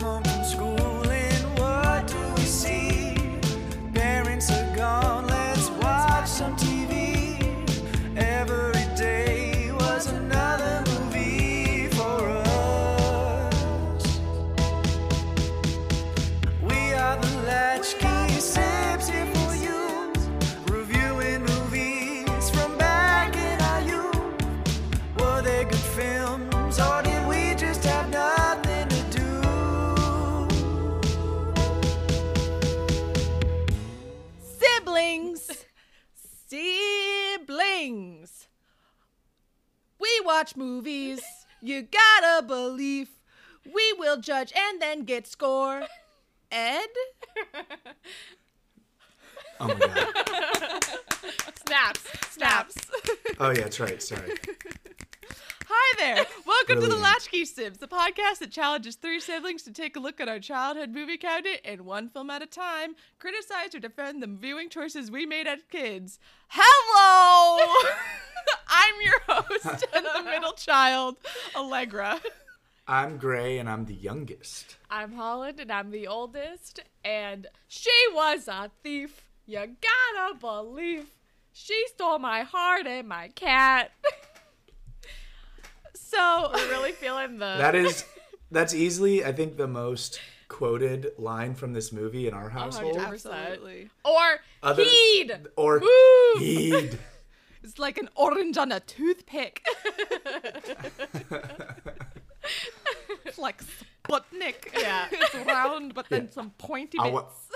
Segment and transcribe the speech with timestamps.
[0.00, 0.25] home
[40.46, 41.20] watch movies.
[41.60, 43.08] You gotta believe.
[43.64, 45.82] We will judge and then get score.
[46.52, 46.86] Ed?
[49.58, 50.84] Oh my god.
[51.66, 52.00] Snaps.
[52.30, 52.76] Snaps.
[53.40, 54.00] Oh yeah, that's right.
[54.00, 54.34] Sorry.
[55.68, 56.24] Hi there.
[56.46, 60.20] Welcome to the Latchkey Sibs, the podcast that challenges three siblings to take a look
[60.20, 64.28] at our childhood movie cabinet and one film at a time, criticize or defend the
[64.28, 66.20] viewing choices we made as kids.
[66.46, 67.66] Hello!
[68.68, 71.16] I'm your host and the middle child,
[71.56, 72.20] Allegra.
[72.86, 74.76] I'm Gray and I'm the youngest.
[74.88, 79.22] I'm Holland and I'm the oldest, and she was a thief.
[79.46, 81.06] You gotta believe.
[81.52, 83.90] She stole my heart and my cat.
[86.08, 87.56] So, We're really feeling the.
[87.58, 88.04] That is
[88.50, 92.96] that's easily I think the most quoted line from this movie in our household.
[92.96, 93.04] 100%.
[93.08, 93.90] absolutely.
[94.04, 95.36] Or Other- heed.
[95.56, 96.38] Or Woo!
[96.40, 96.98] heed.
[97.64, 99.66] It's like an orange on a toothpick.
[103.24, 103.60] it's like
[104.04, 104.72] Sputnik.
[104.80, 105.08] Yeah.
[105.10, 106.30] it's round, but then Yeah.
[106.30, 107.48] some pointy I bits.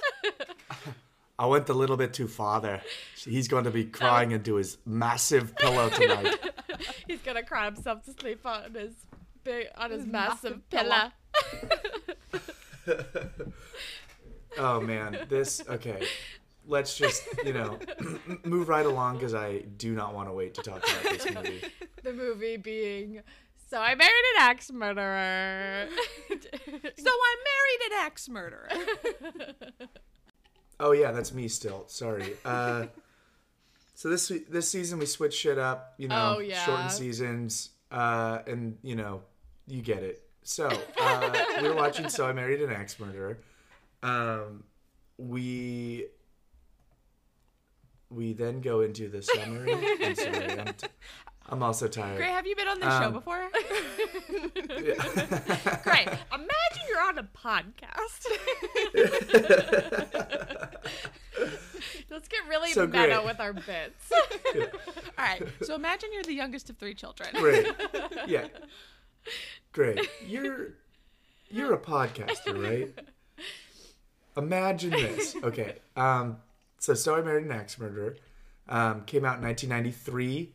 [1.41, 2.81] wa- I went a little bit too farther.
[3.17, 6.39] He's going to be crying into his massive pillow tonight.
[7.07, 8.95] He's gonna cry himself to sleep on his
[9.45, 11.11] big on his, His massive, massive pillow.
[14.59, 16.07] Oh man, this okay.
[16.67, 17.79] Let's just you know
[18.45, 21.63] move right along because I do not want to wait to talk about this movie.
[22.03, 23.23] the movie being.
[23.71, 25.87] So I married an axe murderer.
[26.29, 28.69] So I married an axe murderer.
[30.81, 31.85] Oh yeah, that's me still.
[31.87, 32.33] Sorry.
[32.45, 32.87] Uh,
[33.95, 35.95] so this this season we switched shit up.
[35.99, 36.65] You know, Oh, yeah.
[36.65, 39.23] shortened seasons, uh, and you know,
[39.67, 40.23] you get it.
[40.43, 40.69] So
[41.01, 42.09] uh, we were watching.
[42.09, 43.39] So I married an axe murderer.
[44.03, 44.65] Um,
[45.19, 46.07] we
[48.11, 49.73] we then go into the summary.
[50.03, 50.59] I'm sorry.
[50.61, 50.87] I'm, t-
[51.51, 52.17] I'm also tired.
[52.17, 53.51] Gray, have you been on this show Um, before?
[55.83, 56.09] Great.
[56.09, 58.27] Imagine you're on a podcast.
[62.51, 63.25] Really So meta great.
[63.25, 64.13] with our bits.
[65.17, 65.41] All right.
[65.63, 67.29] So imagine you're the youngest of three children.
[67.35, 67.67] Great.
[68.27, 68.49] Yeah.
[69.73, 70.01] Great.
[70.27, 70.75] You're
[71.49, 72.93] you're a podcaster, right?
[74.37, 75.37] Imagine this.
[75.45, 75.77] Okay.
[75.97, 76.39] Um
[76.79, 78.17] so So I Married an Axe Murderer
[78.69, 80.53] um, came out in 1993.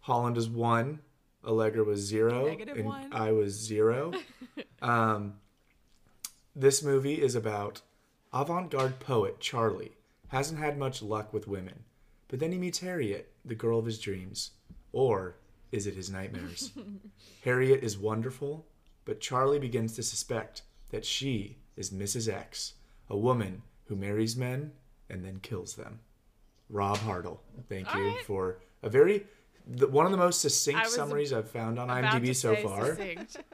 [0.00, 1.00] Holland was one.
[1.44, 2.46] Allegra was zero.
[2.46, 3.12] Negative and one.
[3.12, 4.12] I was zero.
[4.82, 5.34] um,
[6.56, 7.82] this movie is about
[8.32, 9.92] avant-garde poet Charlie.
[10.28, 11.84] Hasn't had much luck with women,
[12.28, 14.52] but then he meets Harriet, the girl of his dreams.
[14.92, 15.36] Or
[15.72, 16.72] is it his nightmares?
[17.44, 18.66] Harriet is wonderful,
[19.04, 22.32] but Charlie begins to suspect that she is Mrs.
[22.32, 22.74] X,
[23.08, 24.72] a woman who marries men
[25.08, 26.00] and then kills them.
[26.70, 28.24] Rob Hartle, thank you right.
[28.24, 29.24] for a very
[29.66, 32.86] the, one of the most succinct summaries I've found on IMDb so far.
[32.86, 33.38] succinct.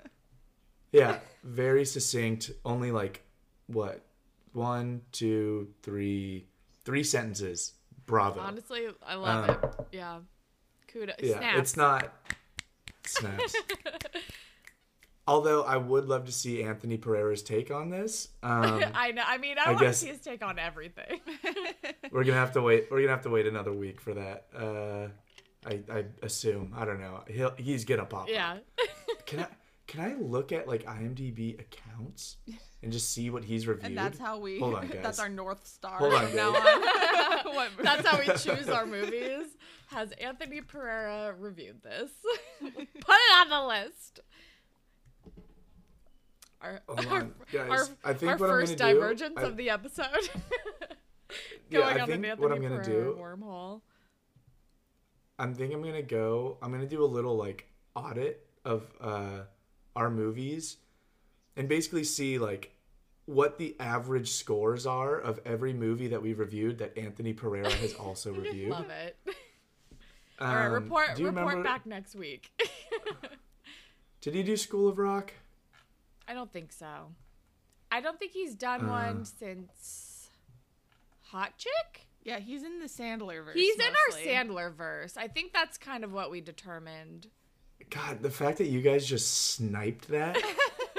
[0.93, 2.53] Yeah, very succinct.
[2.65, 3.25] Only like
[3.67, 4.05] what
[4.53, 6.47] one, two, three,
[6.85, 7.73] three sentences.
[8.07, 8.41] Bravo.
[8.41, 9.75] Honestly, I love Um, it.
[9.93, 10.19] Yeah.
[10.89, 11.17] Kudos.
[11.21, 11.59] yeah, Snaps.
[11.59, 12.13] it's not
[13.05, 13.55] snaps.
[15.27, 18.29] Although I would love to see Anthony Pereira's take on this.
[18.43, 19.23] Um, I know.
[19.27, 21.21] I mean, I, I want to see his take on everything.
[22.13, 22.89] we're gonna have to wait.
[22.91, 24.47] We're gonna have to wait another week for that.
[24.55, 25.09] Uh,
[25.67, 26.75] I, I assume.
[26.77, 27.25] I don't know.
[27.29, 28.25] He'll he's gonna pop.
[28.25, 28.29] up.
[28.29, 28.59] yeah.
[29.25, 29.47] Can I
[29.87, 32.37] can I look at like IMDb accounts
[32.83, 33.87] and just see what he's reviewed?
[33.87, 34.59] And that's how we.
[34.59, 35.01] Hold on, guys.
[35.03, 35.99] That's our north star.
[35.99, 36.63] Hold on, now guys.
[36.65, 36.83] on.
[37.55, 39.47] What- That's how we choose our movies.
[39.89, 42.11] Has Anthony Pereira reviewed this?
[42.61, 44.21] Put it on the list.
[46.61, 47.71] Our, Hold our, on, guys.
[47.71, 50.07] our, I think our what I'm first gonna do- divergence I- of the episode.
[51.71, 53.81] Yeah, Going I on think an what I'm gonna Pereira do- wormhole.
[55.39, 56.59] I'm think I'm gonna go.
[56.63, 59.41] I'm gonna do a little like audit of uh,
[59.97, 60.77] our movies,
[61.57, 62.73] and basically see like
[63.27, 67.95] what the average scores are of every movie that we've reviewed that Anthony Pereira has
[67.99, 68.73] also reviewed.
[68.73, 69.17] I love it.
[70.41, 72.51] Um, All right, report do you report remember- back next week.
[74.21, 75.33] Did he do School of Rock?
[76.27, 77.13] I don't think so.
[77.93, 78.89] I don't think he's done Uh.
[78.89, 80.29] one since
[81.31, 82.09] Hot Chick.
[82.25, 83.55] Yeah, he's in the Sandler verse.
[83.55, 84.19] He's in our.
[84.19, 85.17] Sandler verse.
[85.17, 87.29] I think that's kind of what we determined.
[87.91, 90.37] God, the fact that you guys just sniped that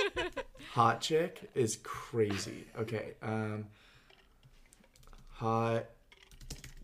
[0.72, 2.66] hot chick is crazy.
[2.80, 3.66] Okay, um,
[5.33, 5.86] hot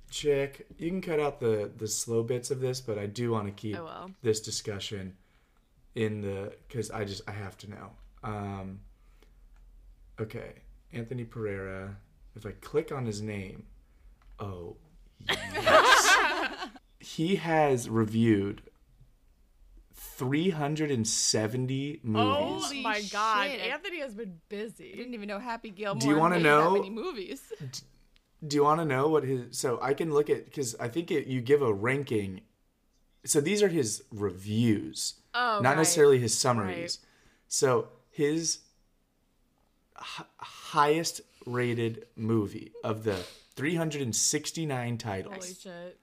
[0.09, 0.67] chick.
[0.77, 3.51] You can cut out the the slow bits of this, but I do want to
[3.51, 3.77] keep
[4.21, 5.15] this discussion
[5.95, 7.91] in the because I just I have to know.
[8.23, 8.79] Um,
[10.19, 10.53] okay,
[10.93, 11.97] Anthony Pereira.
[12.35, 13.65] If I click on his name,
[14.39, 14.77] oh
[15.27, 16.17] yes,
[16.99, 18.61] he has reviewed
[20.17, 22.25] 370 movies.
[22.27, 23.59] Oh my god, shit.
[23.61, 24.63] Anthony has been busy.
[24.65, 24.97] I busy.
[24.97, 25.99] didn't even know Happy Gilmore.
[26.01, 27.41] Do you wanna know- that many movies?
[28.47, 29.55] Do you want to know what his?
[29.55, 32.41] So I can look at because I think it, you give a ranking.
[33.23, 35.77] So these are his reviews, Oh, not right.
[35.77, 36.97] necessarily his summaries.
[37.03, 37.07] Right.
[37.47, 38.61] So his
[39.99, 43.23] h- highest rated movie of the
[43.55, 45.99] 369 titles, Holy shit.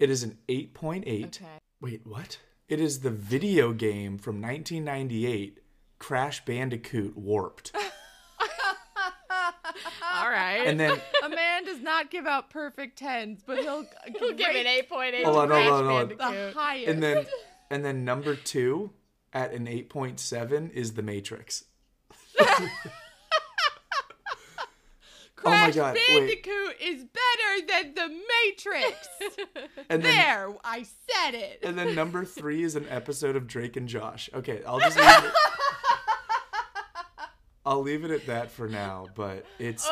[0.00, 1.26] it is an 8.8.
[1.26, 1.46] Okay.
[1.80, 2.38] Wait, what?
[2.68, 5.60] It is the video game from 1998,
[5.98, 7.72] Crash Bandicoot Warped.
[10.02, 10.64] All right.
[10.66, 13.86] And then A man does not give out perfect tens, but he'll,
[14.20, 16.34] We'll give it rate 8.8 Hold to on, hold on, hold on.
[16.34, 16.88] the highest.
[16.88, 17.26] and then
[17.70, 18.90] and then number two
[19.32, 21.64] at an 8.7 is the matrix
[25.44, 26.08] oh my Crash god wait
[26.42, 29.08] Bandicoot is better than the Matrix.
[29.88, 31.60] and then there, I said it.
[31.62, 35.06] and then number three is an episode of drake and josh okay i'll just leave
[35.08, 35.32] it
[37.66, 39.90] i'll leave it at that for now but it's Uh,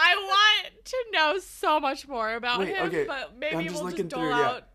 [0.00, 3.74] I want to know so much more about Wait, him, okay, but I'm maybe just
[3.76, 4.67] we'll looking just dole through, out.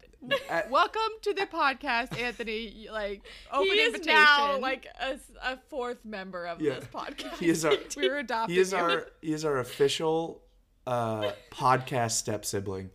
[0.49, 2.87] At- Welcome to the podcast, Anthony.
[2.91, 3.21] Like
[3.51, 4.13] open he is invitation.
[4.21, 6.75] now like a, a fourth member of Yeah.
[6.75, 7.37] this podcast.
[7.39, 8.77] he is our we were adopting he is you.
[8.77, 10.41] our he is our official
[10.87, 12.89] uh podcast step sibling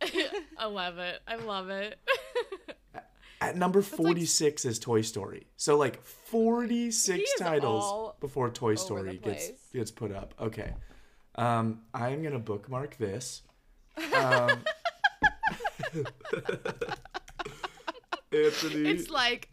[0.58, 1.20] I love it.
[1.28, 1.96] I love it.
[3.40, 5.46] At number 46 is Toy Story.
[5.56, 10.34] So like 46 titles before Toy Story gets gets put up.
[10.40, 10.72] Okay.
[11.36, 13.42] Um I am going to bookmark this.
[14.14, 14.62] Um
[18.32, 19.48] Anthony It's like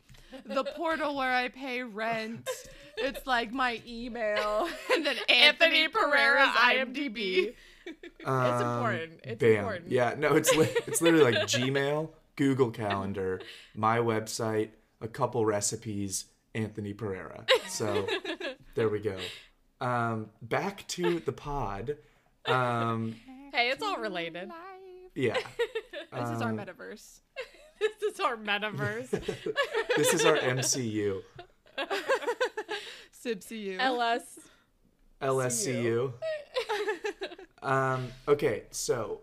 [0.45, 2.47] the portal where I pay rent.
[2.97, 7.53] It's like my email, and then Anthony, Anthony Pereira's Pereira, IMDb.
[8.25, 9.19] um, important.
[9.23, 9.57] It's bam.
[9.57, 9.91] important.
[9.91, 13.41] Yeah, no, it's li- it's literally like Gmail, Google Calendar,
[13.73, 14.69] my website,
[15.01, 17.45] a couple recipes, Anthony Pereira.
[17.67, 18.05] So
[18.75, 19.17] there we go.
[19.81, 21.97] Um back to the pod.
[22.45, 23.15] Um
[23.53, 24.51] Hey, it's all related.
[25.19, 25.37] Yeah.
[26.11, 27.19] This is our Um, metaverse.
[27.79, 29.11] This is our metaverse.
[29.97, 31.21] This is our MCU.
[33.23, 33.77] SibCU.
[33.79, 34.39] LS.
[35.21, 36.13] LSCU.
[37.61, 39.21] um, okay, so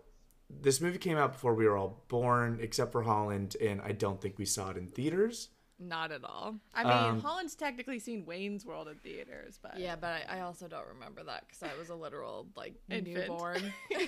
[0.49, 4.21] this movie came out before we were all born, except for Holland, and I don't
[4.21, 5.49] think we saw it in theaters.
[5.79, 6.55] Not at all.
[6.73, 10.39] I mean, Um, Holland's technically seen Wayne's World in theaters, but Yeah, but I, I
[10.41, 13.15] also don't remember that because I was a literal like Infant.
[13.15, 13.73] newborn.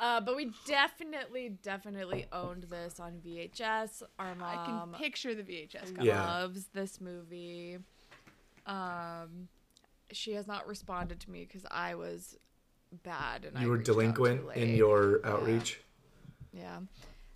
[0.00, 4.02] uh, but we definitely, definitely owned this on VHS.
[4.18, 6.06] Our mom I can picture the VHS cover.
[6.06, 6.22] Yeah.
[6.26, 7.78] loves this movie.
[8.66, 9.48] Um,
[10.12, 12.36] she has not responded to me because I was
[13.02, 15.80] bad and I You were reached out too delinquent in your outreach.
[16.52, 16.80] Yeah.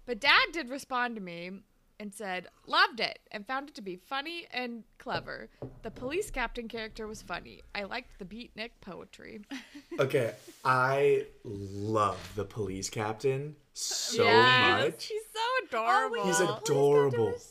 [0.04, 1.60] But dad did respond to me
[2.02, 5.48] and said, loved it and found it to be funny and clever.
[5.82, 7.62] The police captain character was funny.
[7.76, 9.40] I liked the beatnik poetry.
[10.00, 10.32] Okay,
[10.64, 15.04] I love the police captain so Yes, much.
[15.06, 16.24] He's so adorable.
[16.24, 17.34] He's adorable.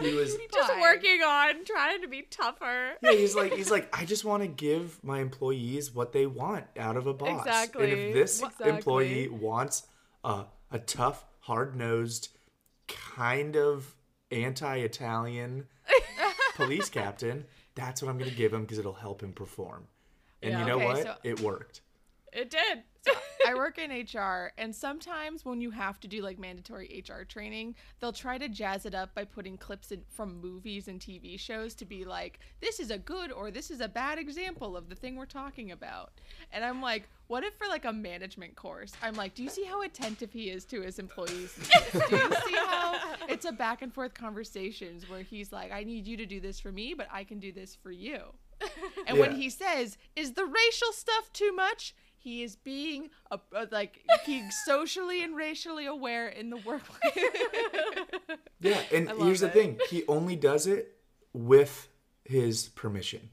[0.00, 0.80] He was Just Fine.
[0.82, 2.96] working on trying to be tougher.
[3.02, 6.64] yeah, he's like he's like I just want to give my employees what they want
[6.78, 7.46] out of a boss.
[7.46, 8.68] And if this Exactly.
[8.68, 9.84] employee wants
[10.22, 12.28] a a tough, hard-nosed,
[12.88, 13.94] kind of
[14.30, 15.66] anti-Italian
[16.56, 19.86] police captain, that's what I'm going to give him because it'll help him perform.
[20.42, 20.60] And Yeah.
[20.60, 21.02] you know Okay, what?
[21.02, 21.80] so- it worked.
[22.32, 22.82] It did.
[23.46, 27.76] I work in HR, and sometimes when you have to do like mandatory HR training,
[28.00, 31.74] they'll try to jazz it up by putting clips in, from movies and TV shows
[31.74, 34.94] to be like, this is a good or this is a bad example of the
[34.94, 36.12] thing we're talking about.
[36.52, 39.64] And I'm like, what if for like a management course, I'm like, do you see
[39.64, 41.54] how attentive he is to his employees?
[41.92, 42.98] do you see how
[43.28, 46.58] it's a back and forth conversations where he's like, I need you to do this
[46.58, 48.20] for me, but I can do this for you.
[49.06, 51.94] And when he says, "Is the racial stuff too much?"
[52.26, 57.12] He is being a, a- like being socially and racially aware in the workplace.
[58.60, 60.96] Yeah, and love here's the thing: he only does it
[61.32, 61.88] with
[62.24, 63.30] his permission.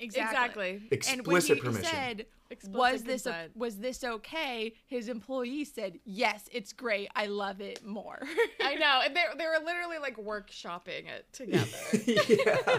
[0.00, 0.82] Exactly.
[0.90, 1.84] Explicit and when he permission.
[1.84, 3.52] said, Explicit "Was this consent.
[3.56, 7.08] was this okay?" His employee said, "Yes, it's great.
[7.14, 8.20] I love it more."
[8.60, 9.00] I know.
[9.04, 11.78] And they, they were literally like workshopping it together.
[12.06, 12.78] yeah.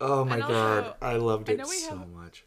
[0.00, 2.44] Oh my also, god, I loved I it know we so have- much.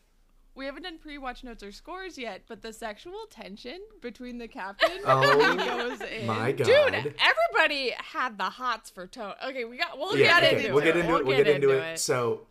[0.57, 4.89] We haven't done pre-watch notes or scores yet, but the sexual tension between the captain
[5.05, 6.25] Oh when he goes in.
[6.25, 6.65] My god.
[6.65, 9.33] Dude, everybody had the hots for Tone.
[9.47, 9.97] Okay, we got.
[9.97, 10.85] We'll yeah, get okay, into we'll it.
[10.85, 11.25] get into it.
[11.25, 11.83] We'll get into it.
[11.93, 11.99] it.
[11.99, 12.47] So,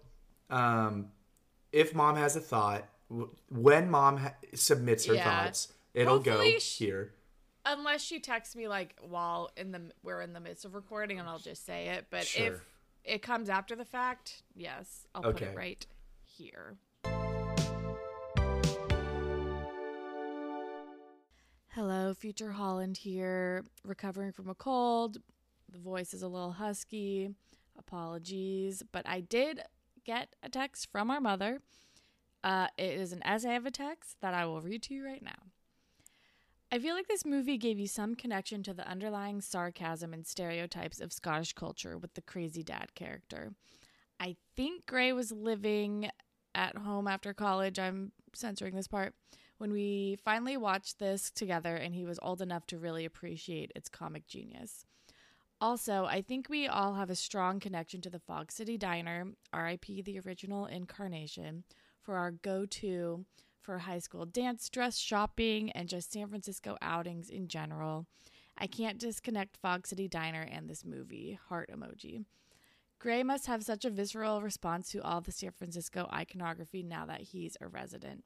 [0.49, 1.09] um,
[1.73, 2.85] if mom has a thought,
[3.51, 5.45] when mom ha- submits her Yeah.
[5.45, 7.13] thoughts, it'll Hopefully go sh- here.
[7.65, 11.29] Unless she texts me like while in the we're in the midst of recording, and
[11.29, 12.07] I'll just say it.
[12.11, 12.47] But Sure.
[12.55, 12.61] if
[13.05, 15.85] it comes after the fact, yes, I'll put it right
[16.23, 16.77] here.
[21.77, 25.19] Hello, Future Holland here, recovering from a cold.
[25.71, 27.29] The voice is a little husky.
[27.79, 29.61] Apologies, but I did
[30.03, 31.61] get a text from our mother.
[32.43, 35.23] Uh, it is an essay of a text that I will read to you right
[35.23, 35.51] now.
[36.73, 40.99] I feel like this movie gave you some connection to the underlying sarcasm and stereotypes
[40.99, 43.53] of Scottish culture with the crazy dad character.
[44.19, 46.09] I think Gray was living
[46.55, 47.79] at home after college.
[47.79, 49.13] I'm censoring this part.
[49.59, 53.89] When we finally watched this together, and he was old enough to really appreciate its
[53.89, 54.85] comic genius.
[55.61, 59.87] Also, I think we all have a strong connection to the Fog City Diner, RIP
[60.05, 61.65] the original incarnation,
[62.03, 63.25] for our go to
[63.63, 68.07] for high school dance, dress, shopping, and just San Francisco outings in general.
[68.59, 71.39] I can't disconnect Fog City Diner and this movie.
[71.49, 72.25] Heart emoji.
[72.99, 77.23] Gray must have such a visceral response to all the San Francisco iconography now that
[77.23, 78.25] he's a resident.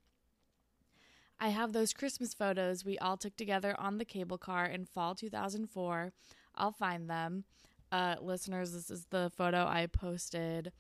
[1.43, 5.15] I have those Christmas photos we all took together on the cable car in fall
[5.15, 6.13] 2004.
[6.55, 7.45] I'll find them.
[7.91, 10.71] Uh, listeners, this is the photo I posted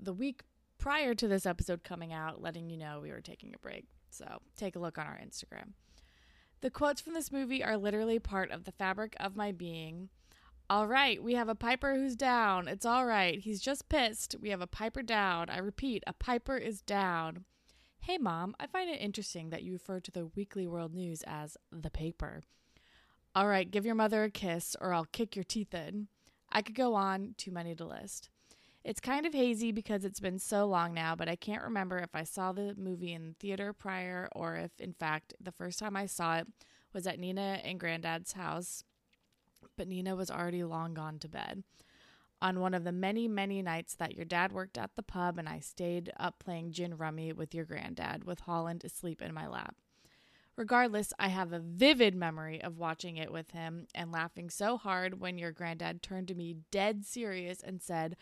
[0.00, 0.42] the week
[0.76, 3.86] prior to this episode coming out, letting you know we were taking a break.
[4.10, 5.74] So take a look on our Instagram.
[6.62, 10.08] The quotes from this movie are literally part of the fabric of my being.
[10.68, 12.66] All right, we have a Piper who's down.
[12.66, 13.38] It's all right.
[13.38, 14.34] He's just pissed.
[14.40, 15.48] We have a Piper down.
[15.48, 17.44] I repeat, a Piper is down.
[18.06, 21.56] Hey, Mom, I find it interesting that you refer to the Weekly World News as
[21.70, 22.42] the paper.
[23.32, 26.08] All right, give your mother a kiss or I'll kick your teeth in.
[26.50, 28.28] I could go on, too many to list.
[28.82, 32.10] It's kind of hazy because it's been so long now, but I can't remember if
[32.12, 36.06] I saw the movie in theater prior or if, in fact, the first time I
[36.06, 36.48] saw it
[36.92, 38.82] was at Nina and Granddad's house.
[39.76, 41.62] But Nina was already long gone to bed.
[42.42, 45.48] On one of the many, many nights that your dad worked at the pub and
[45.48, 49.76] I stayed up playing gin rummy with your granddad, with Holland asleep in my lap.
[50.56, 55.20] Regardless, I have a vivid memory of watching it with him and laughing so hard
[55.20, 58.16] when your granddad turned to me dead serious and said,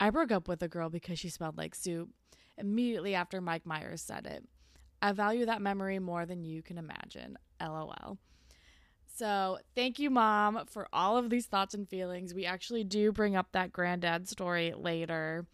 [0.00, 2.08] I broke up with a girl because she smelled like soup,
[2.56, 4.44] immediately after Mike Myers said it.
[5.02, 7.36] I value that memory more than you can imagine.
[7.60, 8.16] LOL.
[9.18, 12.32] So, thank you, Mom, for all of these thoughts and feelings.
[12.32, 15.44] We actually do bring up that granddad story later.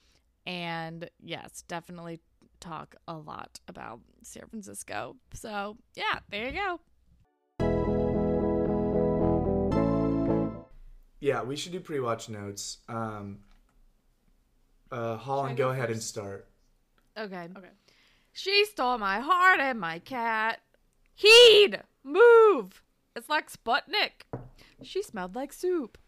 [0.44, 2.20] And yes, definitely
[2.60, 5.16] talk a lot about San Francisco.
[5.32, 6.80] So, yeah, there you go.
[11.20, 12.80] Yeah, we should do pre-watch notes.
[12.86, 13.38] Um,
[14.92, 16.50] uh, Holland, go go ahead and start.
[17.16, 17.48] Okay.
[17.56, 17.70] Okay.
[18.34, 20.60] She stole my heart and my cat.
[21.14, 21.80] Heed!
[22.02, 22.83] Move!
[23.16, 24.26] It's like Sputnik.
[24.82, 25.98] She smelled like soup.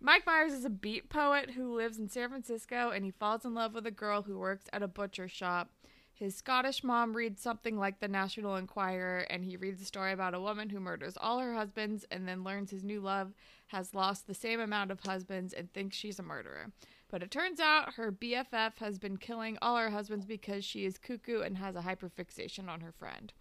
[0.00, 3.54] Mike Myers is a beat poet who lives in San Francisco and he falls in
[3.54, 5.70] love with a girl who works at a butcher shop.
[6.12, 10.34] His Scottish mom reads something like the National Enquirer and he reads a story about
[10.34, 13.32] a woman who murders all her husbands and then learns his new love
[13.68, 16.72] has lost the same amount of husbands and thinks she's a murderer.
[17.08, 20.98] But it turns out her BFF has been killing all her husbands because she is
[20.98, 23.32] cuckoo and has a hyperfixation on her friend.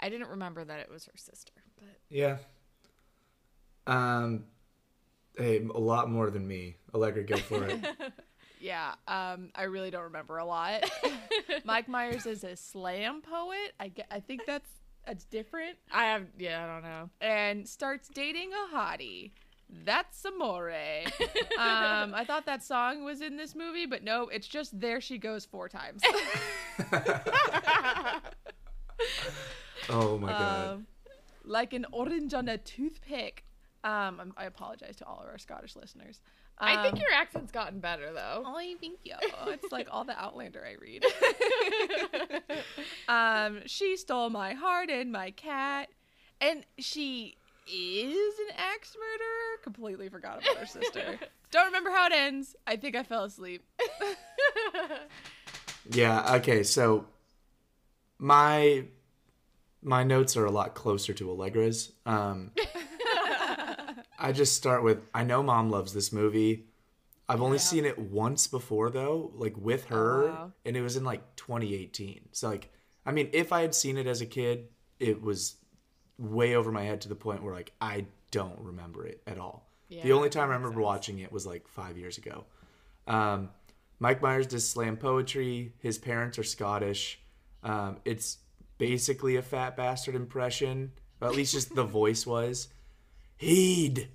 [0.00, 2.38] I didn't remember that it was her sister, but Yeah.
[3.86, 4.44] Um,
[5.36, 6.76] hey, a lot more than me.
[6.94, 7.78] Allegra, go for it.
[8.58, 10.90] Yeah, um, I really don't remember a lot.
[11.64, 13.74] Mike Myers is a slam poet.
[13.78, 14.68] I get, I think that's
[15.06, 15.76] that's different.
[15.92, 17.10] I have yeah, I don't know.
[17.20, 19.32] And starts dating a hottie.
[19.84, 20.70] That's amore.
[21.58, 25.18] um, I thought that song was in this movie, but no, it's just there she
[25.18, 26.02] goes four times.
[29.90, 30.68] oh my god.
[30.68, 30.86] Um,
[31.46, 33.44] like an orange on a toothpick.
[33.84, 36.20] Um, I'm- I apologize to all of our Scottish listeners.
[36.58, 38.42] I think Um, your accent's gotten better though.
[38.46, 39.16] I think yo.
[39.48, 41.04] It's like all the Outlander I read.
[43.08, 45.90] um, she stole my heart and my cat,
[46.40, 47.36] and she
[47.70, 49.58] is an axe murderer.
[49.62, 51.18] Completely forgot about her sister.
[51.50, 52.56] Don't remember how it ends.
[52.66, 53.62] I think I fell asleep.
[55.90, 56.34] Yeah.
[56.38, 56.64] Okay.
[56.64, 57.06] So
[58.18, 58.86] my
[59.86, 61.92] my notes are a lot closer to Allegra's.
[62.04, 62.50] Um,
[64.18, 66.66] I just start with I know mom loves this movie.
[67.28, 70.52] I've only seen it once before though, like with her, wow.
[70.64, 72.28] and it was in like 2018.
[72.32, 72.72] So like,
[73.04, 75.56] I mean, if I had seen it as a kid, it was
[76.18, 79.70] way over my head to the point where like I don't remember it at all.
[80.02, 80.84] the only time I remember sense.
[80.84, 82.44] watching it was like five years ago.
[83.06, 83.50] Um,
[84.00, 85.74] Mike Myers does slam poetry.
[85.78, 87.20] His parents are Scottish.
[87.62, 88.38] Um, it's
[88.78, 92.68] basically a fat bastard impression, or at least just the voice was.
[93.36, 94.08] Heed.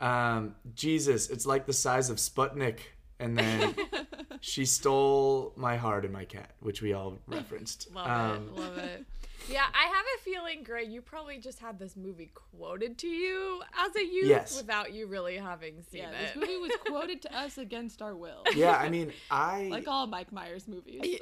[0.00, 2.78] Um, Jesus, it's like the size of Sputnik.
[3.20, 3.74] And then
[4.40, 7.88] she stole my heart and my cat, which we all referenced.
[7.94, 8.60] Love um, it.
[8.60, 9.04] Love it.
[9.48, 13.60] Yeah, I have a feeling, Gray, you probably just had this movie quoted to you
[13.78, 14.56] as a youth Yes.
[14.56, 16.34] without you really having seen Yeah, it.
[16.34, 18.42] this movie was quoted to us against our will.
[18.54, 21.18] Yeah, I mean, I Like all Mike Myers movies.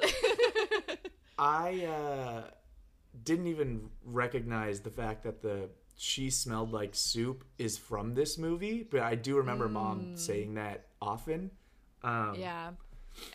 [1.43, 2.43] I uh,
[3.23, 8.87] didn't even recognize the fact that the she smelled like soup is from this movie,
[8.89, 11.51] but I do remember mom saying that often.
[12.01, 12.71] Um, yeah.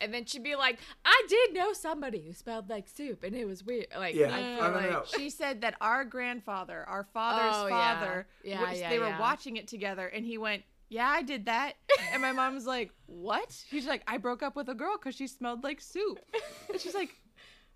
[0.00, 3.44] And then she'd be like, I did know somebody who smelled like soup, and it
[3.46, 3.86] was weird.
[3.96, 5.04] Like, Yeah, I I don't like know.
[5.16, 8.00] She said that our grandfather, our father's Oh, yeah.
[8.00, 11.44] father, Yeah, was- yeah, they were watching it together, and he went, "Yeah, I did
[11.46, 11.74] that."
[12.12, 15.26] And my mom's like, "What?" She's like, "I broke up with a girl because she
[15.28, 16.18] smelled like soup."
[16.70, 17.10] And she's like,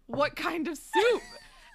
[0.06, 1.22] "What kind of soup?"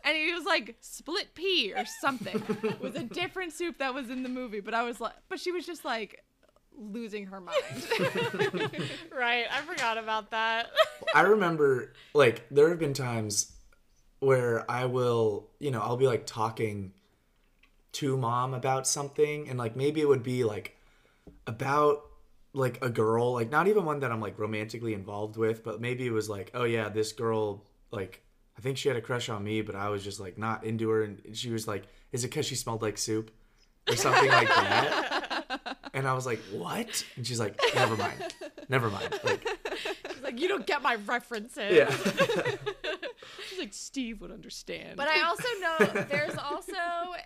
[0.04, 4.10] And he was like, "Split pea or something." It was a different soup that was
[4.10, 6.24] in the movie, but I was like, but she was just like
[6.78, 7.58] losing her mind.
[9.18, 9.46] right.
[9.52, 10.68] I forgot about that.
[11.14, 13.52] I remember like there have been times
[14.20, 16.94] where I will, you know, I'll be like talking
[17.94, 20.78] to mom about something and like maybe it would be like
[21.46, 22.04] about
[22.54, 26.06] like a girl, like not even one that I'm like romantically involved with, but maybe
[26.06, 28.24] it was like, oh yeah, this girl like
[28.58, 30.89] I think she had a crush on me, but I was just like not into
[30.89, 33.32] her and she was like, is it cuz she smelled like soup
[33.89, 35.34] or something like that?
[35.93, 38.21] And I was like, "What?" And she's like, "Never mind.
[38.69, 39.47] Never mind." Like,
[40.13, 41.73] She's like, you don't get my references.
[41.73, 41.89] yeah.
[43.50, 46.76] she's like, "Steve would understand." But I also know there's also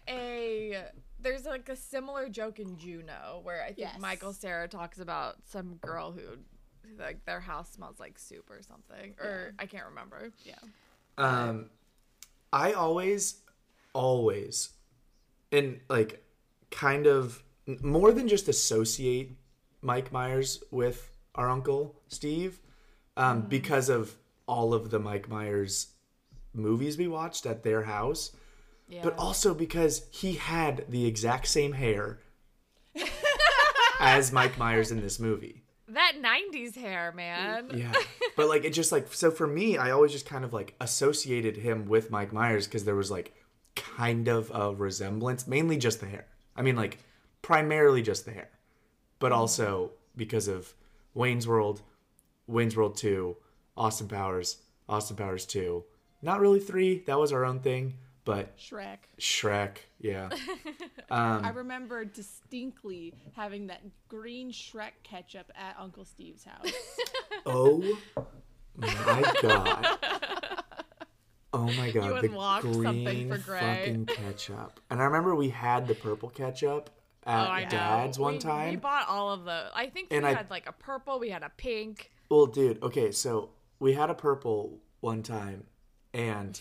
[0.08, 0.86] a
[1.20, 4.00] there's like a similar joke in Juno where I think Yes.
[4.00, 6.22] Michael Cera talks about some girl who
[7.00, 10.32] like their house smells like soup or something or I can't remember.
[10.46, 10.56] yeah.
[11.18, 11.70] Um,
[12.54, 13.38] I always,
[13.94, 14.70] always,
[15.52, 16.24] and like,
[16.72, 17.44] kind of
[17.82, 19.38] more than just associate
[19.82, 22.60] Mike Myers with our uncle Steve,
[23.18, 24.16] um, because of
[24.48, 25.88] all of the Mike Myers
[26.54, 28.32] movies we watched at their house,
[28.90, 29.02] Yeah.
[29.04, 32.20] but also because he had the exact same hair
[34.00, 35.61] as Mike Myers in this movie.
[35.94, 37.72] That 90s hair, man.
[37.74, 37.94] Yeah.
[38.38, 41.58] But like it just like so for me, I always just kind of like associated
[41.58, 43.34] him with Mike Myers because there was like
[43.76, 46.26] kind of a resemblance, mainly just the hair.
[46.56, 46.98] I mean like
[47.42, 48.50] primarily just the hair.
[49.20, 50.74] But also because of
[51.14, 51.82] Wayne's World,
[52.48, 53.36] Wayne's World 2,
[53.76, 55.84] Austin Powers, Austin Powers 2.
[56.22, 57.96] Not really 3, that was our own thing,
[58.26, 58.98] but Shrek.
[59.20, 60.30] Shrek, yeah.
[61.10, 66.72] Um, I remember distinctly having that green Shrek ketchup at Uncle Steve's house.
[67.46, 67.84] Oh
[68.78, 69.86] my god.
[71.54, 74.80] Oh my god, the unlocked something green fucking ketchup.
[74.90, 76.90] And I remember we had the purple ketchup
[77.26, 77.70] at Oh, I know.
[77.70, 78.70] Dad's one We- time.
[78.70, 79.66] We bought all of the.
[79.76, 81.20] I think we And I- had like a purple.
[81.20, 82.12] We had a pink.
[82.30, 85.66] Well, dude, okay, so we had a purple one time,
[86.14, 86.60] and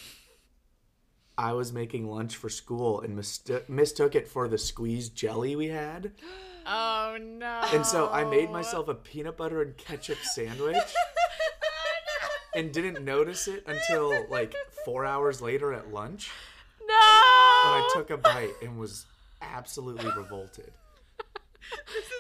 [1.40, 5.68] I was making lunch for school and misto- mistook it for the squeezed jelly we
[5.68, 6.12] had.
[6.66, 7.62] Oh no!
[7.72, 10.76] And so I made myself a peanut butter and ketchup sandwich
[12.54, 16.30] and didn't notice it until like four hours later at lunch
[16.86, 16.94] no.
[16.94, 19.06] when I took a bite and was
[19.40, 20.70] absolutely revolted.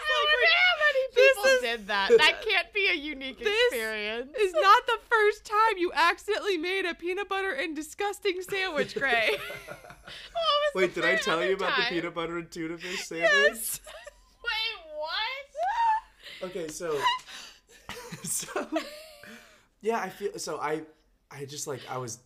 [1.36, 2.10] I wonder how many people did that.
[2.18, 4.34] That can't be a unique experience.
[4.38, 9.30] is not the first time you accidentally made a peanut butter and disgusting sandwich, Gray.
[10.12, 13.30] Oh, what Wait, did I tell you about the peanut butter and tuna fish sandwich?
[13.30, 13.80] yes.
[14.44, 16.50] Wait, what?
[16.50, 16.98] Okay, so
[18.24, 18.66] so
[19.82, 20.82] yeah, I feel so I
[21.30, 22.18] I just like I was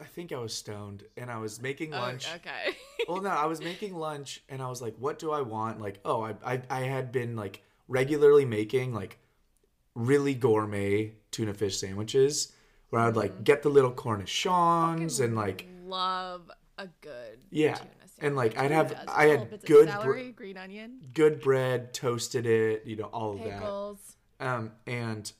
[0.00, 2.26] I think I was stoned and I was making oh, lunch.
[2.30, 2.76] Oh, okay.
[3.08, 5.80] Well, no, I was making lunch and I was like, what do I want?
[5.80, 7.62] Like, oh, I I, I had been like
[7.92, 9.18] regularly making like
[9.94, 12.52] really gourmet tuna fish sandwiches
[12.88, 17.78] where I would like get the little cornichons and like Love a good yeah,
[18.18, 21.00] and like I'd have I had good celery, green onion.
[21.12, 23.44] good bread, toasted it, you know, all of
[24.38, 24.46] that.
[24.46, 25.30] Um, and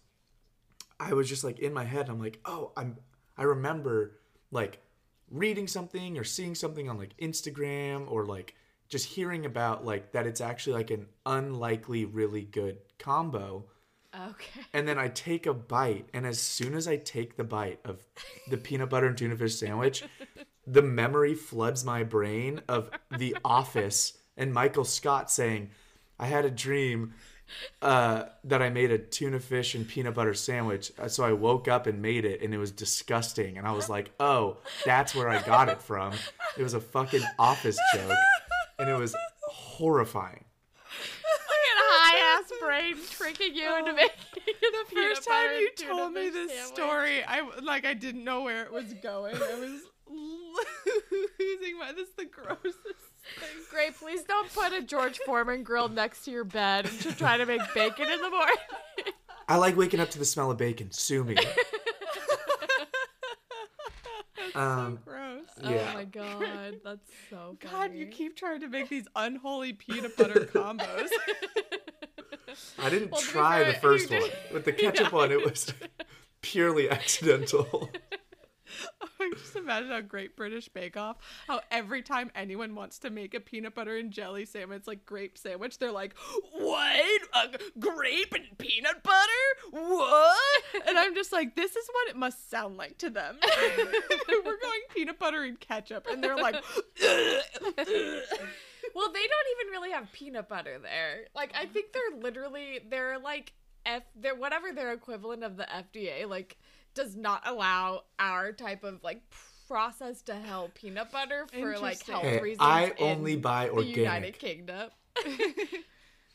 [1.00, 2.98] I was just like in my head, I'm like, oh, I'm
[3.38, 4.18] I remember
[4.50, 4.82] like
[5.30, 8.54] reading something or seeing something on like Instagram or like
[8.92, 13.64] just hearing about like that it's actually like an unlikely really good combo.
[14.14, 14.60] Okay.
[14.74, 18.04] And then I take a bite, and as soon as I take the bite of
[18.50, 20.04] the peanut butter and tuna fish sandwich,
[20.66, 25.70] the memory floods my brain of The Office and Michael Scott saying,
[26.18, 27.14] I had a dream
[27.80, 30.92] uh, that I made a tuna fish and peanut butter sandwich.
[30.98, 33.56] Uh, So I woke up and made it, and it was disgusting.
[33.56, 36.12] And I was like, oh, that's where I got it from.
[36.58, 38.12] It was a fucking Office joke,
[38.78, 39.14] and it was
[39.48, 40.44] horrifying.
[41.22, 43.94] Look at high ass brain tricking you into oh.
[43.94, 44.16] making
[44.60, 48.64] the The first time you told me this story, I like I didn't know where
[48.64, 49.36] it was going.
[49.36, 51.92] I was losing my.
[51.92, 53.48] This is the grossest thing.
[53.70, 57.36] Great, please don't put a George Foreman grill next to your bed and to try
[57.36, 58.56] to make bacon in the morning.
[59.48, 60.90] I like waking up to the smell of bacon.
[60.92, 61.36] Sue me.
[64.56, 65.44] Um, Gross.
[65.62, 65.88] yeah.
[65.92, 67.72] Oh my god, that's so funny.
[67.72, 71.08] God, you keep trying to make these unholy peanut butter combos.
[72.78, 74.28] I didn't Well, to be try the first one.
[74.52, 75.72] With the ketchup one, it was
[76.42, 77.88] purely accidental.
[79.20, 83.34] I just imagine how Great British Bake Off, how every time anyone wants to make
[83.34, 86.14] a peanut butter and jelly sandwich, like grape sandwich, they're like,
[86.52, 87.22] "What?
[87.34, 89.70] A grape and peanut butter?
[89.70, 93.38] What?" And I'm just like, "This is what it must sound like to them."
[94.28, 96.56] We're going peanut butter and ketchup, and they're like,
[98.94, 101.26] Well, they don't even really have peanut butter there.
[101.34, 103.52] Like, I think they're literally they're like
[103.86, 104.02] F.
[104.14, 106.56] They're whatever their equivalent of the FDA like
[106.94, 109.22] does not allow our type of like
[109.68, 112.60] processed to hell peanut butter for like health Hey, reasons.
[112.60, 114.38] I in only buy the United organic.
[114.38, 114.90] Kingdom.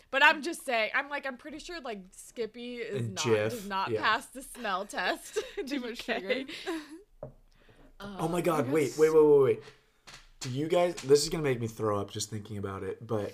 [0.09, 3.49] But I'm just saying, I'm like, I'm pretty sure like Skippy is And not Jif,
[3.49, 4.01] does not yeah.
[4.01, 5.39] pass the smell test.
[5.57, 6.15] in Too much UK.
[6.15, 6.43] sugar.
[7.99, 9.63] Uh, oh my god, wait, wait, wait, wait, wait.
[10.39, 13.33] Do you guys this is gonna make me throw up just thinking about it, but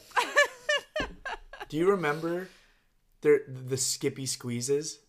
[1.69, 2.47] do you remember
[3.21, 4.99] there the Skippy squeezes?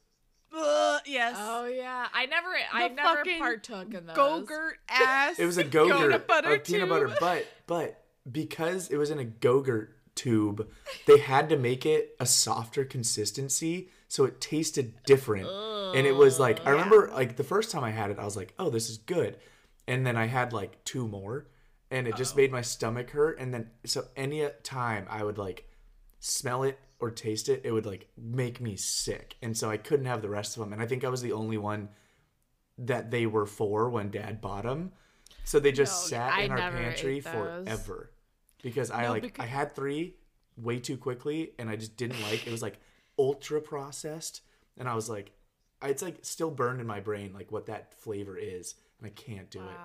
[1.14, 1.36] Ugh, yes.
[1.38, 4.16] Oh yeah, I never, I never partook in those.
[4.16, 5.38] Go-gurt ass.
[5.38, 9.18] It was a go-gurt peanut butter of peanut butter, but but because it was in
[9.18, 10.68] a go-gurt tube,
[11.06, 15.48] they had to make it a softer consistency so it tasted different.
[15.94, 18.36] and it was like I remember like the first time I had it, I was
[18.36, 19.38] like, "Oh, this is good."
[19.86, 21.46] And then I had like two more
[21.90, 25.68] and it just made my stomach hurt and then so any time I would like
[26.18, 29.36] smell it or taste it, it would like make me sick.
[29.42, 30.72] And so I couldn't have the rest of them.
[30.72, 31.90] And I think I was the only one
[32.78, 34.92] that they were for when dad bought them.
[35.44, 38.10] So they just No, sat I in our pantry forever.
[38.62, 40.16] Because I No, like because- I had 3
[40.56, 42.78] way too quickly and I just didn't like it was like
[43.18, 44.40] ultra processed
[44.78, 45.32] and I was like
[45.82, 49.50] it's like still burned in my brain like what that flavor is and I can't
[49.50, 49.76] do it.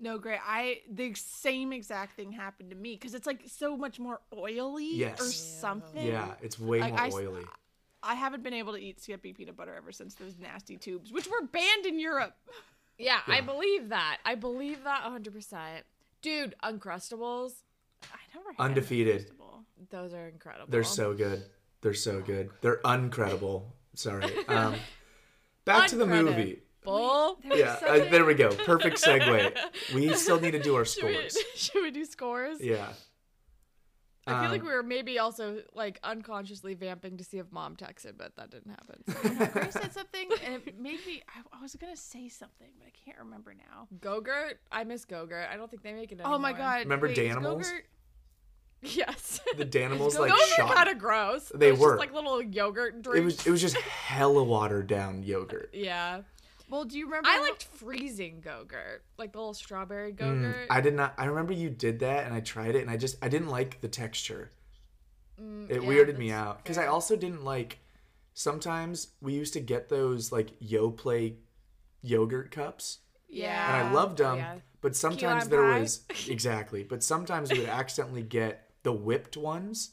[0.00, 0.12] Wow.
[0.12, 0.38] No, great.
[0.46, 4.94] I the same exact thing happened to me because it's like so much more oily
[4.94, 5.20] Yes.
[5.20, 5.30] or Yeah.
[5.60, 6.06] something.
[6.06, 7.44] Yeah, it's way Like, more I s- oily.
[8.02, 11.28] I haven't been able to eat Skippy peanut butter ever since those nasty tubes, which
[11.28, 12.34] were banned in Europe.
[12.98, 14.18] Yeah, I believe that.
[14.24, 15.82] I believe that 100%.
[16.22, 17.62] Dude, Uncrustables,
[18.04, 19.30] I never had Undefeated.
[19.30, 19.64] Uncrustable.
[19.90, 20.66] those are incredible.
[20.70, 21.44] They're so good.
[21.82, 22.50] They're so good.
[22.62, 23.64] They're uncredible.
[23.94, 24.32] Sorry.
[24.48, 24.76] Um,
[25.64, 26.62] back to the movie.
[26.82, 27.38] Bull.
[27.44, 28.50] Yeah, uh, there we go.
[28.50, 29.54] Perfect segue.
[29.94, 31.38] We still need to do our Should we, scores.
[31.56, 32.60] should we do scores?
[32.60, 32.88] Yeah.
[34.26, 37.74] I feel like Um, we were maybe also like unconsciously vamping to see if mom
[37.74, 39.50] texted, but that didn't happen.
[39.52, 41.22] Grace said something and it made me.
[41.34, 43.88] I, I was gonna say something, but I can't remember now.
[43.98, 45.48] Gogurt, I miss Gogurt.
[45.50, 46.34] I don't think they make it anymore.
[46.36, 46.80] Oh my god!
[46.80, 47.62] Remember wait, is Danimals?
[47.64, 47.82] Gogurt-
[48.82, 49.40] Yes.
[49.58, 50.74] The Danimals like shot.
[50.74, 51.52] kind of gross.
[51.54, 51.88] They It was were.
[51.90, 53.24] just like little yogurt It drinks.
[53.38, 55.70] was it was just hella watered down yogurt.
[55.74, 56.22] yeah.
[56.70, 57.28] Well, do you remember?
[57.28, 60.66] I liked freezing Gogurt, like the little strawberry Mm, Gogurt.
[60.70, 61.14] I did not.
[61.18, 63.80] I remember you did that, and I tried it, and I just I didn't like
[63.80, 64.50] the texture.
[65.40, 67.80] Mm, It yeah, weirded me out because I also didn't like.
[68.34, 71.34] Sometimes we used to get those like Yoplait
[72.02, 73.76] yogurt cups, Yeah.
[73.78, 74.38] and I loved Oh, them.
[74.38, 74.54] yeah.
[74.80, 76.84] But sometimes lime there was exactly.
[76.84, 79.90] But sometimes we would accidentally get the whipped ones,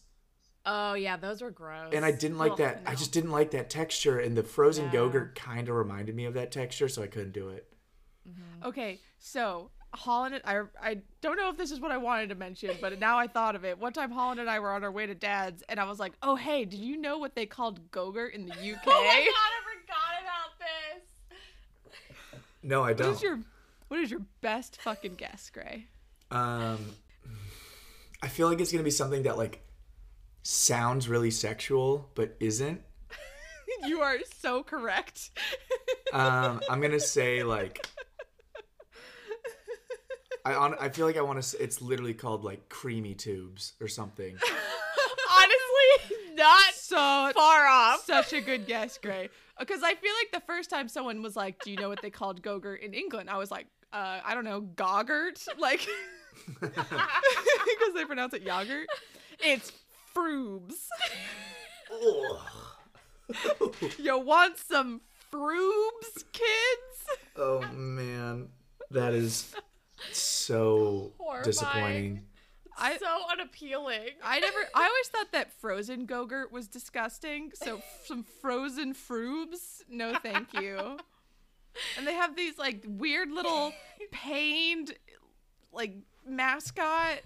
[0.69, 1.93] Oh yeah, those were gross.
[1.93, 2.81] and I didn't like Ugh, that.
[2.85, 4.93] I just didn't like that texture, and the frozen Yeah.
[4.99, 7.65] yogurt kind of reminded me of that texture, so I couldn't do it.
[8.65, 12.35] Okay, so Holland and I I don't know if this is what I wanted to
[12.35, 13.79] mention, but now I thought of it.
[13.79, 16.13] One time Holland and I were on our way to dad's and I was like,
[16.21, 19.51] "Oh, hey, did you know what they called Gogurt in the UK?" Oh my god,
[19.53, 21.99] I forgot about this.
[22.63, 23.13] No, I don't.
[23.13, 23.39] is your
[23.87, 25.87] what is your best fucking guess, Gray?
[26.31, 26.79] Um,
[28.21, 29.61] I feel like it's gonna be something that like
[30.47, 32.81] sounds really sexual but isn't.
[33.85, 35.31] you are so correct.
[36.13, 37.85] Um, I'm gonna say like.
[40.45, 41.61] I on, I feel like I want to.
[41.61, 44.37] It's literally called like creamy tubes or something.
[45.39, 48.05] Honestly, not so far off.
[48.05, 49.29] Such a good guess, Gray.
[49.59, 52.09] Because I feel like the first time someone was like, "Do you know what they
[52.09, 55.85] called Gogurt in England?" I was like, uh, "I don't know, Goggurt," like
[56.61, 58.87] because they pronounce it yogurt.
[59.39, 59.73] It's
[60.17, 60.73] Froobs.
[63.99, 65.01] you want some
[65.31, 67.19] Froobs, kids?
[67.35, 68.49] oh man,
[68.91, 69.53] that is
[70.11, 71.43] so Horrifying.
[71.45, 72.21] disappointing.
[72.79, 74.09] I- so unappealing.
[74.23, 74.59] I never.
[74.75, 77.51] I always thought that frozen Gogurt was disgusting.
[77.55, 80.97] So some frozen Froobs, no, thank you.
[81.97, 83.73] And they have these like weird little
[84.11, 84.93] pained,
[85.71, 85.95] like
[86.27, 87.21] mascot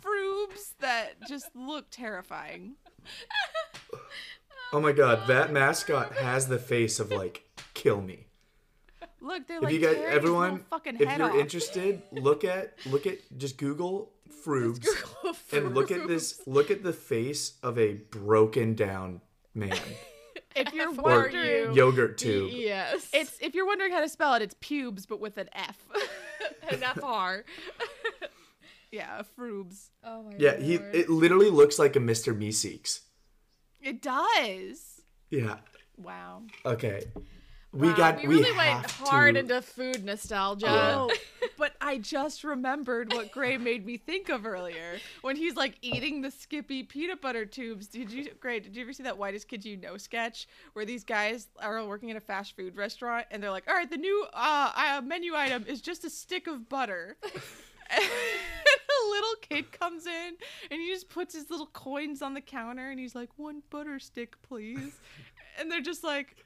[0.00, 2.74] Froobs that just look terrifying.
[4.72, 8.26] Oh my god, that mascot has the face of like kill me.
[9.20, 11.36] Look, they're If like you guys, everyone, fucking if head you're off.
[11.36, 14.10] interested, look at look at just Google
[14.44, 14.86] Froobs
[15.52, 16.40] and look at this.
[16.46, 19.20] Look at the face of a broken down
[19.54, 19.78] man.
[20.56, 22.50] if you're F or wondering, yogurt tube.
[22.52, 23.08] Yes.
[23.12, 25.86] it's if you're wondering how to spell it, it's pubes, but with an F.
[26.70, 27.44] an FR.
[28.92, 29.88] yeah, Froobs.
[30.04, 30.40] Oh my god.
[30.40, 32.36] Yeah, he it literally looks like a Mr.
[32.38, 33.00] Meeseeks.
[33.80, 35.00] It does.
[35.30, 35.56] Yeah.
[35.96, 36.42] Wow.
[36.64, 37.04] Okay.
[37.72, 40.66] We Wow, got we we, really have went hard to, into food nostalgia.
[40.66, 40.94] Yeah.
[40.94, 41.10] Oh,
[41.56, 46.20] but I just remembered what Gray made me think of earlier when he's like eating
[46.20, 47.86] the Skippy peanut butter tubes.
[47.86, 48.60] Did you, Gray?
[48.60, 52.10] Did you ever see that Whitest Kid You Know sketch where these guys are working
[52.10, 55.34] in a fast food restaurant and they're like, "All right, the new uh, uh menu
[55.34, 57.16] item is just a stick of butter."
[59.02, 60.34] and a little kid comes in
[60.70, 63.98] and he just puts his little coins on the counter and he's like, "One butter
[63.98, 65.00] stick, please,"
[65.58, 66.36] and they're just like.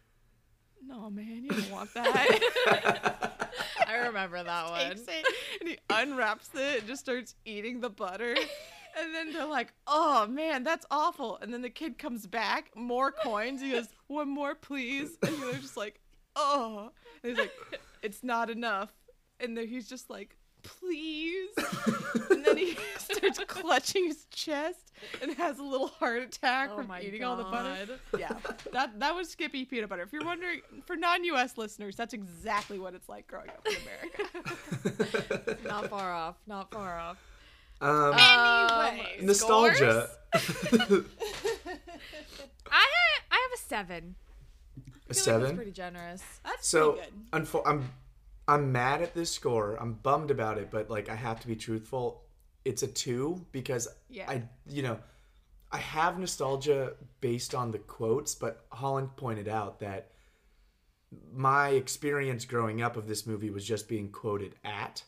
[0.87, 3.57] No man, you don't want that.
[3.89, 4.89] I remember that one.
[4.91, 5.27] takes it
[5.61, 8.37] and he unwraps it and just starts eating the butter.
[8.99, 11.39] And then they're like, oh man, that's awful.
[11.43, 13.61] And then the kid comes back, more coins.
[13.61, 15.19] He goes, one more, please.
[15.23, 16.01] And they're just like,
[16.35, 16.91] oh.
[17.23, 17.53] And he's like,
[18.03, 18.91] it's not enough.
[19.39, 21.49] And then he's just like, please.
[22.31, 26.89] and then he starts clutching his chest and has a little heart attack Oh from
[26.89, 27.99] my eating all the butter.
[28.19, 28.33] Yeah,
[28.73, 30.03] that that was Skippy peanut butter.
[30.03, 31.57] If you're wondering, for non-U.S.
[31.59, 35.57] listeners, that's exactly what it's like growing up in America.
[35.69, 36.37] Not far off.
[36.47, 37.17] Not far off.
[37.81, 40.09] um, Anyway, nostalgia.
[40.35, 40.39] I
[42.71, 42.87] I
[43.31, 44.15] have a seven.
[44.77, 45.43] a I feel like seven.
[45.43, 46.23] that's pretty generous.
[46.45, 47.31] That's so pretty good.
[47.47, 47.91] unfo- I'm
[48.49, 49.77] I'm mad at this score.
[49.81, 52.23] I'm bummed about it, but like I have to be truthful.
[52.65, 54.29] It's a two because Yeah.
[54.31, 54.99] I you know
[55.73, 60.13] I have nostalgia based on the quotes, but Holland pointed out that
[61.33, 65.03] my experience growing up of this movie was just being quoted at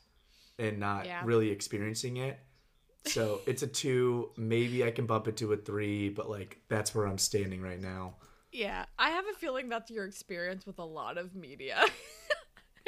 [0.58, 1.22] and not Yeah.
[1.24, 2.38] really experiencing it.
[3.06, 4.30] So it's a two.
[4.36, 7.80] Maybe I can bump it to a three, but like that's where I'm standing right
[7.80, 8.16] now.
[8.50, 11.84] Yeah, I have a feeling that's your experience with a lot of media.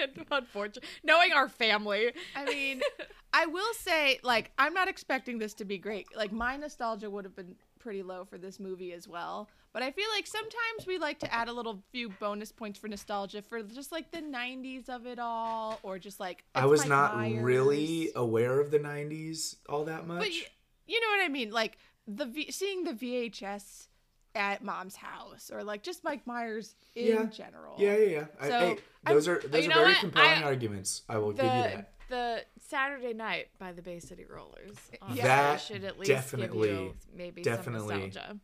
[0.02, 2.80] And Unfortunately, knowing our family, I mean,
[3.32, 6.06] I will say, like, I'm not expecting this to be great.
[6.16, 9.48] Like, my nostalgia would have been pretty low for this movie as well.
[9.72, 12.88] But I feel like sometimes we like to add a little few bonus points for
[12.88, 17.16] nostalgia for just like the 90s of it all, or just like I was not
[17.16, 17.40] Myers.
[17.42, 20.18] really aware of the '90s all that much.
[20.18, 20.42] But you,
[20.88, 21.52] you know what I mean?
[21.52, 23.86] Like the v- seeing the VHS
[24.34, 27.24] at mom's house, or like just Mike Myers in Yeah.
[27.24, 27.74] general.
[27.78, 28.24] Yeah, yeah, yeah.
[28.40, 29.98] I, So, hey, those are those are very what?
[29.98, 31.02] compelling I- arguments.
[31.08, 31.92] I will the give you that.
[32.08, 34.76] the Saturday Night by the Bay City Rollers.
[35.02, 38.38] honestly, That should at least definitely- give you maybe definitely- some nostalgia.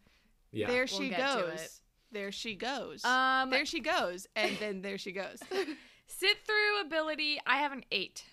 [0.52, 0.66] Yeah.
[0.68, 1.80] There We'll she goes.
[2.12, 3.04] There she goes.
[3.04, 5.40] Um, there she goes, and then there she goes.
[6.06, 7.40] sit through ability.
[7.46, 8.24] I have an eight.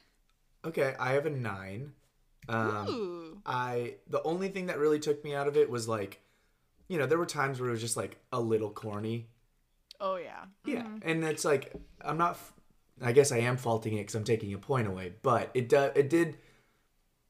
[0.66, 1.94] Okay, I have a nine.
[2.48, 3.42] Um, Ooh.
[3.46, 6.22] I the only thing that really took me out of it was like,
[6.88, 9.28] you know, there were times where it was just like a little corny.
[10.00, 10.46] Oh yeah.
[10.65, 10.98] Yeah, mm-hmm.
[11.04, 12.38] and it's like I'm not.
[13.02, 15.89] I guess I am faulting it because I'm taking a point away, but it do,
[15.96, 16.38] it did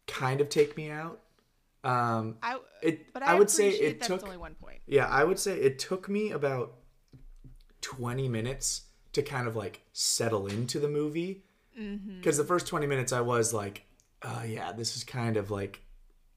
[0.08, 1.20] kind of take me out.
[1.84, 4.80] Um, I it but I, I, would say it took only one point.
[4.86, 6.76] Yeah, I would say it took me about
[7.82, 11.44] 20 minutes to kind of like settle into the movie.
[11.80, 12.18] Mm-hmm.
[12.18, 13.86] Because the first 20 minutes I was like,
[14.24, 15.82] oh yeah, this is kind of like,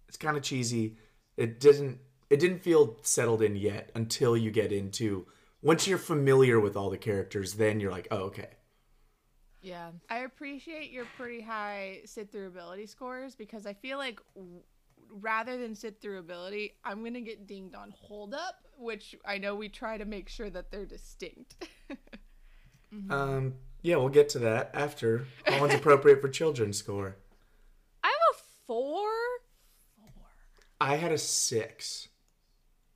[0.09, 0.97] it's kind of cheesy.
[1.37, 1.99] It didn't,
[2.31, 5.27] it didn't feel settled in yet until you get into,
[5.63, 8.51] once you're familiar with all the characters, then you're like, oh, okay.
[9.63, 9.91] Yeah.
[10.09, 14.61] I appreciate your pretty high sit through ability scores because I feel like w-
[15.11, 19.55] rather than sit through ability, I'm gonna get dinged on hold up, which I know
[19.55, 21.69] we try to make sure that they're distinct.
[23.11, 27.17] Um, yeah, we'll get to that after Holland's appropriate for children score.
[28.05, 29.11] I have a four.
[29.99, 30.29] four.
[30.81, 32.09] I had a six.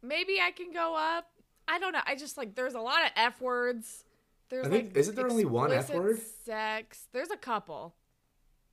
[0.02, 1.26] Maybe I can go up.
[1.68, 2.00] I don't know.
[2.06, 4.04] I just like there's a lot of f words.
[4.48, 6.18] There's I think- like isn't there only one F word?
[6.44, 7.06] Sex.
[7.12, 7.94] There's a couple.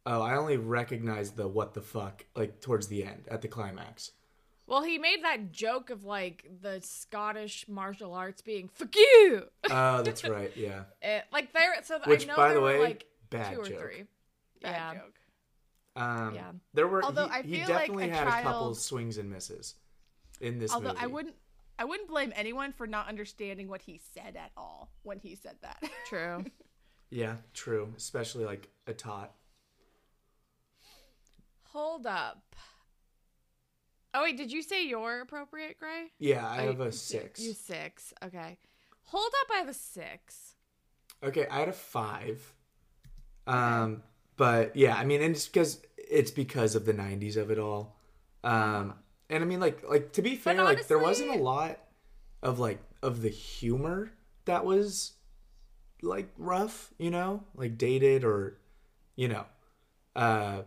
[0.06, 4.14] Oh, I only recognized the what the fuck like towards the end at the climax.
[4.66, 10.02] Well, he made that joke of like the Scottish martial arts being "fuck you," Oh,
[10.02, 10.52] that's right.
[10.58, 10.84] Yeah.
[11.02, 11.76] Eh, like there.
[11.84, 13.80] So Which, I know by there the were way, like bad two or joke.
[13.80, 14.04] three.
[14.62, 14.94] Bad yeah.
[14.96, 15.14] joke.
[15.96, 16.52] Um, Yeah.
[16.74, 17.04] There were.
[17.04, 19.76] Although he, I he feel like definitely a had a couple swings and misses
[20.42, 21.00] in this Although movie.
[21.02, 21.36] I wouldn't,
[21.80, 25.56] I wouldn't blame anyone for not understanding what he said at all when he said
[25.62, 25.82] that.
[26.08, 26.44] True.
[27.10, 27.94] Yeah, true.
[27.96, 29.34] Especially like a tot.
[31.72, 32.56] Hold up.
[34.14, 36.12] Oh wait, did you say your appropriate, Gray?
[36.20, 37.40] Yeah, I Oh, have you- a six.
[37.42, 38.14] You six.
[38.24, 38.58] Okay.
[39.06, 39.48] Hold up.
[39.54, 40.56] I have a six.
[41.24, 42.54] Okay, I had a five.
[43.46, 44.04] Um,
[44.36, 47.96] but yeah, I mean, and it's because it's because of the '90s of it all.
[48.44, 48.96] Um,
[49.30, 51.80] and I mean, like, like to be fair, like there wasn't a lot
[52.42, 54.12] of like of the humor
[54.46, 55.14] that was
[56.02, 58.58] like rough, you know, like dated or,
[59.16, 59.46] you know,
[60.16, 60.62] uh,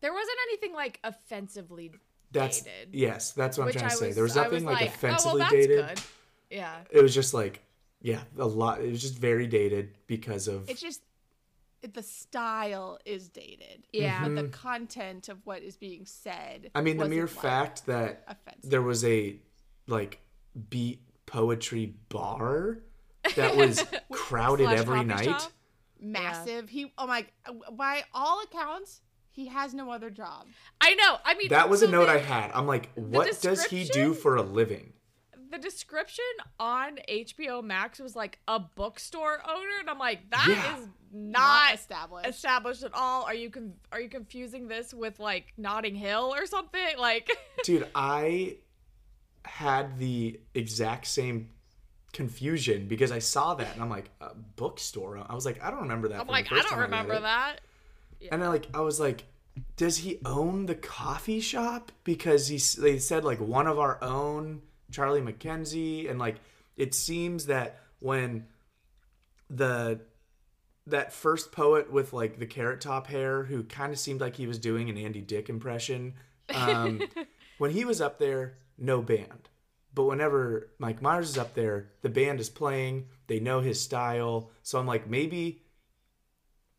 [0.00, 1.92] There wasn't anything like offensively
[2.30, 2.88] that's dated.
[2.92, 4.06] yes, that's what I'm trying I to say.
[4.08, 5.86] was, There was nothing was like, oh, offensively well, that's dated.
[5.88, 6.00] Good.
[6.50, 6.76] Yeah.
[6.90, 7.62] It was just like,
[8.00, 8.80] yeah, a lot.
[8.80, 11.02] It was just very dated because of it's just
[11.92, 13.86] the style is dated.
[13.92, 14.22] Yeah.
[14.22, 16.70] But the content of what is being said.
[16.74, 18.70] I mean, the mere like, fact that offensive.
[18.70, 19.36] there was a
[19.86, 20.20] like
[20.70, 22.78] beat poetry bar
[23.36, 25.24] that was crowded every night.
[25.24, 25.52] shop?
[26.02, 26.68] massive.
[26.68, 27.26] He oh my
[27.72, 30.46] by all accounts, he has no other job.
[30.80, 31.16] I know.
[31.24, 32.50] I mean, That was so a note the, I had.
[32.52, 34.92] I'm like, what does he do for a living?
[35.52, 36.24] The description
[36.58, 40.78] on HBO Max was like a bookstore owner, and I'm like, that is Yeah.
[41.12, 42.26] not, established.
[42.28, 43.24] established at all.
[43.24, 46.96] Are you con- are you confusing this with like Notting Hill or something?
[46.98, 47.30] Like,
[47.64, 48.56] Dude, I
[49.44, 51.50] had the exact same
[52.14, 55.22] confusion because I saw that and I'm like, a bookstore.
[55.28, 56.14] I was like, I don't remember that.
[56.14, 57.22] I'm from the like, I don't remember it.
[57.22, 57.60] that.
[58.30, 59.24] And I like I was like,
[59.76, 61.92] does he own the coffee shop?
[62.04, 66.36] Because he they said like one of our own, Charlie McKenzie, and like
[66.76, 68.46] it seems that when
[69.50, 70.00] the
[70.86, 74.46] that first poet with like the carrot top hair who kind of seemed like he
[74.46, 76.14] was doing an Andy Dick impression
[76.54, 77.00] um,
[77.58, 79.48] when he was up there no band.
[79.94, 84.50] But whenever Mike Myers is up there the band is playing they know his style.
[84.62, 85.62] So I'm like maybe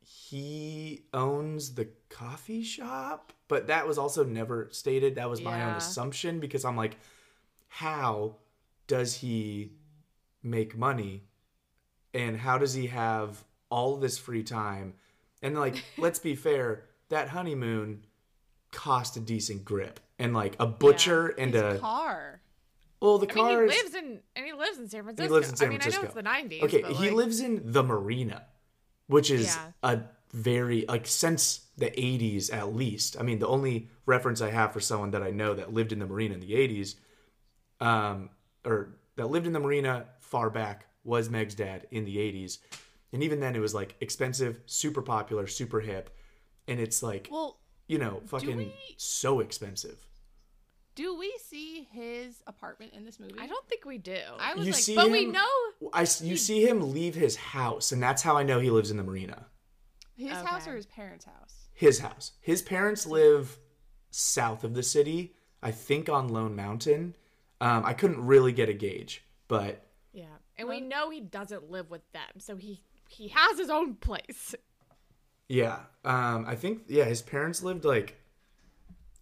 [0.02, 3.32] he owns the coffee shop?
[3.48, 5.16] But that was also never stated.
[5.16, 6.98] That was my own assumption because i'm like
[7.78, 8.36] how
[8.86, 9.72] does he
[10.44, 11.24] make money
[12.14, 14.94] and how does he have all this free time
[15.42, 18.06] and like let's be fair that honeymoon
[18.72, 22.42] cost a decent grip and like a butcher and a car.
[23.02, 25.24] well the I mean, car he is lives in and he lives in San Francisco.
[25.28, 26.00] he lives in San francisco.
[26.00, 26.64] I mean, I know it's the '90s.
[26.66, 28.46] Okay, but, he like, lives in the marina,
[29.08, 29.72] which is Yeah.
[29.82, 30.00] a
[30.32, 33.18] very like since the 80s at least.
[33.20, 35.98] I mean, the only reference I have for someone that I know that lived in
[36.00, 36.96] the marina in the 80s,
[37.84, 38.30] um,
[38.66, 42.60] or that lived in the marina far back was Meg's dad in the 80s,
[43.12, 46.10] and even then it was like expensive, super popular, super hip,
[46.68, 49.98] and it's like Well, you know fucking we- so expensive.
[50.96, 53.36] do we see his apartment in this movie?
[53.40, 54.18] I don't think we do.
[54.40, 55.50] I was You like, see but him, we know
[55.94, 58.98] I you see him leave his house, and that's how I know he lives in
[58.98, 59.48] the marina.
[60.16, 61.68] his house or his parents' house.
[61.74, 62.32] his house.
[62.40, 63.58] His parents live
[64.12, 67.16] south of the city, I think on Lone Mountain.
[67.64, 71.90] Um, I couldn't really get a gauge, but Yeah, and we know he doesn't live
[71.90, 74.56] with them, so he he has his own place.
[75.48, 78.20] yeah, um, I think yeah, his parents lived like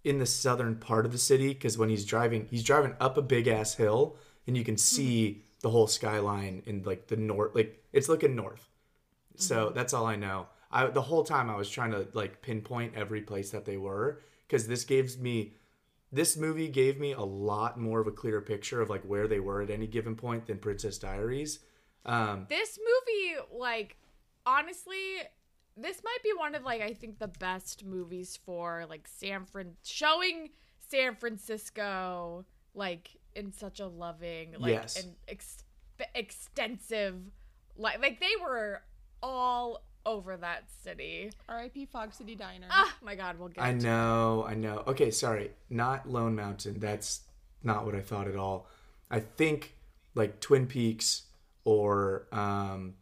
[0.03, 3.21] in the southern part of the city because when he's driving, he's driving up a
[3.21, 7.55] big ass hill, and you can see the whole skyline in like the north.
[7.55, 8.67] Like it's looking north.
[9.35, 10.47] So that's all I know.
[10.71, 14.21] I the whole time I was trying to like pinpoint every place that they were
[14.47, 15.53] because this gives me
[16.11, 19.39] this movie gave me a lot more of a clear picture of like where they
[19.39, 21.59] were at any given point than Princess Diaries.
[22.05, 23.97] Um, This movie, like,
[24.45, 25.17] honestly,
[25.77, 29.75] this might be one of like I think the best movies for like San Fran
[29.83, 30.49] showing
[30.89, 35.01] San Francisco like in such a loving like Yes.
[35.01, 35.63] and ex-
[36.15, 37.15] extensive
[37.77, 38.81] like like they were
[39.23, 41.31] all over that city.
[41.47, 41.85] R.I.P.
[41.85, 42.67] Fog City Diner.
[42.71, 44.83] Oh my god, we'll get I know, I know.
[44.87, 46.79] Okay, sorry, not Lone Mountain.
[46.79, 47.21] That's
[47.63, 48.67] not what I thought at all.
[49.09, 49.75] I think
[50.15, 51.23] like Twin Peaks
[51.63, 52.95] or um,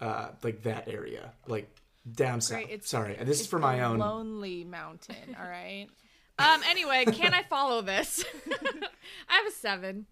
[0.00, 1.68] uh, like that area, like
[2.10, 2.58] down south.
[2.58, 3.98] Great, it's- sorry, this is for my own.
[3.98, 5.36] Lonely Mountain.
[5.40, 5.86] All right.
[6.40, 8.24] Um anyway, can I follow this?
[9.28, 10.06] I have a 7.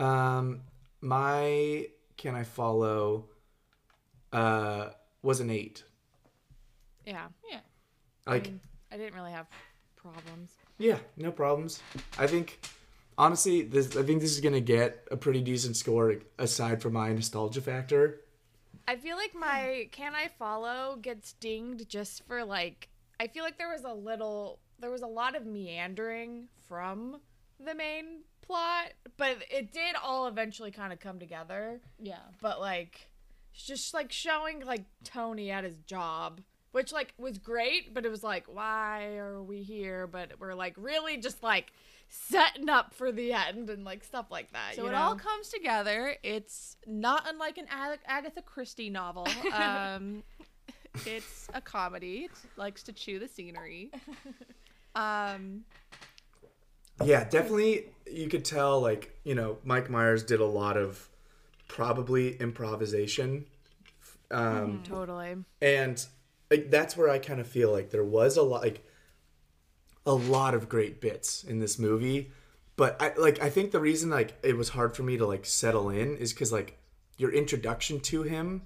[0.00, 0.62] Um,
[1.00, 3.26] my can I follow?
[4.32, 4.88] Uh,
[5.22, 5.84] was an eight.
[7.06, 7.26] Yeah.
[7.50, 7.60] Yeah.
[8.26, 8.50] Like,
[8.90, 9.46] I didn't really have
[9.96, 10.52] problems.
[10.78, 11.80] yeah, no problems.
[12.18, 12.60] I think
[13.18, 17.12] honestly, this I think this is gonna get a pretty decent score aside from my
[17.12, 18.20] nostalgia factor.
[18.88, 22.88] I feel like my can I follow gets dinged just for like
[23.20, 27.20] I feel like there was a little there was a lot of meandering from
[27.64, 31.80] the main plot, but it did all eventually kind of come together.
[32.00, 32.18] Yeah.
[32.40, 33.11] But like it's
[33.54, 36.40] just like showing like Tony at his job,
[36.72, 40.06] which like was great, but it was like why are we here?
[40.06, 41.72] But we're like really just like
[42.08, 44.74] setting up for the end and like stuff like that.
[44.76, 44.98] So you it know?
[44.98, 46.14] all comes together.
[46.22, 49.26] It's not unlike an Ag- Agatha Christie novel.
[49.52, 50.22] Um,
[51.06, 52.24] it's a comedy.
[52.24, 53.90] It likes to chew the scenery.
[54.94, 55.64] Um,
[57.02, 57.86] Yeah, definitely.
[58.10, 61.08] You could tell, like you know, Mike Myers did a lot of
[61.72, 63.46] probably improvisation,
[64.30, 65.36] um, totally.
[65.62, 66.04] and
[66.50, 68.84] like, that's where I kind of feel like there was a lot, like
[70.04, 72.30] a lot of great bits in this movie.
[72.76, 75.44] But I like I think the reason like it was hard for me to like
[75.46, 76.78] settle in is because like
[77.16, 78.62] your introduction to him,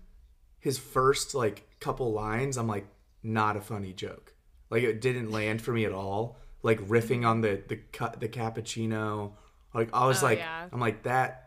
[0.60, 2.86] his first like couple lines, I'm like
[3.22, 4.32] not a funny joke.
[4.70, 6.38] Like it didn't land for me at all.
[6.62, 9.32] Like riffing on the the cut the cappuccino,
[9.74, 10.66] like I was Oh, like yeah.
[10.72, 11.45] I'm like that,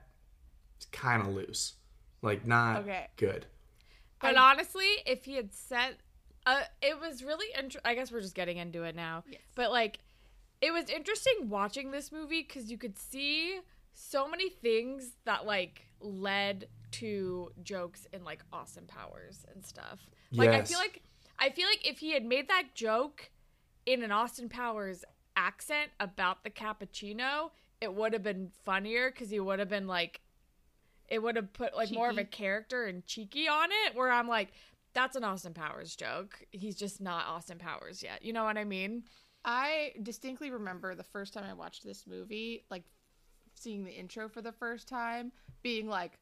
[0.85, 1.75] kind of loose,
[2.21, 3.07] like not Okay.
[3.17, 3.45] good.
[4.21, 5.95] But honestly, if he had said,
[6.45, 7.47] uh, it was really.
[7.57, 9.23] Int- I guess we're just getting into it now.
[9.29, 9.41] Yes.
[9.55, 9.99] But like,
[10.61, 13.59] it was interesting watching this movie because you could see
[13.93, 19.99] so many things that like led to jokes in like Austin Powers and stuff.
[20.31, 21.01] Like I feel like
[21.37, 23.29] I feel like if he had made that joke
[23.85, 25.03] in an Austin Powers
[25.35, 30.21] accent about the cappuccino, it would have been funnier because he would have been like
[31.09, 34.27] it would have put like more of a character and cheeky on it where I'm
[34.27, 34.49] like
[34.93, 36.39] that's an Austin Powers joke.
[36.51, 38.23] He's just not Austin Powers yet.
[38.23, 39.03] You know what I mean?
[39.45, 42.83] I distinctly remember the first time I watched this movie, like
[43.53, 45.31] seeing the intro for the first time,
[45.61, 46.19] being like,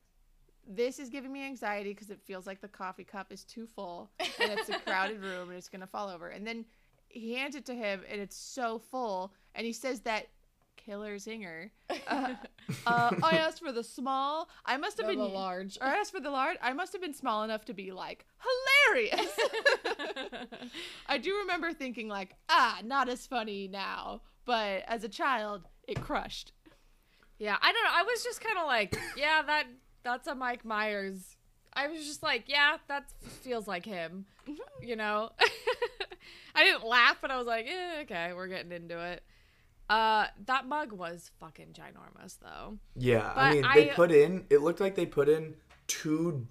[0.67, 4.11] this is giving me anxiety because it feels like the coffee cup is too full
[4.19, 6.27] and it's a crowded room and it's going to fall over.
[6.27, 6.65] And then
[7.07, 10.27] he hands it to him and it's so full and he says that
[10.87, 11.69] killer zinger.
[12.07, 12.35] Uh,
[12.87, 14.49] uh, I asked for the small.
[14.65, 15.77] I must have been large.
[15.81, 16.57] Or I asked for the large.
[16.61, 19.31] I must have been small enough to be like hilarious.
[21.07, 26.01] I do remember thinking like, ah, not as funny now, but as a child, it
[26.01, 26.53] crushed.
[27.37, 27.91] Yeah, I don't know.
[27.93, 29.65] I was just kind of like, yeah, that
[30.03, 31.35] that's a Mike Myers.
[31.73, 33.11] I was just like, yeah, that
[33.41, 34.25] feels like him.
[34.81, 35.31] You know,
[36.55, 39.21] I didn't laugh, but I was like, eh, okay, we're getting into it.
[39.89, 42.77] Uh, that mug was fucking ginormous, though.
[42.95, 44.45] Yeah, But I mean, they I- put in.
[44.49, 45.55] It looked like they put in
[45.87, 46.45] two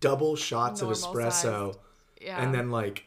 [0.00, 1.30] double shots of espresso,
[1.74, 1.78] sized.
[2.20, 3.04] Yeah, and then like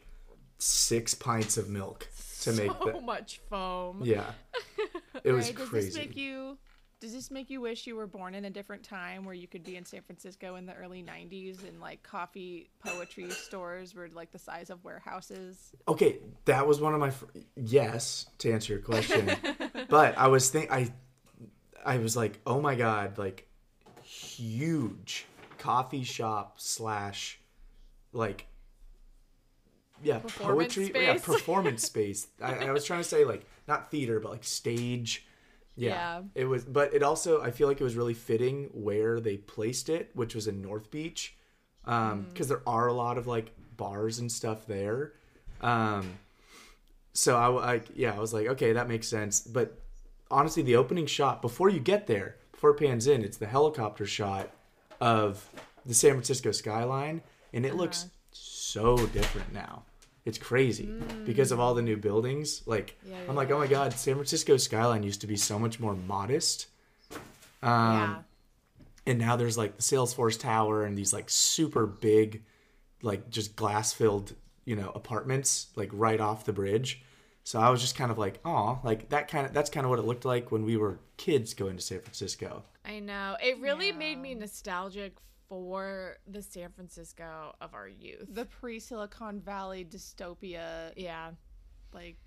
[0.60, 2.08] six pints of milk
[2.42, 3.04] to make so that.
[3.04, 4.02] much foam.
[4.04, 4.32] Yeah,
[5.24, 5.88] it was Ray, does crazy.
[5.88, 6.58] this make you?
[7.00, 9.64] Does this make you wish you were born in a different time where you could
[9.64, 14.32] be in San Francisco in the early '90s and like coffee poetry stores were like
[14.32, 15.74] the size of warehouses?
[15.88, 17.12] Okay, that was one of my.
[17.12, 17.26] Fr-
[17.56, 19.30] yes, to answer your question,
[19.90, 20.92] but I was think I,
[21.86, 23.48] I was like, oh my god, like
[24.02, 25.26] huge
[25.60, 27.40] coffee shop slash,
[28.12, 28.48] like.
[30.04, 31.04] Yeah, Performance poetry.
[31.04, 32.28] Yeah, performance space.
[32.42, 35.26] I, I was trying to say like not theater, but like stage.
[35.78, 36.24] Yeah, Yeah.
[36.36, 36.66] it was.
[36.66, 40.34] But it also, I feel like it was really fitting where they placed it, which
[40.36, 41.36] was in North Beach,
[41.84, 42.48] because Mm.
[42.48, 45.14] there are a lot of like bars and stuff there.
[45.62, 46.18] Um,
[47.14, 49.80] so I, I yeah i was like okay that makes sense but
[50.30, 54.06] honestly the opening shot before you get there before it pans in it's the helicopter
[54.06, 54.52] shot
[55.02, 55.50] of
[55.86, 57.22] the san francisco skyline
[57.54, 58.10] and it looks Uh-huh.
[58.32, 59.84] so different now
[60.28, 60.90] it's crazy
[61.26, 63.12] because of all the new buildings like Mm.
[63.12, 65.96] Yeah, i'm like oh my god san francisco skyline used to be so much more
[65.96, 66.68] modest
[67.64, 68.16] um yeah.
[69.08, 72.44] and now there's like the Salesforce Tower and these like super big,
[73.02, 77.02] like just glass filled, you know, apartments like right off the bridge.
[77.44, 79.90] So I was just kind of like, oh, like that kind of that's kind of
[79.90, 82.64] what it looked like when we were kids going to San Francisco.
[82.86, 83.38] I know.
[83.42, 85.14] It really made me nostalgic
[85.48, 88.28] for the San Francisco of our youth.
[88.30, 91.32] The pre Silicon Valley dystopia, yeah.
[91.94, 92.18] like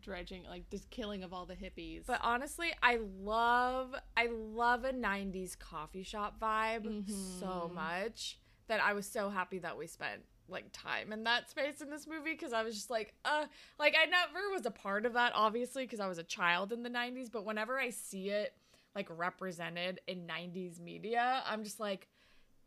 [0.00, 2.04] dredging, like just killing of all the hippies.
[2.06, 7.10] But honestly, I love I love a 90s coffee shop vibe
[7.40, 8.38] so much
[8.68, 12.06] that I was so happy that we spent like time in that space in this
[12.06, 13.44] movie because I was just like, uh,
[13.78, 16.82] like I never was a part of that obviously because I was a child in
[16.82, 18.54] the 90s, but whenever I see it
[18.94, 22.08] like represented in 90s media, I'm just like,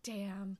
[0.03, 0.57] damn,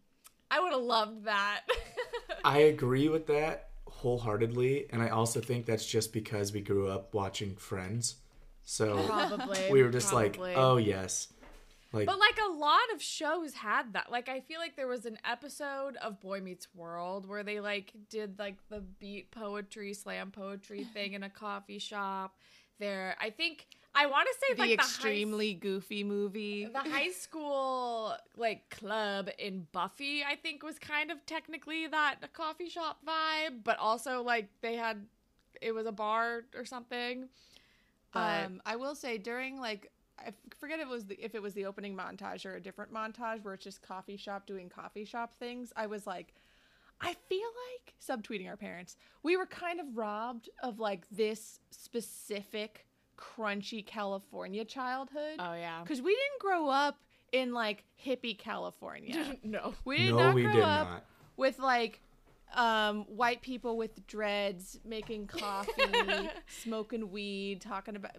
[0.49, 1.61] I would have loved that.
[2.43, 7.13] I agree with that wholeheartedly, and I also think that's just because we grew up
[7.13, 8.15] watching Friends.
[8.63, 9.69] So probably.
[9.71, 10.49] we were just probably.
[10.49, 11.27] like, oh yes,
[11.93, 14.11] like But like a lot of shows had that.
[14.11, 17.91] Like I feel like there was an episode of Boy Meets World where they like
[18.09, 22.35] did like the beat poetry, slam poetry thing in a coffee shop.
[22.82, 26.65] There, I think I want to say like the like extremely goofy movie.
[26.65, 30.23] the high, the high school like club in Buffy.
[30.23, 35.05] I think was kind of technically that coffee shop vibe, but also like they had
[35.61, 37.29] it was a bar or something.
[38.13, 41.41] But Um, I will say during like I forget if it was the, if it
[41.41, 45.05] was the opening montage or a different montage where it's just coffee shop doing coffee
[45.05, 45.71] shop things.
[45.75, 46.34] I was like,
[47.02, 48.95] I feel like subtweeting our parents.
[49.24, 52.86] We were kind of robbed of like this specific
[53.18, 56.97] crunchy California childhood oh yeah, because we didn't grow up
[57.32, 59.38] in like hippie California.
[59.43, 59.74] no.
[59.86, 61.06] We did no, not we grow did up not.
[61.38, 62.02] with like
[62.54, 68.12] um white people with dreads making coffee smoking weed talking about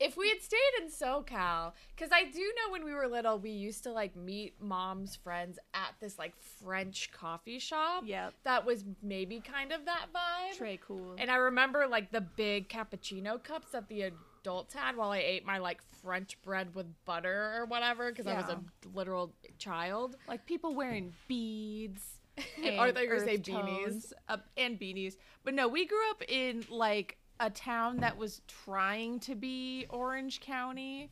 [0.00, 3.50] if we had stayed in SoCal, because I do know when we were little, we
[3.50, 8.02] used to like meet mom's friends at this like French coffee shop.
[8.06, 8.34] Yep.
[8.44, 10.58] That was maybe kind of that vibe.
[10.58, 14.12] Trey cool And I remember like the big cappuccino cups that the
[14.42, 18.34] adults had while I ate my like French bread with butter or whatever, because I
[18.34, 18.60] was a
[18.94, 20.16] literal child.
[20.28, 22.13] like people wearing beads
[22.78, 24.12] Or they were gonna say earth beanies.
[24.28, 29.20] uh, and beanies but no we grew up in like a town that was trying
[29.20, 31.10] to be orange county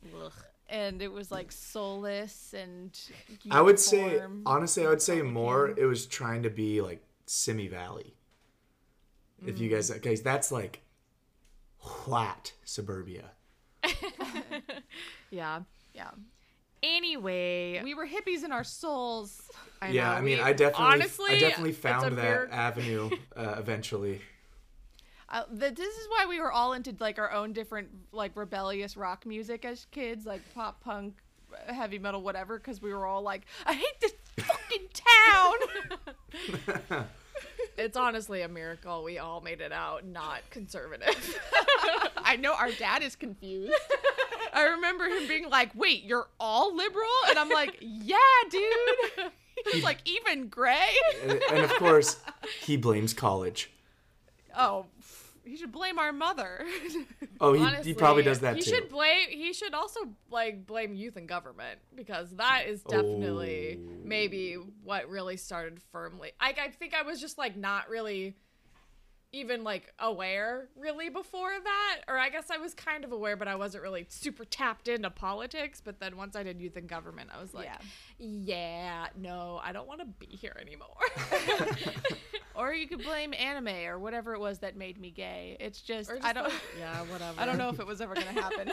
[0.69, 2.99] and it was like soulless and
[3.51, 5.69] I would say honestly, I would say more.
[5.77, 8.15] It was trying to be like Simi Valley.
[9.45, 10.81] If you guys, guys, that's like
[11.79, 13.31] flat suburbia.
[15.29, 15.61] Yeah.
[15.93, 16.11] yeah
[16.83, 19.41] Anyway, we were hippies in our souls
[19.83, 23.09] I yeah, know, I mean, we- I definitely, honestly, I definitely found that weird- avenue
[23.35, 24.21] uh, eventually.
[25.27, 28.95] Uh, th- this is why we were all into like our own different like rebellious
[28.95, 31.15] rock music as kids, like pop punk,
[31.67, 32.57] uh, heavy metal, whatever.
[32.59, 37.05] Because we were all like, I hate this fucking town.
[37.75, 41.39] It's honestly a miracle we all made it out not conservative.
[42.17, 43.73] I know our dad is confused.
[44.53, 48.17] I remember him being like, "Wait, you're all liberal?" And I'm like, "Yeah,
[48.49, 49.31] dude."
[49.71, 50.93] He's like, "Even Gray?"
[51.23, 52.17] and, of course,
[52.61, 53.69] he blames college.
[54.55, 54.85] Oh,
[55.45, 56.65] he should blame our mother.
[57.41, 58.69] Oh, he, Honestly, he probably does that he too.
[58.69, 59.29] He should blame.
[59.29, 59.99] He should also
[60.31, 62.89] like blame youth and government because that is oh.
[62.89, 63.91] definitely Oh.
[64.03, 66.31] maybe what really started firmly.
[66.39, 68.35] I, I think I was just like not really
[69.33, 73.47] even like aware really before that, or I guess I was kind of aware, but
[73.47, 75.81] I wasn't really super tapped into politics.
[75.83, 77.77] But then once I did youth and government, I was like, Yeah.
[78.19, 80.87] yeah, no, I don't want to be here anymore.
[82.55, 85.57] or you could blame anime or whatever it was that made me gay.
[85.59, 86.45] It's just, Or I don't.
[86.45, 87.41] like- yeah, whatever.
[87.41, 88.71] I don't know if it was ever gonna happen.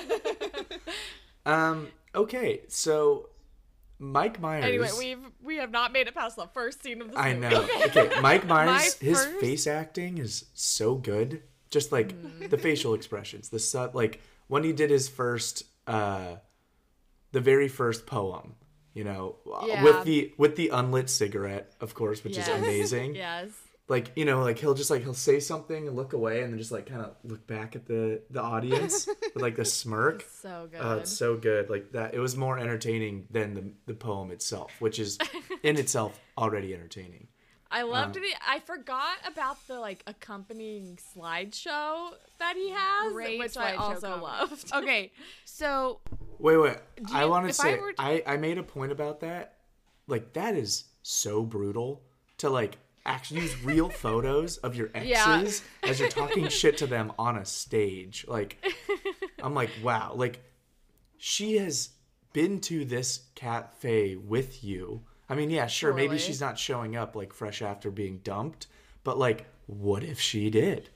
[1.46, 1.88] Um.
[2.14, 3.30] Okay, so
[4.00, 4.64] Mike Myers.
[4.64, 7.68] Anyway, we've we have not made it past the first scene of this I know.
[7.86, 11.42] Okay, Mike Myers, his first- face acting is so good.
[11.70, 12.50] Just like Mm.
[12.50, 16.36] the facial expressions, the su- like when he did his first, uh
[17.32, 18.56] the very first poem.
[18.94, 19.84] You know, uh, Yeah.
[19.84, 22.48] with the with the unlit cigarette, of course, which Yes.
[22.48, 23.14] is amazing.
[23.28, 23.50] Yes.
[23.90, 26.58] Like you know, like he'll just like he'll say something and look away, and then
[26.58, 30.24] just like kind of look back at the the audience with like the smirk.
[30.40, 30.80] So good.
[30.80, 31.68] Oh, it's so good.
[31.68, 35.18] Like that, it was more entertaining than the the poem itself, which is
[35.64, 37.26] in itself already entertaining.
[37.68, 38.28] I loved um, the.
[38.48, 44.22] I forgot about the like accompanying slideshow that he has, Great which I also comedy.
[44.22, 44.72] loved.
[44.74, 45.12] okay,
[45.44, 45.98] so
[46.38, 46.76] Wait, wait.
[47.12, 49.18] I you- want to if I say were to- I I made a point about
[49.20, 49.56] that.
[50.06, 52.02] Like that is so brutal
[52.38, 55.38] to like actually use real photos of your Yeah.
[55.40, 58.24] exes as you're talking shit to them on a stage.
[58.28, 58.64] Like
[59.42, 60.12] I'm like, wow.
[60.14, 60.40] Like
[61.18, 61.90] she has
[62.32, 65.02] been to this cafe with you.
[65.28, 68.66] I mean, yeah, sure, maybe she's not showing up like fresh after being dumped,
[69.04, 70.90] but like what if she did?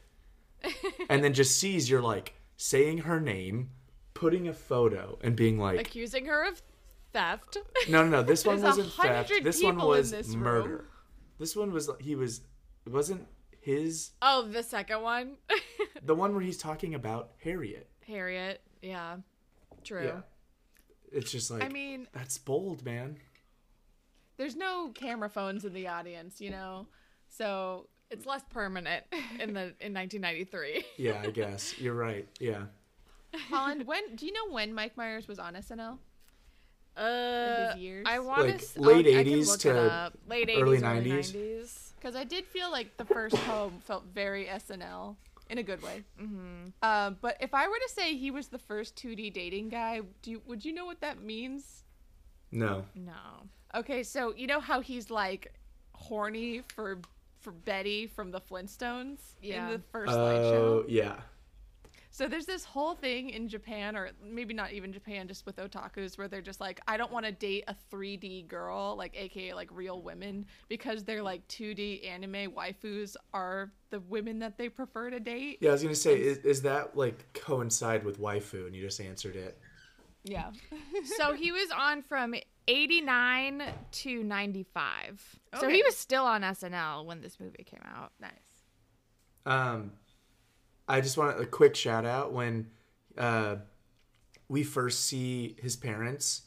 [1.08, 3.70] and then just sees you're like saying her name,
[4.14, 6.62] putting a photo and being like Accusing her of
[7.12, 7.58] theft.
[7.88, 8.22] No, no, no.
[8.22, 9.32] This one wasn't theft.
[9.42, 10.86] This one was this murder.
[11.38, 12.40] This one was he was
[12.86, 13.26] it wasn't
[13.60, 15.36] his Oh, the second one,
[16.02, 17.88] the one where he's talking about Harriet.
[18.06, 18.60] Harriet.
[18.82, 19.16] Yeah,
[19.82, 20.04] true.
[20.04, 20.20] Yeah.
[21.12, 23.16] It's just like I mean, that's bold, man.
[24.36, 26.86] there's no camera phones in the audience, you know?
[27.28, 29.04] So It's less permanent
[29.40, 30.84] in the in 1993.
[30.96, 32.28] Yeah, I guess you're right.
[32.40, 32.64] Yeah.
[33.48, 35.98] Holland, when do you know when Mike Myers was on SNL?
[36.96, 38.06] Uh, years?
[38.08, 40.12] I want Like to late I can 80s look to it up.
[40.28, 40.80] late 80s, early early
[41.10, 41.32] 90s.
[41.34, 41.92] 90s.
[41.96, 45.16] Because I did feel like the first home felt very SNL
[45.50, 46.02] in a good way.
[46.20, 46.68] Mm-hmm.
[46.82, 50.30] Uh, but if I were to say he was the first 2D dating guy, do
[50.32, 51.82] you, would you know what that means?
[52.52, 52.84] No.
[52.94, 53.12] No.
[53.74, 55.52] Okay, so you know how he's like
[55.94, 57.00] horny for
[57.40, 59.66] for Betty from the Flintstones Yeah.
[59.66, 60.84] in the first Oh, slideshow.
[60.88, 61.16] yeah.
[62.14, 66.16] So there's this whole thing in Japan, or maybe not even Japan, just with otakus,
[66.16, 69.68] where they're just like, I don't want to date a 3D girl, like AKA like
[69.72, 75.18] real women, because they're like 2D anime waifus are the women that they prefer to
[75.18, 75.58] date.
[75.60, 78.64] Yeah, I was gonna say, is, is that like coincide with waifu?
[78.68, 79.58] And you just answered it.
[80.22, 80.52] Yeah.
[81.16, 82.36] so he was on from
[82.68, 83.60] 89
[83.90, 85.40] to 95.
[85.58, 88.12] So he was still on SNL when this movie came out.
[88.20, 88.30] nice.
[89.46, 89.90] Um,
[90.88, 92.68] I just want a quick shout out when
[93.16, 93.56] uh,
[94.48, 96.42] we first see his parents,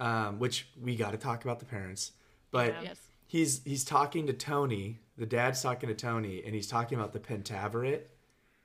[0.00, 2.12] um, which we got to talk about the parents.
[2.50, 2.82] But Yeah.
[2.82, 2.98] Yes.
[3.26, 5.00] he's he's talking to Tony.
[5.16, 8.02] The dad's talking to Tony, and he's talking about the Pentaverate.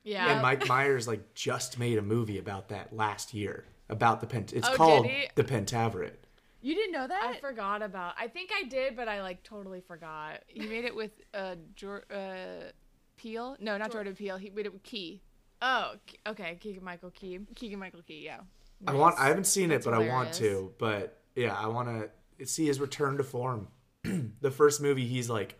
[0.03, 0.33] Yeah.
[0.33, 4.51] And Mike Myers like just made a movie about that last year about the pent.
[4.53, 6.15] It's Oh, called the Pentaverate.
[6.61, 7.23] You didn't know that?
[7.23, 8.15] I forgot about.
[8.17, 10.41] I think I did, but I like totally forgot.
[10.47, 12.71] he made it with uh, Jor- uh
[13.17, 13.55] Peele.
[13.59, 14.37] No, not Jordan Peele.
[14.37, 15.21] He made it Key.
[15.61, 15.93] Oh,
[16.27, 16.57] okay.
[16.59, 17.39] Keegan Michael Key.
[17.55, 18.39] Keegan Michael Key, yeah.
[18.85, 19.17] I want.
[19.17, 20.73] I haven't seen That's it, but I want to.
[20.77, 22.09] But yeah, I want
[22.39, 23.67] to see his return to form.
[24.41, 25.55] the first movie, he's like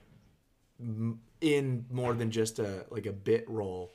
[1.42, 3.94] in more than just a like a bit role.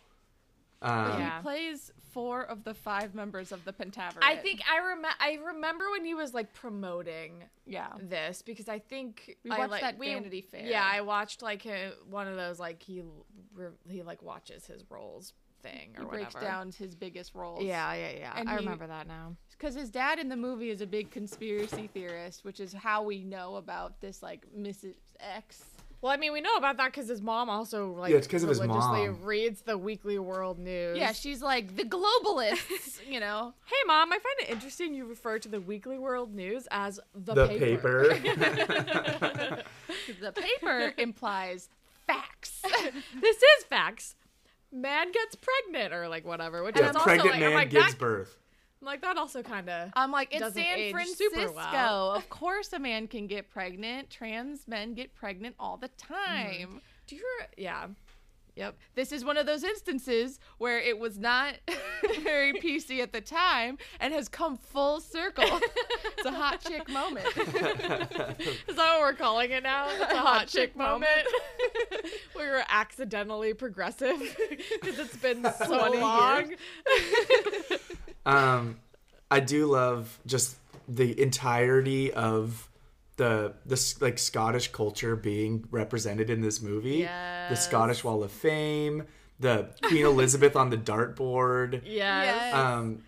[0.80, 1.36] Um, Yeah.
[1.36, 4.22] He plays four of the five members of the Pentaverate.
[4.22, 5.08] I think I remember.
[5.20, 7.88] I remember when he was like promoting yeah.
[8.00, 10.64] this because I think We I watched like that we- Vanity Fair.
[10.66, 13.02] Yeah, I watched like a, one of those like he
[13.54, 15.32] re- he like watches his roles
[15.62, 16.52] thing or He breaks whatever.
[16.52, 17.64] down his biggest roles.
[17.64, 18.32] Yeah, yeah, yeah.
[18.36, 19.34] And I he- remember that now.
[19.50, 23.24] because his dad in the movie is a big conspiracy theorist, which is how we
[23.24, 24.94] know about this like Mrs.
[25.18, 25.64] X.
[26.00, 28.44] Well, I mean, we know about that because his mom also like Yeah, it's 'cause
[28.44, 29.24] of his religiously mom.
[29.24, 30.96] reads the Weekly World News.
[30.96, 33.52] Yeah, she's like the globalists, you know.
[33.66, 37.34] Hey, mom, I find it interesting you refer to the Weekly World News as the,
[37.34, 38.14] the paper.
[38.14, 39.62] paper.
[40.20, 41.68] The paper implies
[42.06, 42.62] facts.
[43.20, 44.14] this is facts.
[44.72, 47.70] Man gets pregnant or like whatever, which yeah, is also pregnant like, man I'm like,
[47.70, 48.36] gives that, birth.
[48.80, 49.90] I'm like that also kind of.
[49.94, 52.12] I'm like, in San Francisco, well.
[52.12, 54.10] of course a man can get pregnant.
[54.10, 56.14] Trans men get pregnant all the mm-hmm.
[56.14, 56.80] time.
[57.06, 57.24] Do you?
[57.56, 57.86] Yeah.
[58.58, 58.76] Yep.
[58.96, 61.54] This is one of those instances where it was not
[62.24, 65.44] very PC at the time and has come full circle.
[65.46, 67.24] it's a hot chick moment.
[67.36, 69.88] Is that what we're calling it now?
[69.88, 71.06] It's a hot chick moment.
[72.36, 74.18] we were accidentally progressive
[74.50, 76.54] because it's been so long.
[78.26, 78.78] Um,
[79.30, 80.56] I do love just
[80.88, 82.67] the entirety of
[83.18, 87.02] the the like Scottish culture being represented in this movie.
[87.02, 89.04] The Scottish Wall of Fame,
[89.38, 91.82] the Queen Elizabeth on the dartboard.
[91.84, 92.24] Yes.
[92.24, 92.54] Yes.
[92.54, 93.02] Um,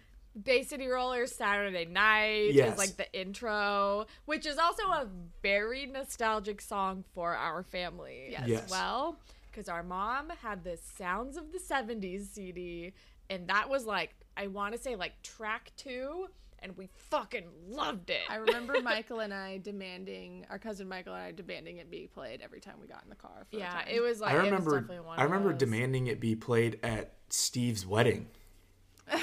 [0.45, 2.73] Bay City Rollers Saturday Night Yes.
[2.75, 5.07] is like the intro, which is also a
[5.43, 8.71] very nostalgic song for our family as Yes.
[8.71, 9.19] well.
[9.51, 12.93] Because our mom had the Sounds of the 70s CD,
[13.29, 16.29] and that was like, I want to say like track two,
[16.63, 18.21] and we fucking loved it.
[18.29, 22.41] I remember Michael and I demanding, our cousin Michael and I demanding it be played
[22.43, 23.47] every time we got in the car.
[23.51, 26.21] For yeah, it was like, I it was remember definitely one I remember demanding it
[26.21, 28.29] be played at Steve's wedding.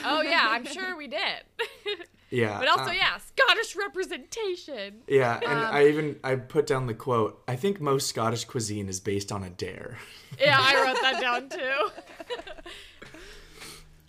[0.03, 1.19] Oh, yeah, I'm sure we did.
[2.29, 2.59] Yeah.
[2.59, 4.95] but also, uh, yeah, Scottish representation.
[5.07, 7.41] Yeah, and Um, I even I put down the quote.
[7.47, 9.97] I think most Scottish cuisine is based on a dare.
[10.37, 11.89] Yeah, I wrote that down too.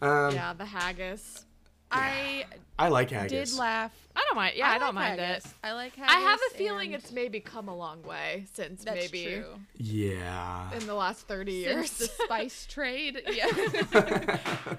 [0.03, 1.45] Um, yeah, the haggis.
[1.91, 2.45] I
[2.79, 3.51] I like haggis.
[3.53, 3.93] did laugh.
[4.15, 4.55] I don't mind.
[4.57, 5.47] Yeah, I, don't like mind haggis.
[5.47, 5.53] it.
[5.65, 6.15] I like haggis.
[6.15, 9.45] I have a feeling and it's maybe come a long way since that's maybe true.
[9.77, 10.71] Yeah.
[10.75, 11.99] in the last 30 Since years.
[11.99, 14.39] the spice trade, yeah.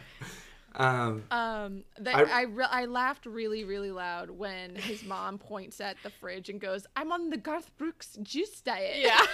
[0.75, 5.81] Um, Um, that I- I re- I laughed really really loud when his mom points
[5.81, 9.19] at the fridge and goes, "I'm on the Garth Brooks juice diet." yeah.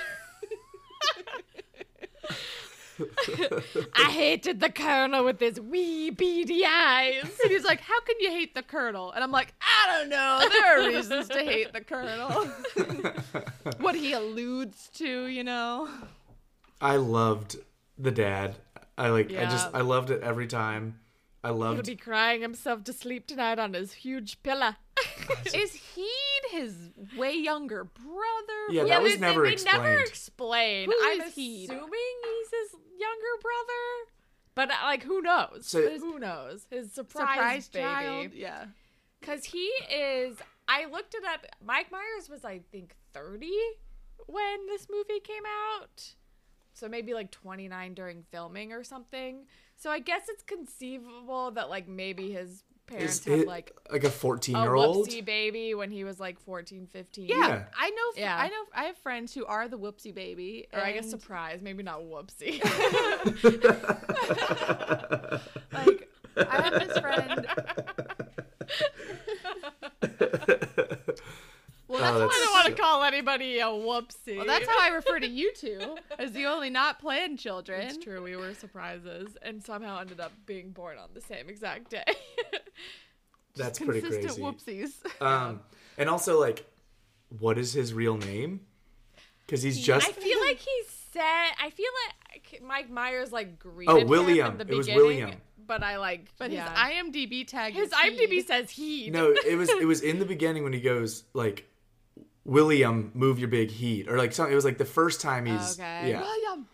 [3.94, 7.24] I hated the colonel with his wee beady eyes.
[7.44, 10.48] And he's like, "How can you hate the colonel?" And I'm like, "I don't know.
[10.50, 12.32] There are reasons to hate the colonel.
[13.80, 15.90] what he alludes to, you know."
[16.82, 17.58] I loved
[17.98, 18.56] the dad.
[18.98, 19.32] I like.
[19.32, 19.70] I just.
[19.74, 21.00] I loved it every time.
[21.44, 24.76] I loved He'll be crying himself to sleep tonight on his huge pillow.
[25.54, 26.10] Is he
[26.56, 26.76] his
[27.18, 28.62] way younger brother?
[28.70, 30.08] Yeah, Yeah, that was they, never they, they never explained.
[30.08, 30.90] explain.
[30.92, 31.66] Who I'm is he?
[31.66, 31.90] assuming
[32.24, 34.12] he's his younger brother,
[34.56, 35.66] but uh, like, who knows?
[35.68, 36.66] So- who knows?
[36.70, 37.84] His surprise, Surprise baby.
[37.84, 38.32] child.
[38.34, 38.66] Yeah.
[39.20, 40.38] Because he is.
[40.68, 41.46] I looked it up.
[41.64, 43.50] Mike Myers was, I think, 30
[44.28, 45.44] when this movie came
[45.78, 46.14] out.
[46.74, 49.46] So maybe like 29 during filming or something.
[49.78, 54.10] So I guess it's conceivable that like maybe his parents Is had like like a
[54.10, 57.28] 14 year old whoopsie baby when he was like 14, 15.
[57.28, 57.64] Yeah, Yeah.
[57.78, 58.12] I know.
[58.16, 58.38] Yeah.
[58.38, 58.64] I know.
[58.74, 62.02] I have friends who are the whoopsie baby, Or I guess and, surprise, maybe not
[62.02, 62.64] whoopsie.
[65.74, 67.48] like I have this friend.
[71.96, 74.38] Well, that's, Oh, how that's I don't want to call anybody a whoopsie.
[74.38, 77.82] Well, that's how I refer to you two as the only not planned children.
[77.82, 78.22] It's true.
[78.24, 82.04] We were surprises and somehow ended up being born on the same exact day.
[83.56, 84.36] That's pretty Consistent
[84.68, 84.90] crazy.
[85.22, 85.22] whoopsies.
[85.22, 85.62] Um,
[85.98, 86.66] and also like,
[87.40, 88.60] what is his real name?
[89.46, 90.82] Because he's just I feel like he
[91.14, 91.22] said.
[91.62, 91.90] I feel
[92.34, 94.48] like Mike Myers like greeted him William.
[94.48, 94.74] at the beginning.
[94.74, 95.42] It was beginning, William.
[95.68, 96.28] But I like.
[96.38, 96.70] But yeah.
[96.70, 97.74] his IMDb tag.
[97.74, 98.48] his is IMDb Heed.
[98.48, 99.10] says he.
[99.10, 99.34] no.
[99.48, 101.66] It was it was in the beginning when he goes like,
[102.46, 104.52] William, move your big heat, or like something.
[104.54, 106.10] It was like the first time he's Okay.
[106.12, 106.22] yeah.
[106.22, 106.68] William.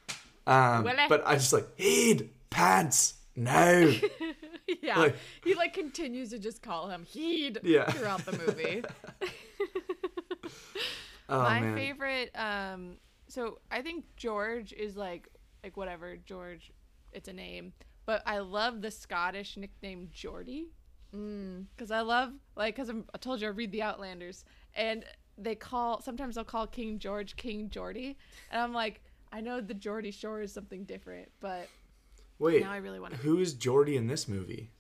[0.46, 1.08] Um, Willie.
[1.10, 3.16] but I just like heed pants.
[3.36, 3.94] No.
[4.82, 5.00] yeah.
[5.00, 7.90] like- he like continues to just call him Heed Yeah.
[7.90, 8.84] throughout the movie.
[11.30, 11.76] Oh My man.
[11.76, 12.32] favorite.
[12.36, 12.98] Um.
[13.30, 15.30] So I think George is like
[15.64, 16.72] like whatever George.
[17.14, 17.72] It's a name,
[18.06, 20.68] but I love the Scottish nickname Geordie.
[21.12, 24.44] Because I love like because I told you I read the Outlanders
[24.76, 25.06] and
[25.44, 28.18] they call sometimes they'll call King George King Geordie
[28.52, 29.02] and I'm like
[29.34, 31.68] I know the Geordie Shore is something different, but
[32.40, 33.20] Wait, now I really want to.
[33.20, 34.72] who is Geordie in this movie?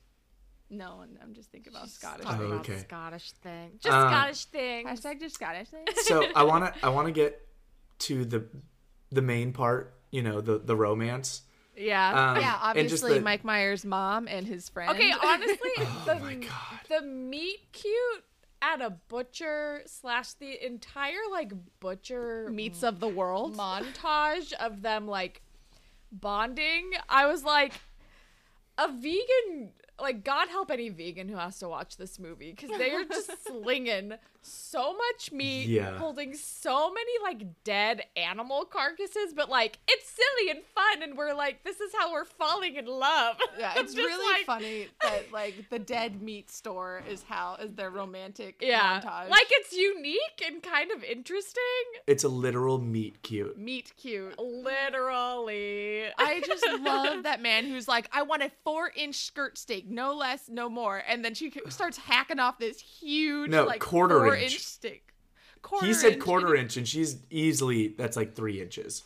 [0.69, 2.25] No, I'm just thinking about Scottish.
[2.27, 2.77] Oh, Talking about okay.
[2.79, 3.71] Scottish thing.
[3.79, 4.87] Just Um, Scottish thing.
[4.87, 5.85] Hashtag just Scottish thing.
[6.03, 7.45] So I wanna I wanna get
[7.99, 8.45] to the
[9.11, 9.93] the main part.
[10.11, 11.43] You know the the romance.
[11.77, 12.09] Yeah.
[12.31, 14.91] Um, yeah, and just obviously the- Mike Myers' mom and his friend.
[14.91, 16.79] Okay, honestly, the, Oh my God.
[16.89, 18.23] the meat cute
[18.61, 23.55] at a butcher slash the entire like butcher meats of the world.
[23.55, 25.41] montage of them like
[26.11, 26.91] bonding.
[27.09, 27.73] I was like,
[28.77, 29.71] a vegan.
[30.01, 33.31] Like God help any vegan who has to watch this movie because they are just
[33.47, 35.97] slinging so much meat, Yeah.
[35.99, 41.33] holding so many like dead animal carcasses, but like it's silly and fun, and we're
[41.35, 43.37] like, this is how we're falling in love.
[43.59, 47.91] Yeah, it's really like- funny that like the dead meat store is how is their
[47.91, 49.29] romantic Yeah, montage.
[49.29, 51.61] like it's unique and kind of interesting.
[52.07, 53.57] It's a literal meat cute.
[53.59, 54.39] meat cute.
[54.39, 59.87] Literally, I just love that man who's like, I want a four inch skirt steak,
[59.91, 61.03] no less, no more.
[61.07, 64.59] And then she starts hacking off this huge, No, like quarter four inch.
[64.59, 65.13] steak.
[65.61, 66.21] Quarter He said inch.
[66.23, 69.03] quarter inch, and she's easily that's like three inches.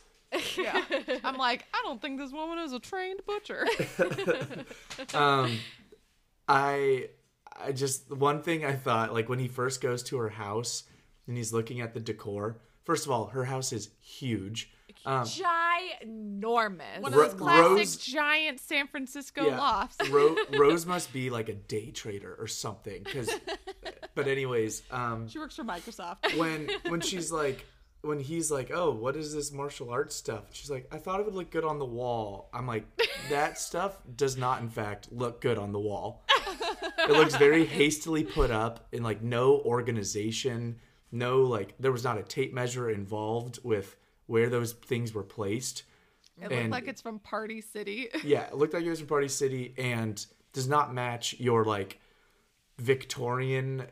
[0.58, 0.84] Yeah.
[1.24, 3.66] I'm like, I don't think this woman is a trained butcher.
[5.14, 5.60] Um,
[6.48, 7.10] I
[7.58, 10.84] I just one thing I thought like when he first goes to her house
[11.28, 12.60] and he's looking at the decor.
[12.84, 14.72] First of all, her house is huge.
[15.06, 17.02] Um, ginormous.
[17.02, 20.10] One of those classic Rose- giant San Francisco yeah, lofts.
[20.10, 23.04] Ro- Rose must be like a day trader or something.
[23.04, 23.30] Cause,
[24.16, 26.38] but anyways, um, She works for Microsoft.
[26.38, 27.66] when when she's like
[28.02, 31.26] when he's like oh what is this martial arts stuff she's like i thought it
[31.26, 32.86] would look good on the wall i'm like
[33.32, 36.24] that stuff does not in fact look good on the wall
[37.00, 40.76] it looks very hastily put up in like no organization
[41.12, 43.96] no like there was not a tape measure involved with
[44.28, 45.84] where those things were placed
[46.42, 48.10] It looked like it's from Party City.
[48.24, 52.00] yeah it looked like it was from party city and does not match your like
[52.78, 53.84] victorian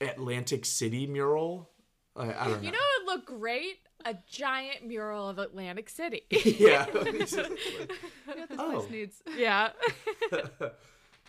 [0.00, 1.70] atlantic city mural
[2.16, 3.76] I, I don't know You know, it would look great.
[4.04, 6.22] A giant mural of Atlantic City.
[6.30, 6.86] yeah.
[6.92, 7.36] This
[8.58, 8.80] Oh.
[8.80, 9.22] place needs.
[9.36, 9.70] yeah.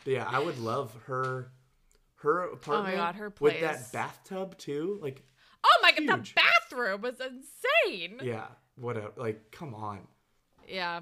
[0.05, 1.51] yeah, I would love her
[2.15, 3.53] her apartment Oh my God, her place.
[3.53, 4.99] with that bathtub too.
[5.01, 5.23] Like,
[5.63, 8.19] Oh my god, the bathroom was insane.
[8.23, 9.11] yeah, whatever.
[9.15, 9.99] Like, come on.
[10.67, 11.01] Yeah.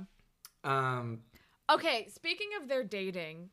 [0.64, 1.20] Um,
[1.70, 3.50] Okay, speaking of their dating,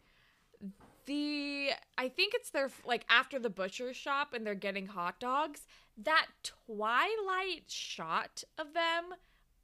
[1.06, 5.62] the I think it's their like after the butcher shop and they're getting hot dogs.
[6.02, 9.14] That twilight shot of them,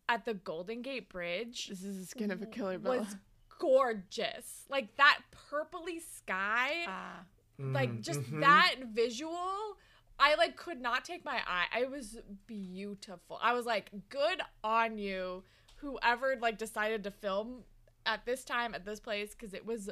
[0.08, 2.98] at the Golden Gate Bridge This is the skin of a killer Bella.
[2.98, 3.16] was
[3.58, 4.64] gorgeous.
[4.68, 5.20] Like that
[5.50, 7.20] purpley sky, Ah.
[7.58, 8.40] like just mhm.
[8.40, 9.76] that visual.
[10.20, 11.80] I like could not take my eye.
[11.80, 13.38] It was beautiful.
[13.42, 15.42] I was like, good on you,
[15.76, 17.62] whoever like decided to film
[18.04, 19.88] at this time at this place because it was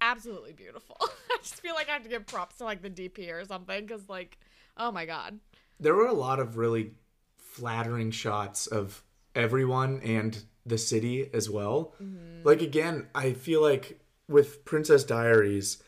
[0.00, 0.96] absolutely beautiful.
[1.00, 3.86] I just feel like I have to give props to like the DP or something
[3.86, 4.38] because like,
[4.76, 5.40] oh my god.
[5.80, 6.92] there were a lot of really
[7.36, 9.02] flattering shots of
[9.34, 11.94] everyone and the city as well.
[12.02, 12.46] Mm-hmm.
[12.46, 15.82] Like again, I feel like with Princess Diaries,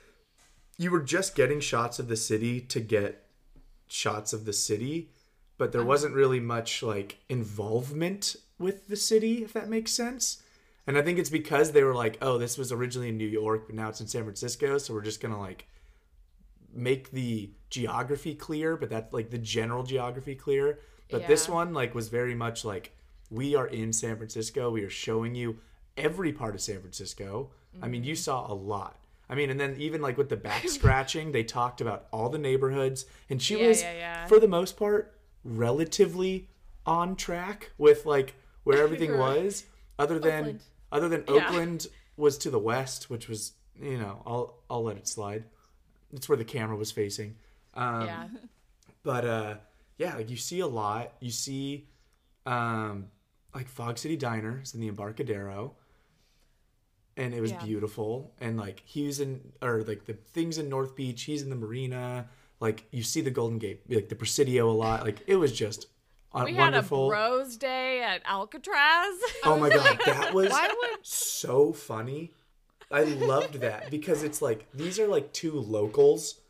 [0.79, 3.26] you were just getting shots of the city to get
[3.89, 5.11] shots of the city,
[5.59, 10.43] but there wasn't really much like involvement with the city, if that makes sense.
[10.87, 13.67] And I think it's because they were like, oh, this was originally in New York,
[13.67, 15.67] but now it's in San Francisco, so we're just gonna like
[16.73, 20.79] make the geography clear, but that's like the general geography clear.
[21.11, 22.93] But this one like was very much like
[23.31, 24.71] we are in San Francisco.
[24.71, 25.59] We are showing you
[25.97, 27.51] every part of San Francisco.
[27.83, 28.19] I mean, you Mm-hmm.
[28.21, 28.99] saw a lot.
[29.29, 32.39] I mean, and then even like with the back scratching, they talked about all the
[32.39, 34.27] neighborhoods, and she Yeah, was, yeah, yeah.
[34.27, 36.49] for the most part, relatively
[36.85, 39.65] on track with like where everything was.
[39.99, 40.61] Other than Oakland.
[40.93, 41.25] other than.
[41.29, 45.45] Oakland was to the west, which was you know I'll I'll let it slide.
[46.13, 47.37] It's where the camera was facing.
[47.75, 48.29] Um, yeah.
[49.03, 49.55] but uh
[49.99, 51.89] yeah like you see a lot you see
[52.47, 53.09] um
[53.55, 55.75] like fog city diner is in the embarcadero
[57.17, 57.65] and it was Yeah.
[57.65, 61.51] beautiful and like he was in or like the things in north beach he's in
[61.51, 62.29] the marina
[62.61, 65.87] like you see the golden gate like the presidio a lot like it was just
[66.35, 69.15] uh, We had a wonderful bros day at Alcatraz.
[69.45, 72.33] oh my god that was Why would so funny
[72.91, 76.41] i loved that because it's like these are like two locals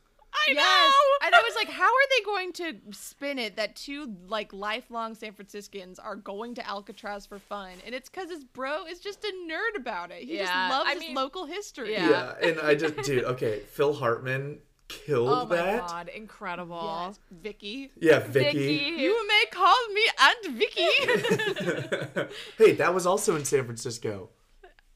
[0.48, 0.56] I Yes.
[0.92, 1.26] know.
[1.26, 5.14] And I was like, how are they going to spin it that two like lifelong
[5.14, 7.72] San Franciscans are going to Alcatraz for fun?
[7.84, 10.22] And it's because his bro is just a nerd about it.
[10.22, 11.92] He just loves I his mean- local history.
[11.92, 12.08] Yeah.
[12.10, 14.58] yeah and i just dude okay phil hartman
[14.88, 15.32] killed that.
[15.32, 17.04] Oh my that god, incredible.
[17.08, 17.90] Yes, Vicky.
[17.98, 18.68] Yeah, Vicky.
[18.78, 19.02] Vicky.
[19.02, 22.28] You may call me Aunt Vicky.
[22.58, 24.30] hey, that was also in San Francisco.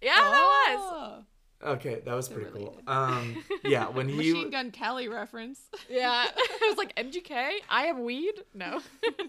[0.01, 0.79] Yeah, that was.
[0.81, 1.25] Oh.
[1.63, 2.81] Okay, that was pretty cool.
[2.87, 5.61] Um, yeah, when he Machine Gun Kelly reference.
[5.91, 6.27] Yeah.
[6.37, 7.51] I was like, MGK?
[7.69, 8.33] I have weed?
[8.55, 8.81] No.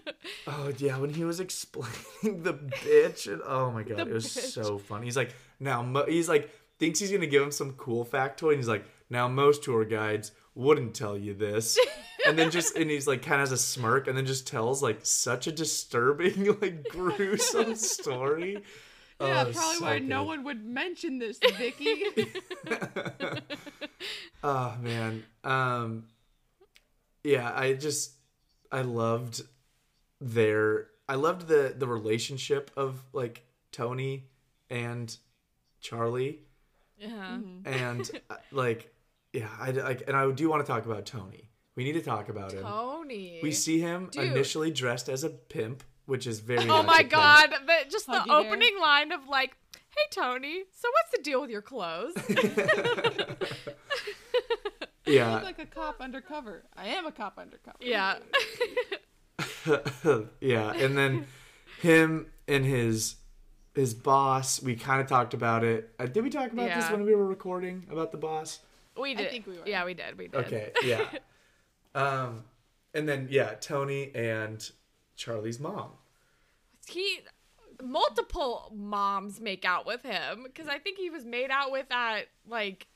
[0.46, 4.26] oh yeah, when he was explaining the bitch, and oh my god, The it was
[4.26, 4.50] bitch.
[4.52, 5.04] so funny.
[5.06, 8.56] He's like, now mo- he's like thinks he's gonna give him some cool factoid, and
[8.56, 11.78] he's like, now most tour guides wouldn't tell you this,
[12.26, 14.82] and then just and he's like kind of has a smirk, and then just tells
[14.82, 18.62] like such a disturbing, like gruesome story.
[19.20, 22.02] Yeah, Oh, probably so why no one would mention this, Vicky.
[24.44, 26.04] oh man um
[27.22, 28.12] yeah i just
[28.72, 29.42] i loved
[30.20, 34.24] their i loved the the relationship of like tony
[34.70, 35.16] and
[35.80, 36.40] charlie
[36.98, 37.38] Yeah.
[37.64, 38.92] and uh, like
[39.32, 42.28] yeah i like and i do want to talk about tony we need to talk
[42.28, 43.38] about him Tony.
[43.42, 44.24] we see him Dude.
[44.24, 48.26] initially dressed as a pimp which is very Oh my god, the, just the Huggy
[48.26, 48.36] bear.
[48.36, 52.14] opening line of like, "Hey Tony, so what's the deal with your clothes?"
[55.06, 56.64] yeah like a cop undercover.
[56.76, 57.76] I am a cop undercover.
[57.80, 58.16] yeah.
[60.40, 61.26] yeah, and then
[61.80, 63.16] him and his
[63.74, 64.62] his boss.
[64.62, 65.92] We kind of talked about it.
[65.98, 68.60] Uh, did we talk about this when we were recording about the boss?
[69.00, 69.30] We did.
[69.30, 69.66] think we were.
[69.66, 70.18] Yeah, we did.
[70.18, 70.46] We did.
[70.46, 71.04] Okay, yeah.
[71.94, 72.44] um,
[72.94, 74.68] and then yeah, Tony and
[75.16, 75.90] Charlie's mom.
[76.88, 77.20] He
[77.82, 82.26] multiple moms make out with him because I think he was made out with at
[82.46, 82.86] like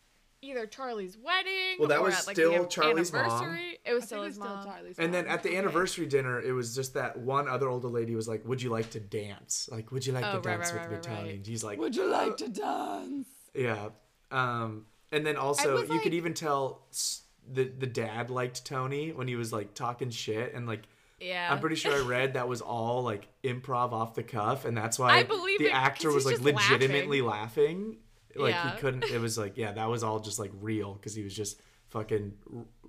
[0.42, 3.24] either Charlie's wedding Well, that or was at, like, still the an- Charlie's mom.
[3.24, 3.78] anniversary.
[3.84, 4.66] It was I still think his it's still mom.
[4.66, 8.14] Charlie's And then at the anniversary dinner, it was just that one other older lady
[8.14, 9.68] was like, "Would you like to dance?
[9.72, 11.34] Like, would you like Oh, to right, dance right, with me, right, Tony?" right.
[11.36, 13.28] And he's like, Would you like to dance?
[13.54, 13.88] Yeah.
[14.30, 16.82] Um, and then also was you could even tell
[17.50, 20.82] the the dad liked Tony when he was like talking shit and like
[21.18, 21.48] Yeah.
[21.50, 24.98] I'm pretty sure I read that was all like improv off the cuff and that's
[24.98, 27.98] why I believe the it, 'cause actor was like legitimately laughing.
[28.34, 28.72] Like Yeah.
[28.74, 31.34] he couldn't it was like yeah, that was all just like real because he was
[31.34, 32.34] just fucking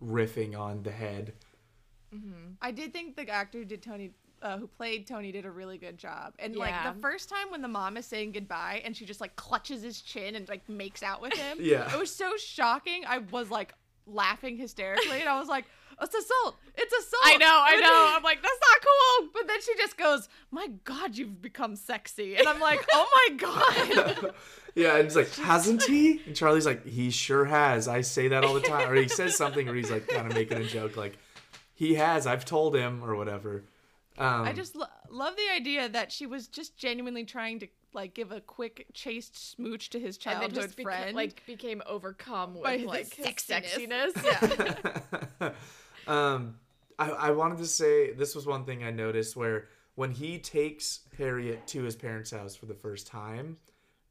[0.03, 1.33] riffing on the head.
[2.61, 4.11] I did think the actor who did Tony,
[4.41, 6.33] uh, who played Tony, did a really good job.
[6.39, 6.59] And Yeah.
[6.85, 9.83] like the first time when the mom is saying goodbye and she just like clutches
[9.83, 11.93] his chin and like makes out with him, Yeah.
[11.93, 13.03] it was so shocking.
[13.05, 13.73] I was like
[14.05, 15.65] laughing hysterically, and I was like,
[16.01, 16.57] "It's assault!
[16.75, 17.45] It's assault!" I know.
[17.65, 18.13] I know.
[18.17, 19.29] I'm like, that's not cool.
[19.33, 23.35] But then she just goes, "My God, you've become sexy," and I'm like, "Oh my
[23.37, 24.33] God!"
[24.75, 26.21] Yeah, and it's like, hasn't he?
[26.27, 27.87] And Charlie's like, he sure has.
[27.87, 28.87] I say that all the time.
[28.87, 31.17] Or he says something or he's like kind of making a joke, like,
[31.73, 32.27] he has.
[32.27, 33.63] I've told him or whatever.
[34.19, 38.13] Um, I just lo- love the idea that she was just genuinely trying to like
[38.13, 41.15] give a quick chaste smooch to his and then childhood just beca- friend.
[41.15, 44.11] like became overcome with By like his sexiness.
[44.13, 45.01] sexiness.
[46.07, 46.55] um,
[46.99, 51.01] I, I wanted to say this was one thing I noticed where when he takes
[51.17, 53.57] Harriet to his parents' house for the first time,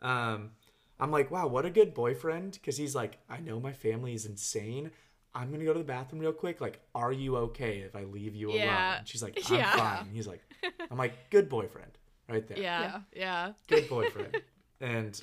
[0.03, 0.51] um,
[0.99, 2.53] I'm like, wow, what a good boyfriend.
[2.53, 4.91] Because he's like, I know my family is insane.
[5.35, 6.61] I'm gonna go to the bathroom real quick.
[6.61, 8.95] Like, are you okay if I leave you Yeah.
[8.95, 9.03] alone?
[9.05, 9.77] She's like, I'm Yeah.
[9.77, 10.11] fine.
[10.13, 10.43] He's like,
[10.91, 11.91] I'm like, good boyfriend,
[12.29, 12.59] right there.
[12.59, 13.53] yeah, yeah.
[13.69, 14.41] good boyfriend.
[14.81, 15.21] and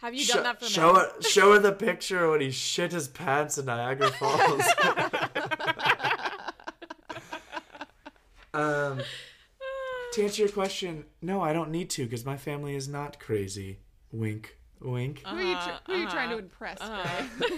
[0.00, 1.02] Have you Sho- done that for show men?
[1.04, 4.62] her, show her the picture when he shit his pants in Niagara Falls.
[8.58, 9.00] um,
[10.12, 13.78] to answer your question, no, I don't need to because my family is not crazy.
[14.12, 15.22] Wink, wink.
[15.26, 17.48] who, are you tr- who are you trying to uh-huh, impress, uh-huh.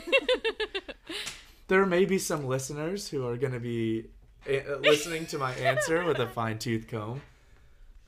[1.69, 4.07] There may be some listeners who are going to be
[4.49, 7.23] uh, listening to my answer with a fine tooth comb.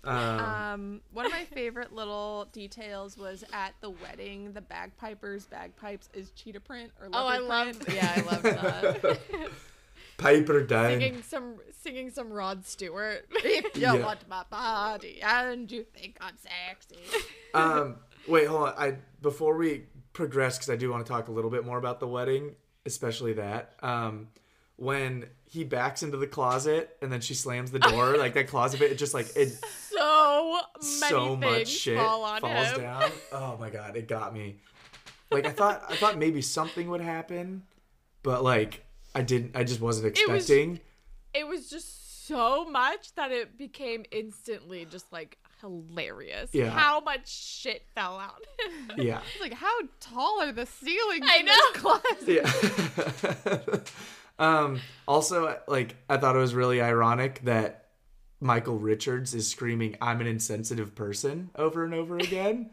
[0.02, 6.08] Um, Um, one of my favorite little details was at the wedding, the bagpipers' bagpipes
[6.12, 7.84] is cheetah print or leopard Oh, I leopard love.
[7.84, 7.96] print.
[8.02, 9.20] Yeah, I love that.
[10.22, 10.90] Piper down.
[10.90, 13.26] singing some, singing some Rod Stewart.
[13.34, 13.94] If you Yeah.
[14.04, 16.98] want my body and you think I'm sexy.
[17.54, 17.96] um,
[18.26, 18.74] wait, hold on.
[18.78, 22.00] I before we progress, because I do want to talk a little bit more about
[22.00, 22.54] the wedding,
[22.86, 23.74] especially that.
[23.82, 24.28] Um,
[24.76, 28.80] when he backs into the closet and then she slams the door, like that closet
[28.80, 29.58] bit, it just like it
[29.90, 32.80] so many so much shit fall on falls him.
[32.80, 33.10] down.
[33.32, 34.56] Oh my god, it got me.
[35.30, 37.62] Like I thought, I thought maybe something would happen,
[38.22, 39.56] but like I didn't.
[39.56, 40.80] I just wasn't It was- expecting.
[41.34, 46.50] It was just so much that it became instantly just like hilarious.
[46.52, 46.70] Yeah.
[46.70, 48.44] How much shit fell out.
[48.96, 51.80] yeah, It's like, how tall are the ceilings I in this know.
[51.80, 53.64] closet?
[53.66, 53.78] yeah.
[54.38, 54.80] um.
[55.08, 57.86] Also, like I thought it was really ironic that
[58.40, 62.70] Michael Richards is screaming, "I'm an insensitive person" over and over again.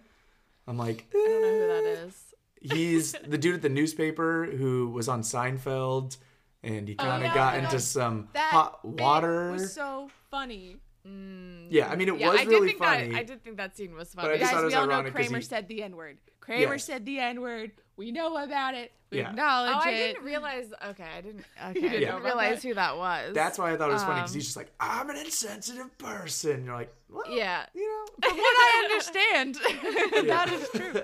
[0.67, 2.23] I'm like, I don't know who that is.
[2.61, 6.17] he's the dude at the newspaper who was on Seinfeld,
[6.64, 9.51] and he kind of yeah, got into some That hot bit water.
[9.51, 10.78] was so funny.
[11.05, 13.10] yeah, I mean, it Yeah, was I did really think funny.
[13.10, 14.38] that I did think that scene was I funny.
[14.39, 16.18] just thought Guys, it was we all know Kramer he- said the N word.
[16.41, 16.84] Kramer Yes.
[16.86, 17.72] said the N word.
[17.95, 18.91] We know about it.
[19.12, 19.30] We Yeah.
[19.32, 20.72] acknowledge Oh, I didn't realize.
[20.89, 21.39] Okay, I didn't.
[21.57, 22.68] Okay, I didn't didn't realize that?
[22.68, 23.34] who that was.
[23.36, 25.97] That's why I thought it was funny because Um, he's just like, I'm an insensitive
[25.97, 26.66] person.
[26.66, 27.30] You're like, what?
[27.32, 27.66] yeah.
[27.74, 28.05] You know?
[28.30, 29.55] From what I understand,
[30.28, 31.01] that is true.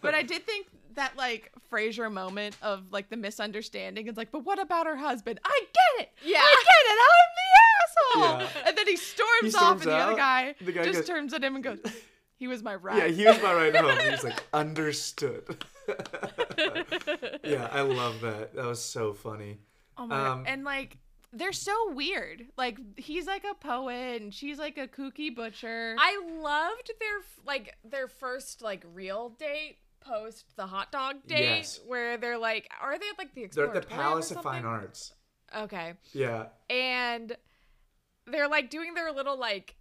[0.00, 4.44] But I did think that like Frasier moment of like the misunderstanding It's like, but
[4.44, 5.40] what about her husband?
[5.44, 6.10] I get it.
[6.24, 6.38] Yeah.
[6.42, 6.98] I get it.
[7.10, 8.62] I'm the asshole.
[8.62, 8.68] Yeah.
[8.68, 11.08] And then he storms, He off, storms and the other guy, The guy just goes-
[11.08, 11.78] turns at him and goes,
[12.38, 13.98] "He was my right." Yeah, he was my right home.
[14.10, 15.64] He's like, understood.
[17.44, 18.54] yeah, I love that.
[18.54, 19.58] That was so funny.
[19.98, 20.44] Oh my Um, god.
[20.48, 20.98] And like
[21.32, 22.46] they're so weird.
[22.56, 25.96] Like he's like a poet and she's like a kooky butcher.
[25.98, 31.80] I loved their like their first like real date post the hot dog date Yes.
[31.86, 34.64] where they're like are they at like the They're at the Palace of Fine?
[34.64, 35.14] Arts.
[35.56, 35.94] Okay.
[36.12, 36.46] Yeah.
[36.70, 37.36] And
[38.26, 39.74] they're like doing their little like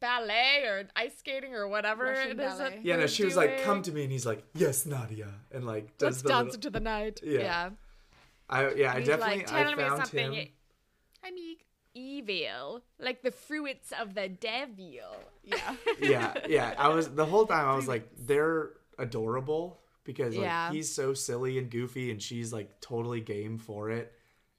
[0.00, 2.58] ballet or ice skating or whatever Russian it is.
[2.58, 2.70] ballet.
[2.70, 4.04] that Yeah, no, they're she was like, come to me.
[4.04, 5.28] And he's like, yes, Nadia.
[5.52, 7.20] And like, does Let's the dance little- into the night.
[7.22, 7.40] Yeah.
[7.40, 7.70] Yeah.
[8.48, 10.48] I, yeah, I He's definitely, like, tell I me found something him.
[11.22, 11.64] Hi Meek.
[11.94, 14.76] evil, like the fruits of the devil.
[15.44, 15.74] Yeah.
[16.00, 16.74] yeah, yeah.
[16.78, 18.70] I was the whole time I was like, they're
[19.00, 20.70] adorable because like Yeah.
[20.72, 24.12] he's so silly and goofy, and she's like totally game for it.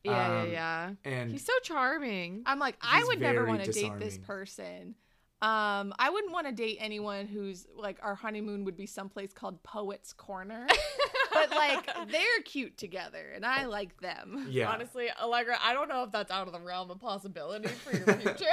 [0.03, 0.91] Yeah, Um, yeah, yeah.
[1.11, 2.41] And He's so charming.
[2.45, 4.95] I'm like, I would never want to date this person.
[5.43, 9.61] Um, I wouldn't want to date anyone who's like our honeymoon would be someplace called
[9.63, 10.67] Poets Corner.
[11.49, 14.47] but like they're cute together and I like them.
[14.49, 17.95] yeah, Honestly, Allegra, I don't know if that's out of the realm of possibility for
[17.95, 18.45] your future.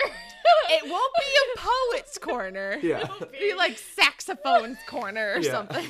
[0.71, 1.59] It won't be a
[1.95, 2.79] Poets Corner.
[2.83, 5.53] yeah, It'll be like saxophones corner or Yeah.
[5.53, 5.87] something.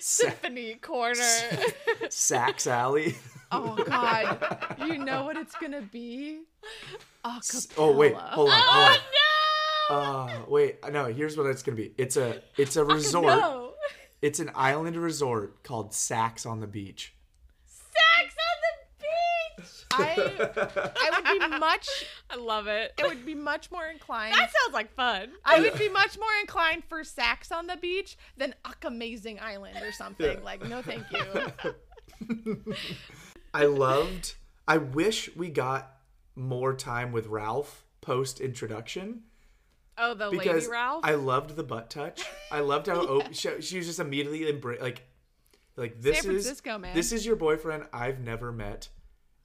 [0.00, 1.22] Sa- Symphony corner.
[2.10, 3.16] Sax Alley.
[3.50, 6.40] Oh God, you know what it's gonna be?
[7.24, 7.72] Acapella.
[7.78, 8.98] oh wait, hold on, hold on.
[9.90, 9.96] no!
[9.96, 11.06] Uh, wait, no.
[11.06, 11.94] Here's what it's gonna be.
[11.96, 13.67] It's a, it's a resort.
[14.22, 14.26] No.
[14.26, 17.14] It's an island resort called Sax on the Beach.
[17.66, 19.04] Sex on the
[19.58, 19.84] beach.
[19.92, 21.88] I I would be much
[22.30, 22.92] I love it.
[22.98, 24.34] it would be much more inclined.
[24.34, 25.30] That sounds like fun.
[25.44, 29.78] I would be much more inclined for Sax on the beach than Uck Amazing Island
[29.82, 30.38] or something.
[30.38, 30.44] Yeah.
[30.44, 32.74] Like, no, thank you.
[33.54, 34.34] I loved.
[34.66, 35.94] I wish we got
[36.36, 39.22] more time with Ralph post introduction
[39.98, 41.00] Oh, the because lady Ralph.
[41.04, 42.24] I loved the butt touch.
[42.50, 45.02] I loved how op- she, she was just immediately embra- like
[45.76, 46.94] like this is man.
[46.94, 48.88] this is your boyfriend I've never met,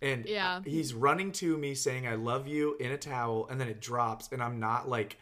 [0.01, 0.62] and Yeah.
[0.66, 4.30] he's running to me saying I love you in a towel and then it drops
[4.32, 5.18] and I'm not like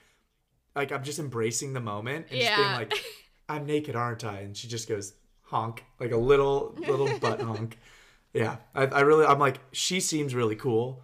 [0.76, 2.94] like I'm just embracing the moment and just being like
[3.50, 5.14] I'm naked aren't I and she just goes
[5.44, 7.78] honk like a little little butt honk
[8.34, 11.04] yeah I, I really I'm like she seems really cool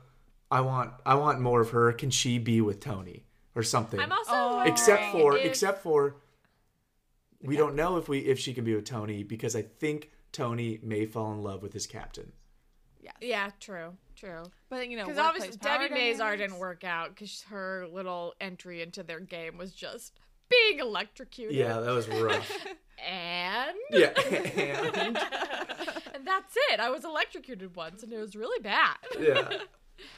[0.49, 3.25] I want I want more of her can she be with Tony
[3.57, 4.61] or something I'm also Oh.
[4.65, 6.15] except for if- except for
[7.41, 10.79] we don't know if we if she can be with Tony because I think Tony
[10.83, 12.31] may fall in love with his captain.
[13.01, 13.51] yeah, Yeah.
[13.59, 14.43] true, true.
[14.69, 19.01] But you know, Because obviously Debi Mazar didn't work out because her little entry into
[19.03, 21.55] their game was just being electrocuted.
[21.55, 22.49] Yeah, that was rough.
[23.07, 25.17] and yeah, and,
[26.15, 26.79] and that's it.
[26.79, 28.97] I was electrocuted once, and it was really bad.
[29.19, 29.49] yeah,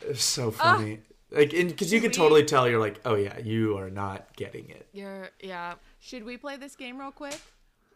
[0.02, 0.78] it's so ah.
[0.78, 1.00] funny.
[1.32, 4.88] Like, because you can totally tell you're like, oh yeah, you are not getting it.
[4.94, 5.76] You're yeah.
[6.00, 7.40] Should we play this game real quick?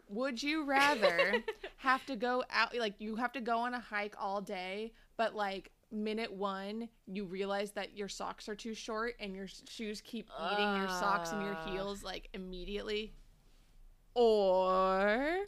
[0.08, 1.42] Would you rather
[1.78, 5.34] have to go out like you have to go on a hike all day, but
[5.34, 10.28] like minute one you realize that your socks are too short and your shoes keep
[10.52, 13.12] eating your socks and your heels like immediately?
[14.14, 15.38] Or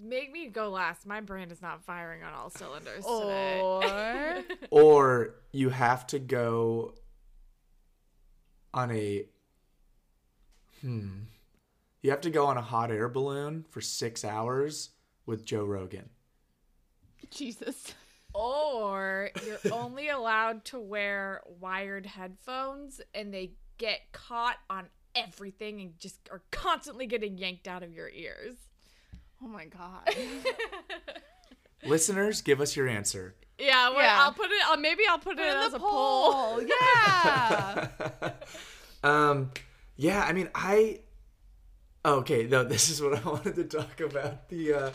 [0.00, 1.06] Make me go last.
[1.06, 3.60] My brain is not firing on all cylinders today.
[3.60, 6.94] or Or you have to go
[8.72, 9.26] on a
[10.80, 11.08] hmm.
[12.02, 14.90] You have to go on a hot air balloon for six hours
[15.26, 16.08] with Joe Rogan.
[17.30, 17.94] Jesus.
[18.34, 25.98] Or you're only allowed to wear wired headphones and they get caught on everything and
[25.98, 28.54] just are constantly getting yanked out of your ears.
[29.42, 30.08] Oh my god.
[31.84, 33.34] Listeners, give us your answer.
[33.58, 34.22] Yeah, well, Yeah.
[34.22, 34.62] I'll put it.
[34.70, 36.32] Uh, maybe I'll put, Put it in as the a poll.
[36.32, 36.62] poll.
[36.62, 37.88] Yeah.
[39.04, 39.50] Um,
[39.96, 41.00] yeah, I mean, I.
[42.04, 44.48] Okay, no, this is what I wanted to talk about.
[44.48, 44.90] The uh,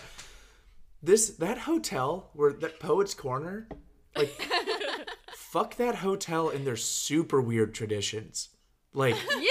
[1.03, 3.67] this that hotel where that Poets Corner,
[4.15, 4.29] like,
[5.35, 8.47] fuck that hotel and their super weird traditions.
[8.93, 9.41] Like, Yeah.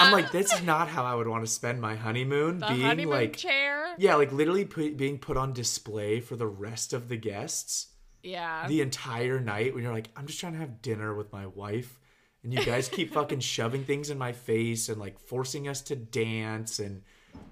[0.00, 2.58] I'm like, this is not how I would want to spend my honeymoon.
[2.60, 3.94] the being honeymoon like, chair.
[3.98, 7.88] yeah, like literally put, being put on display for the rest of the guests
[8.22, 8.66] Yeah.
[8.68, 11.98] the entire night when you're like, I'm just trying to have dinner with my wife,
[12.42, 15.96] and you guys keep fucking shoving things in my face and like forcing us to
[15.96, 17.02] dance and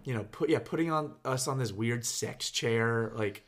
[0.05, 3.43] you know put yeah putting on us on this weird sex chair like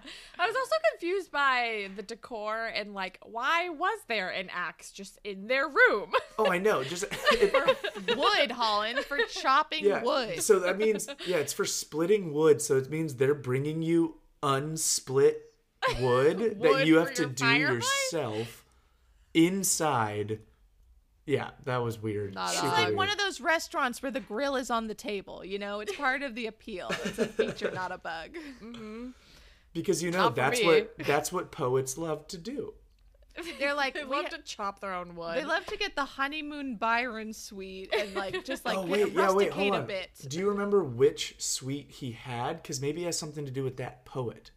[0.38, 5.18] I was also confused by the decor and like why was there an axe just
[5.24, 6.12] in their room?
[6.38, 10.42] oh I know just it- wood, Holland, for chopping yeah wood.
[10.42, 15.34] so that means yeah it's for splitting wood so it means they're bringing you unsplit
[16.00, 17.84] wood, that you have to do fireplace?
[18.12, 18.64] yourself
[19.34, 20.40] inside
[21.26, 22.96] yeah that was weird Not Super It's like weird.
[22.96, 25.44] one of those restaurants where the grill is on the table.
[25.44, 26.88] You know, it's part of the appeal.
[27.04, 28.30] It's a feature, not a bug.
[28.62, 29.08] Mm-hmm.
[29.82, 32.74] Because you know Not that's what that's what poets love to do
[33.58, 35.36] They're like, They love ha- to chop their own wood.
[35.36, 39.00] they love to get the honeymoon Byron suite and like just like oh kind wait,
[39.00, 39.16] yeah, wait,
[39.50, 39.86] rusticate hold a on.
[39.86, 40.08] bit.
[40.26, 42.62] Do you remember which suite he had?
[42.62, 44.50] Because maybe it has something to do with that poet.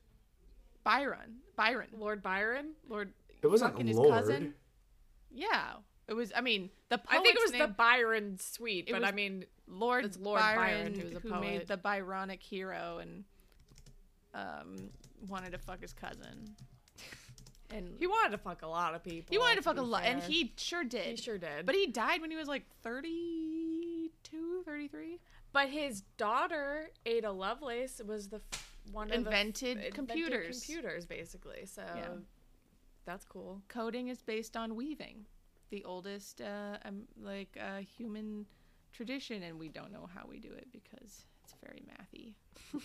[0.85, 2.71] Byron, Byron, Lord Byron.
[2.87, 3.11] Lord.
[3.41, 4.11] It wasn't fucking his Lord.
[4.13, 4.53] cousin?
[5.29, 5.73] Yeah,
[6.07, 6.31] it was.
[6.35, 9.43] I mean, the I think it poet's was the Byron suite, but was- I mean,
[9.67, 11.41] Lord, It's Lord Byron, Byron, who's a who poet.
[11.41, 13.25] made the Byronic hero and
[14.33, 14.89] um
[15.27, 16.55] wanted to fuck his cousin.
[17.71, 19.27] And he wanted to fuck a lot of people.
[19.29, 21.05] he wanted to fuck a lot, and he sure did.
[21.05, 21.67] he sure did.
[21.67, 25.19] But he died when he was like 32, 33.
[25.53, 30.63] But his daughter Ada Lovelace was the f- one Invented of the f- computers.
[30.65, 31.67] computers basically.
[31.67, 32.07] So Yeah.
[33.05, 33.61] that's cool.
[33.67, 35.27] Coding is based on weaving,
[35.69, 38.47] the oldest uh, um, like uh, human
[38.93, 42.33] tradition, and we don't know how we do it because it's very mathy.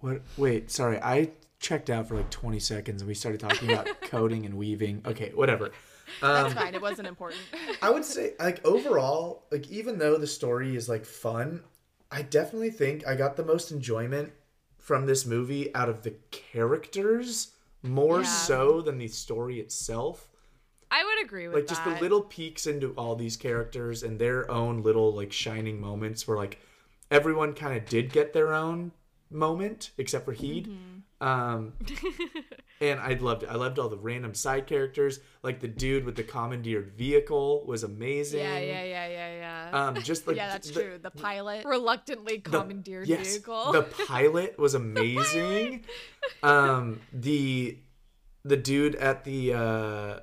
[0.00, 0.22] What?
[0.36, 0.98] Wait, sorry.
[1.00, 5.02] I checked out for like 20 seconds and we started talking about coding and weaving.
[5.06, 5.70] Okay, whatever.
[6.20, 6.74] That's Um, fine.
[6.74, 7.40] It wasn't important.
[7.82, 11.62] I would say, like, overall, like, even though the story is, like, fun,
[12.12, 14.32] I definitely think I got the most enjoyment
[14.78, 17.52] from this movie out of the characters
[17.82, 18.26] more Yeah.
[18.26, 20.28] so than the story itself.
[20.90, 24.48] I would agree with like just the little peeks into all these characters and their
[24.48, 26.60] own little like shining moments where like
[27.10, 28.92] everyone kind of did get their own
[29.30, 30.66] moment except for Heed.
[30.68, 31.26] Mm-hmm.
[31.26, 31.72] Um,
[32.80, 33.48] and I loved it.
[33.48, 35.20] I loved all the random side characters.
[35.42, 38.40] Like the dude with the commandeered vehicle was amazing.
[38.40, 39.86] Yeah, yeah, yeah, yeah, yeah.
[39.86, 40.98] Um, just like yeah, that's the- true.
[41.00, 41.64] The pilot.
[41.64, 43.72] Reluctantly the- commandeered yes, vehicle.
[43.72, 45.84] The pilot was amazing.
[46.42, 47.78] um, the
[48.44, 50.20] the dude at the uh,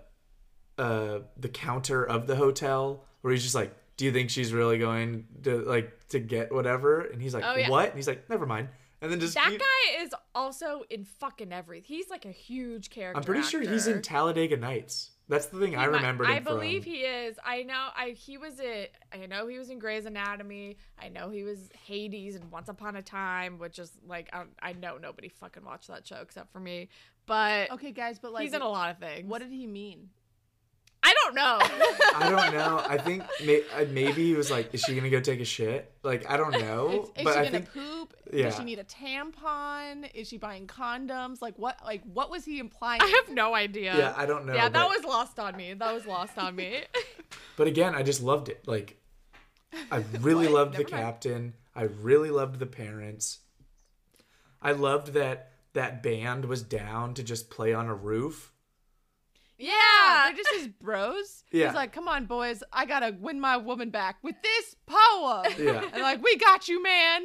[0.78, 4.78] uh, the counter of the hotel where he's just like, "Do you think she's really
[4.78, 7.70] going to like to get whatever?" And he's like, Oh, yeah.
[7.70, 8.70] "What?" And he's like, "Never mind."
[9.04, 11.84] And then just That keep- guy is also in fucking everything.
[11.86, 13.18] He's like a huge character.
[13.20, 14.02] I'm pretty sure he's in actor.
[14.10, 15.12] Talladega Nights.
[15.30, 16.28] That's the thing I He might- remembered.
[16.28, 16.54] I him from.
[16.56, 17.38] believe he is.
[17.46, 17.90] I know.
[17.96, 18.94] I he was it.
[19.14, 20.78] I know he was in Grey's Anatomy.
[21.00, 24.74] I know he was Hades and Once Upon a Time, which is like I, I
[24.74, 26.90] know nobody fucking watched that show except for me.
[27.26, 29.30] But Okay, guys, but like, he's in a lot of things.
[29.30, 30.10] what did he mean?
[31.14, 31.60] I don't know.
[32.16, 32.84] I don't know.
[32.88, 35.92] I think may, uh, maybe he was like, "Is she gonna go take a shit?"
[36.04, 38.14] Like I don't know, Is but she I gonna think poop?
[38.32, 38.46] yeah.
[38.46, 40.10] Does she need a tampon?
[40.14, 41.42] Is she buying condoms?
[41.42, 41.80] Like what?
[41.86, 43.02] Like what was he implying?
[43.02, 43.96] I have no idea.
[43.98, 44.54] yeah, I don't know.
[44.54, 45.74] yeah, that was lost on me.
[45.74, 46.84] That was lost on me.
[47.58, 48.68] But again, I just loved it.
[48.68, 48.98] Like,
[49.92, 50.54] I really What?
[50.56, 50.88] loved the mind.
[50.90, 51.54] captain.
[51.76, 53.40] I really loved the parents.
[54.62, 58.53] I loved that that band was down to just play on a roof.
[59.58, 60.26] Yeah.
[60.26, 61.44] They're just his bros.
[61.52, 61.68] Yeah.
[61.68, 62.64] He's like, come on, boys.
[62.72, 65.46] I gotta win my woman back with this poem.
[65.58, 65.84] Yeah.
[65.94, 67.24] And like, we got you, man.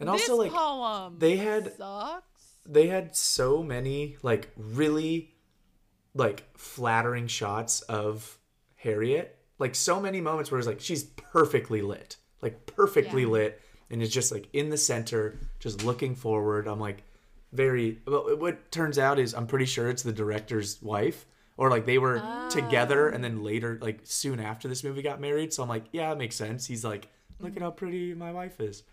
[0.00, 2.58] And this also like poem they had sucks.
[2.64, 5.34] they had so many like really
[6.14, 8.38] like flattering shots of
[8.76, 9.36] Harriet.
[9.58, 12.16] Like so many moments where it's like she's perfectly lit.
[12.40, 13.28] Like perfectly Yeah.
[13.28, 13.60] lit
[13.90, 16.68] and is just like in the center, just looking forward.
[16.68, 17.02] I'm like
[17.52, 21.26] very well, what turns out is I'm pretty sure it's the director's wife.
[21.58, 25.52] Or like they were together and then later, like soon after this movie got married.
[25.52, 26.64] So I'm like, yeah, it makes sense.
[26.66, 27.08] He's like,
[27.40, 28.84] look at how pretty my wife is.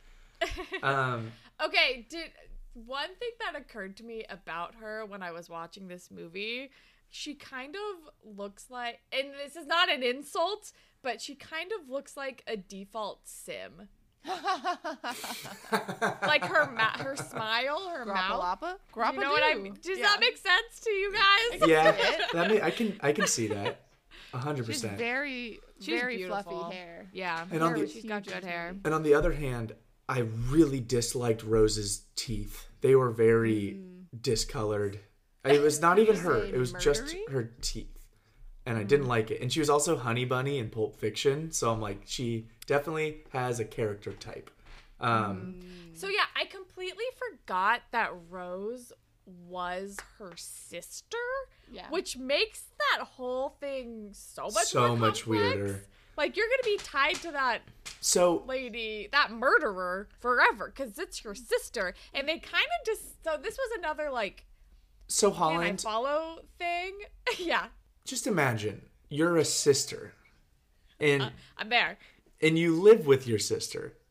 [0.83, 1.31] Um
[1.63, 2.31] Okay, did
[2.73, 6.71] one thing that occurred to me about her when I was watching this movie,
[7.09, 11.89] she kind of looks like and this is not an insult, but she kind of
[11.89, 13.87] looks like a default sim.
[16.21, 18.41] like her ma- her smile, her mouth.
[18.61, 19.77] Grappa Grappa You know what I mean?
[19.81, 20.05] Does Yeah.
[20.05, 21.61] that make sense to you guys?
[21.69, 21.91] yeah,
[22.33, 23.85] that may, I can I can see that,
[24.33, 24.97] a hundred percent.
[24.97, 26.43] very, She's very beautiful.
[26.59, 27.07] fluffy hair.
[27.13, 28.75] Yeah, And on the- she's got good hair.
[28.83, 29.73] And on the other hand,
[30.07, 32.67] I really disliked Rose's teeth.
[32.81, 33.79] They were very
[34.21, 34.99] discolored.
[35.43, 36.43] It was not even her.
[36.43, 37.91] It was just her teeth.
[38.67, 39.41] And I didn't like it.
[39.41, 43.59] And she was also Honey Bunny in Pulp Fiction, so I'm like, she definitely has
[43.59, 44.49] a character type.
[44.99, 45.59] Um,
[45.93, 48.91] So yeah, I completely forgot that Rose
[49.47, 51.17] was her sister.
[51.71, 51.89] Yeah.
[51.89, 55.83] Which makes that whole thing so much So more much weirder.
[56.17, 57.61] Like you're gonna be tied to that
[57.99, 61.93] so lady, that murderer forever, because it's your sister.
[62.13, 64.45] And they kind of just so this was another like
[65.07, 66.93] so can I Holland, follow thing.
[67.39, 67.67] yeah,
[68.05, 70.13] just imagine you're a sister,
[70.99, 71.97] and I'm there.
[72.41, 73.93] And you live with your sister.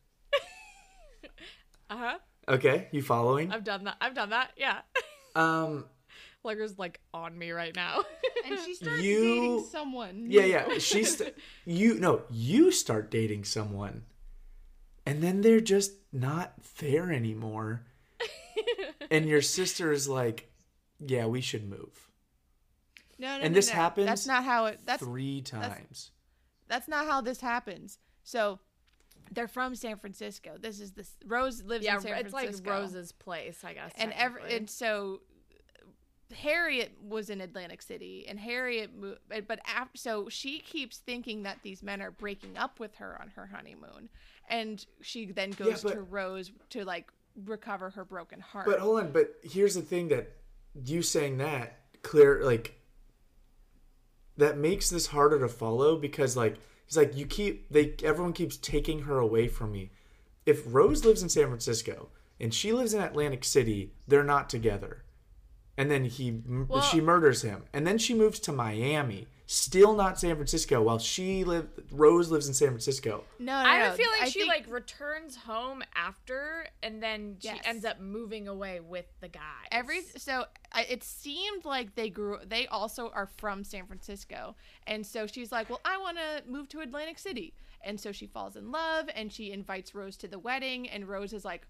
[1.89, 2.17] Uh huh.
[2.47, 3.51] Okay, you following?
[3.51, 3.95] I've done that.
[4.01, 4.51] I've done that.
[4.57, 4.79] Yeah.
[5.37, 5.83] Um,
[6.45, 8.03] Lugger's like on me right now.
[8.45, 10.25] And she starts You- dating someone.
[10.29, 10.77] Yeah, yeah.
[10.77, 11.21] She's
[11.65, 14.03] you no, you start dating someone.
[15.05, 17.83] And then they're just not there anymore.
[19.11, 20.49] and your sister is like,
[21.01, 22.09] "Yeah, we should move."
[23.19, 23.75] No, no, And no, this no.
[23.75, 24.79] happens That's not how it.
[24.85, 26.11] That's 3 times.
[26.69, 27.97] that's not how this happens.
[28.25, 28.59] So,
[29.31, 30.55] they're from San Francisco.
[30.59, 32.37] This is this Rose lives yeah, in San Francisco.
[32.47, 33.91] it's like Rose's place, I guess.
[33.97, 35.21] and every and so
[36.33, 41.43] Harriet was in Atlantic City, and Harriet moved, eh, but after, so she keeps thinking
[41.43, 44.09] that these men are breaking up with her on her honeymoon,
[44.49, 47.11] and she then goes but- to Rose to like
[47.45, 48.65] recover her broken heart.
[48.65, 50.31] But hold on, but here's the thing that
[50.83, 52.79] you saying that clear like
[54.37, 58.57] that makes this harder to follow because like he's like you keep they everyone keeps
[58.57, 59.91] taking her away from me.
[60.45, 62.09] If Rose lives in San Francisco
[62.39, 65.03] and she lives in Atlantic City, they're not together.
[65.77, 67.63] And then he Well- she murders him.
[67.73, 72.47] And then she moves to Miami, still not San Francisco while she live Rose lives
[72.47, 73.23] in San Francisco.
[73.39, 77.01] no, no, I have no, a feeling I she think- like returns home after, and
[77.01, 77.61] then she Yes.
[77.65, 79.41] ends up moving away with the guy.
[79.71, 80.45] every so
[80.89, 84.55] it seemed like they grew they also are from san francisco
[84.87, 88.27] and so she's like well i want to move to atlantic city and so she
[88.27, 91.65] falls in love and she invites rose to the wedding and rose is like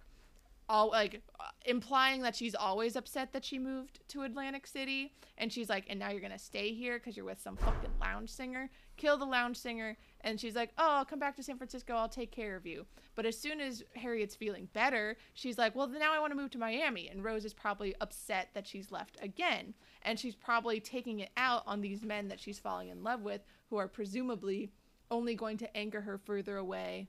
[0.67, 1.21] all like
[1.65, 5.13] implying that she's always upset that she moved to atlantic city.
[5.37, 8.29] And she's like and now you're gonna stay here because you're with some fucking lounge
[8.29, 8.69] singer?
[8.97, 9.97] Kill the lounge singer.
[10.21, 11.93] And she's like oh i'll come back to san francisco.
[11.93, 12.85] I'll take care of you.
[13.15, 16.51] But as soon as harriet's feeling better she's like well now i want to move
[16.51, 17.09] to miami.
[17.09, 19.73] And rose is probably upset that she's left again.
[20.03, 23.41] And she's probably taking it out on these men that she's falling in love with
[23.69, 24.71] who are presumably
[25.11, 27.07] only going to anger her further away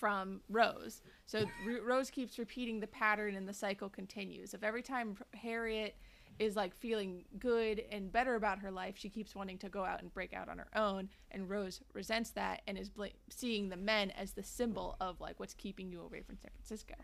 [0.00, 1.02] from Rose.
[1.26, 1.44] So
[1.84, 4.54] Rose keeps repeating the pattern and the cycle continues.
[4.54, 5.94] Of every time Harriet
[6.38, 10.00] is like feeling good and better about her life, she keeps wanting to go out
[10.00, 13.76] and break out on her own, and Rose resents that and is bla- seeing the
[13.76, 16.94] men as the symbol of like what's keeping you away from San Francisco.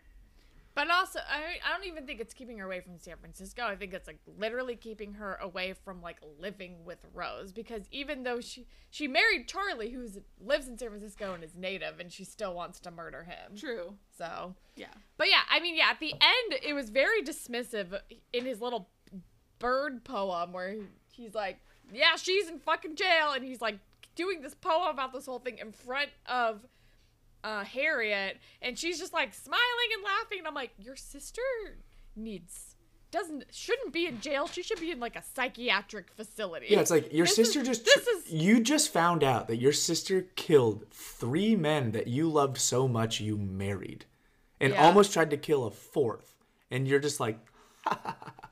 [0.77, 3.63] But also, I I don't even think it's keeping her away from San Francisco.
[3.63, 8.21] I think it's like literally keeping her away from like living with Rose because even
[8.21, 10.07] though she she married Charlie, who
[10.39, 13.55] lives in San Francisco and is native, and she still wants to murder him.
[13.55, 13.95] True.
[14.15, 14.93] So, Yeah.
[15.17, 17.99] but yeah, I mean, yeah, at the end, it was very dismissive
[18.31, 18.87] in his little
[19.57, 20.75] bird poem where
[21.11, 21.57] he's like,
[21.91, 23.79] "Yeah, she's in fucking jail," and he's like
[24.13, 26.67] doing this poem about this whole thing in front of
[27.47, 31.41] uh, Harriet, and she's just like smiling and laughing, and I'm like, "Your sister
[32.15, 32.75] needs."
[33.09, 34.47] Doesn't shouldn't be in jail.
[34.47, 36.67] She should be in like a psychiatric facility.
[36.69, 39.57] Yeah, it's like your This sister is- just This is you just found out that
[39.57, 44.03] your sister killed three men that you loved so much you married,
[44.59, 44.85] and Yeah.
[44.85, 46.35] almost tried to kill a fourth,
[46.69, 47.39] and you're just like,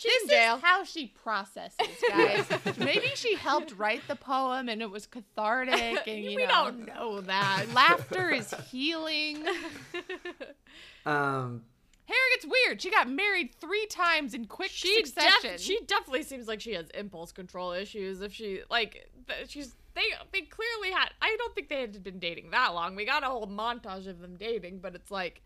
[0.00, 0.56] she's This in jail.
[0.56, 2.44] is how she processes, guys.
[2.78, 6.86] Maybe she helped write the poem and it was cathartic and you we know don't
[6.86, 7.66] know that.
[7.74, 9.44] laughter is healing.
[11.06, 11.62] um,
[12.06, 12.82] Harriet's weird.
[12.82, 15.52] She got married three times in quick she succession.
[15.52, 19.74] def- she definitely seems like she has impulse control issues if she like th- she's
[19.94, 20.02] they
[20.32, 22.96] they clearly had I don't think they had been dating that long.
[22.96, 25.42] We got a whole montage of them dating, but it's like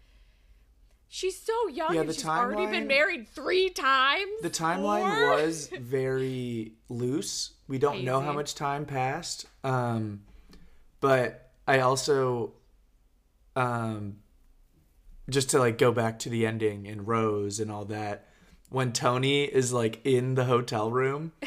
[1.09, 4.31] she's so young Yeah, and the she's already timeline- been married 3 times.
[4.43, 7.53] the timeline was very loose.
[7.69, 9.47] We don't know how much time passed.
[9.63, 10.23] Um,
[11.01, 12.53] but I also,
[13.57, 14.17] um,
[15.31, 18.29] just to like go back to the ending and Rose and all that.
[18.71, 21.33] When Tony is like in the hotel room,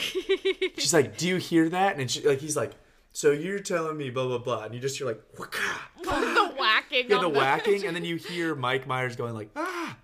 [0.78, 2.72] she's like, "Do you hear that?" And she, like he's like,
[3.18, 5.22] "So you're telling me blah blah blah," and you just hear like,
[6.04, 9.98] the whacking Yeah, the on whacking, and then you hear Mike Myers going like, "Ah."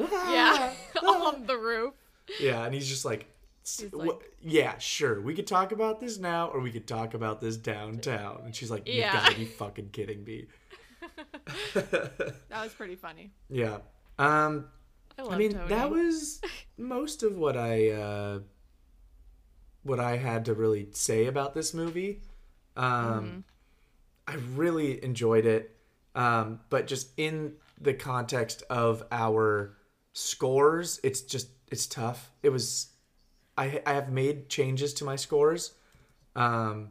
[0.00, 0.72] ah, Yeah,
[1.02, 1.94] ah." on the roof.
[2.38, 3.26] Yeah, and he's just like,
[3.64, 5.20] He's like- yeah, sure.
[5.20, 8.42] We could talk about this now, or we could talk about this downtown.
[8.44, 9.12] And she's like, you've Yeah.
[9.14, 10.46] got to be fucking kidding me.
[11.74, 13.32] that was pretty funny.
[13.48, 13.78] Yeah.
[14.18, 14.66] Um,
[15.18, 15.68] I I mean, Tony.
[15.68, 16.40] that was
[16.78, 18.38] most of what I uh,
[19.82, 22.22] what I had to really say about this movie.
[22.76, 23.44] Um,
[24.26, 25.76] I really enjoyed it,
[26.14, 29.76] um, but just in the context of our
[30.12, 32.30] scores, it's just it's tough.
[32.42, 32.88] It was
[33.56, 35.74] I I have made changes to my scores,
[36.36, 36.90] um,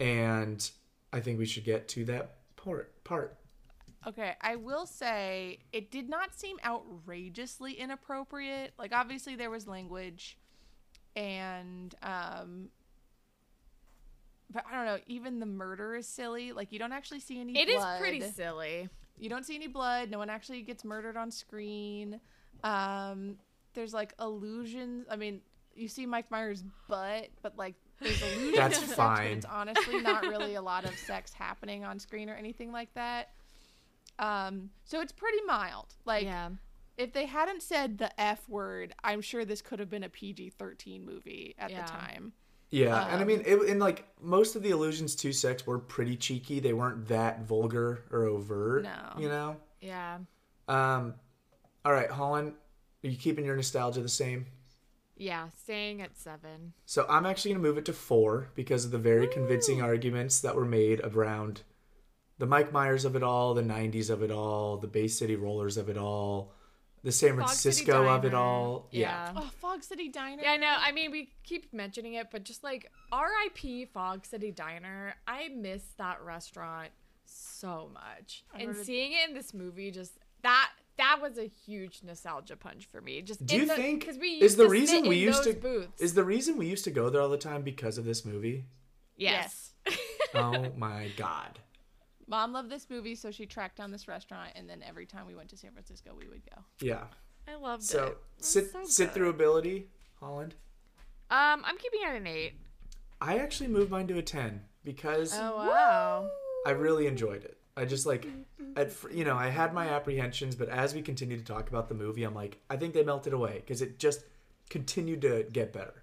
[0.00, 0.70] and
[1.12, 3.38] I think we should get to that part part.
[4.06, 8.74] Okay, I will say it did not seem outrageously inappropriate.
[8.78, 10.36] Like obviously there was language
[11.16, 12.68] and um
[14.50, 16.52] but I don't know, even the murder is silly.
[16.52, 18.00] Like you don't actually see any It is blood.
[18.00, 18.88] pretty silly.
[19.18, 20.10] You don't see any blood.
[20.10, 22.20] No one actually gets murdered on screen.
[22.62, 23.36] Um
[23.74, 25.06] there's like illusions.
[25.10, 25.40] I mean,
[25.74, 29.16] you see Mike Myers' butt, but like there's illusions That's of sex, fine.
[29.16, 32.92] but it's honestly not really a lot of sex happening on screen or anything like
[32.94, 33.30] that.
[34.18, 35.94] Um, so it's pretty mild.
[36.04, 36.50] Like yeah.
[36.96, 41.04] if they hadn't said the F word, I'm sure this could have been a PG-13
[41.04, 41.82] movie at Yeah.
[41.84, 42.32] the time.
[42.74, 45.78] Yeah, and I Um, mean, it, and like most of the allusions to sex were
[45.78, 46.60] pretty cheeky.
[46.60, 48.82] They weren't that vulgar or overt.
[48.84, 49.12] No.
[49.18, 49.56] you know.
[49.80, 50.18] Yeah.
[50.66, 51.14] Um,
[51.84, 52.54] all right, Holland,
[53.04, 54.46] are you keeping your nostalgia the same?
[55.16, 55.48] Yeah.
[55.62, 56.72] Staying at seven.
[56.86, 60.56] So I'm actually gonna move it to four because of the very convincing arguments that
[60.56, 61.62] were made around
[62.38, 65.76] the Mike Myers of it all, the '90s of it all, the Bay City Rollers
[65.76, 66.52] of it all,
[67.04, 68.88] the San Francisco of it all.
[68.90, 69.32] Yeah.
[69.36, 70.42] Oh, Fog City Diner.
[70.42, 70.74] Yeah, I know.
[70.76, 73.84] I mean, we keep mentioning it, but just like R.I.P.
[73.86, 76.88] Fog City Diner, I miss that restaurant
[77.26, 78.44] so much.
[78.58, 83.00] and seeing it in this movie, just that that was a huge nostalgia punch for
[83.00, 83.20] me.
[83.20, 85.52] Just Do in you the, think 'cause we is the to reason we used to
[85.52, 86.00] booths?
[86.00, 88.64] is the reason we used to go there all the time because of this movie?
[89.16, 89.72] yes.
[90.36, 91.60] Oh my god.
[92.26, 95.34] Mom loved this movie, so she tracked down this restaurant, and then every time we
[95.34, 96.62] went to San Francisco, we would go.
[96.80, 97.04] Yeah.
[97.46, 97.86] I loved it.
[97.86, 99.14] So It was sit so sit good.
[99.14, 99.88] through ability,
[100.20, 100.54] Holland.
[101.30, 102.54] Um, I'm keeping it at an eight.
[103.20, 106.28] I actually moved mine to a ten because Oh wow.
[106.66, 107.58] I really enjoyed it.
[107.76, 108.26] I just like,
[108.76, 111.94] at you know, I had my apprehensions, but as we continue to talk about the
[111.94, 114.24] movie, I'm like, I think they melted away because it just
[114.70, 116.02] continued to get better.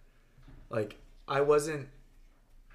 [0.69, 1.87] Like I wasn't,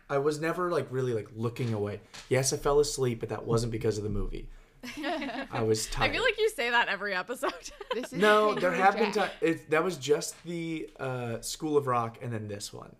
[0.09, 2.01] I was never like really like looking away.
[2.29, 4.49] Yes, I fell asleep, but that wasn't because of the movie.
[5.53, 6.11] I was tired.
[6.11, 7.53] I feel like you say that every episode.
[7.95, 9.33] This is no, there have been times.
[9.71, 12.95] That was just the uh, School of Rock, and then this one.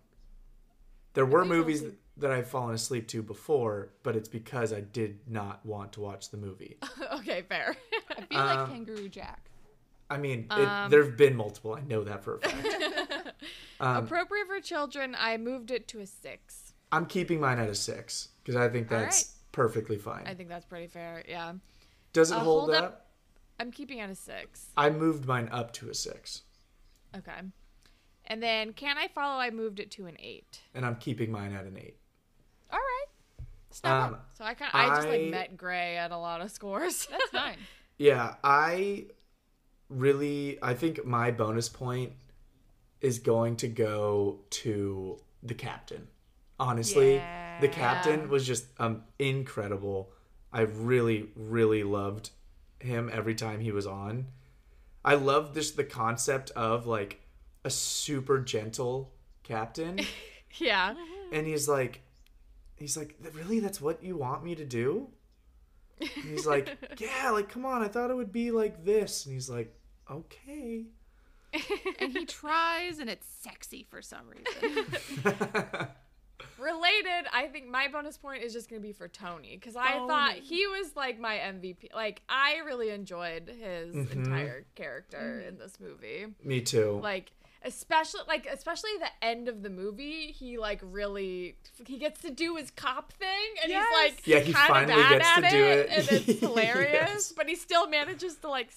[1.13, 5.19] There were movies also- that I've fallen asleep to before, but it's because I did
[5.27, 6.77] not want to watch the movie.
[7.13, 7.75] okay, fair.
[8.09, 9.51] I feel like Um, Kangaroo Jack.
[10.09, 11.75] I mean, Um, there have been multiple.
[11.75, 13.33] I know that for a fact.
[13.79, 16.66] Um, Appropriate for children, I moved it to a six.
[16.91, 20.23] I'm keeping mine at a six because I think All that's perfectly fine.
[20.25, 21.23] I think that's pretty fair.
[21.27, 21.53] Yeah.
[22.13, 22.83] Does it uh, hold, hold up?
[22.83, 23.03] up-
[23.59, 24.67] I'm keeping it a six.
[24.77, 26.43] I moved mine up to a six,
[27.17, 27.39] Okay.
[28.29, 29.39] And then can I follow?
[29.39, 30.61] I moved it to an eight.
[30.75, 31.97] and I'm keeping mine at an eight.
[32.71, 33.05] All right.
[33.71, 34.17] Step Um.
[34.37, 37.07] So I kind of I just like met Gray at a lot of scores.
[37.09, 37.57] That's fine.
[37.97, 39.07] Yeah, I
[39.89, 42.13] really I think my bonus point
[43.01, 46.07] is going to go to the captain.
[46.59, 47.21] Honestly,
[47.61, 50.11] the captain was just um incredible.
[50.51, 52.31] I really really loved
[52.79, 54.27] him every time he was on.
[55.03, 57.21] I love this the concept of like
[57.63, 59.13] a super gentle
[59.43, 59.99] captain
[60.57, 60.93] yeah.
[61.31, 62.01] and he's like
[62.75, 65.07] he's like really that's what you want me to do
[65.99, 69.33] and he's like yeah like come on i thought it would be like this and
[69.33, 69.73] he's like
[70.11, 70.85] okay
[71.99, 74.87] and he tries, and it's sexy for some reason.
[76.59, 80.07] Related, I think my bonus point is just gonna be for Tony because I Tony.
[80.07, 81.93] thought he was like my MVP.
[81.95, 84.23] Like I really enjoyed his Mm-hmm.
[84.25, 86.27] entire character in this movie.
[86.43, 87.31] me too Like
[87.63, 92.55] especially like especially the end of the movie, he like really he gets to do
[92.55, 93.29] his cop thing
[93.63, 93.85] and Yes.
[93.89, 95.89] he's like Yeah, he kind finally of bad gets to at do it.
[95.89, 96.91] and it's hilarious.
[96.93, 97.33] Yes.
[97.35, 98.69] But he still manages to like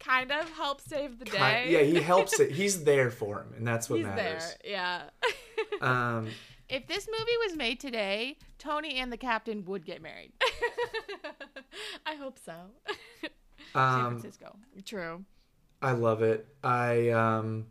[0.00, 1.66] kind of help save the Ki- day.
[1.70, 4.14] yeah he helps it he's there for him and that's what he's there.
[4.16, 5.02] matters Yeah.
[5.80, 6.28] um
[6.72, 10.32] if this movie was made today, Tony and the captain would get married.
[12.06, 12.52] I hope so.
[13.72, 14.56] San um Francisco.
[14.84, 15.24] True.
[15.80, 16.46] I love it.
[16.64, 17.66] I um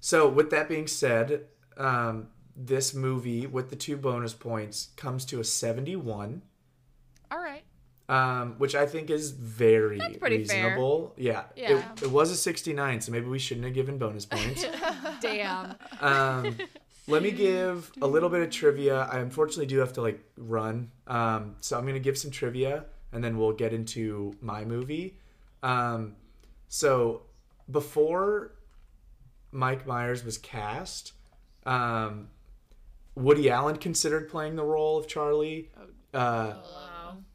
[0.00, 1.44] so with that being said,
[1.76, 6.42] um this movie with the two bonus points comes to a 71,
[7.30, 7.62] All right.
[8.08, 10.64] um which I think is very pretty fair.
[10.64, 11.14] reasonable.
[11.16, 11.44] Yeah.
[11.56, 11.92] Yeah.
[11.96, 14.64] It, it was a 69, so maybe we shouldn't have given bonus points.
[15.20, 15.74] Damn.
[16.00, 16.56] um
[17.08, 19.08] let me give a little bit of trivia.
[19.10, 20.90] I unfortunately do have to like run.
[21.06, 25.18] Um so I'm going to give some trivia and then we'll get into my movie.
[25.62, 26.14] Um
[26.68, 27.22] so
[27.70, 28.52] before
[29.50, 31.12] Mike Myers was cast,
[31.64, 32.28] um,
[33.14, 35.70] Woody Allen considered playing the role of Charlie.
[36.12, 36.54] Uh,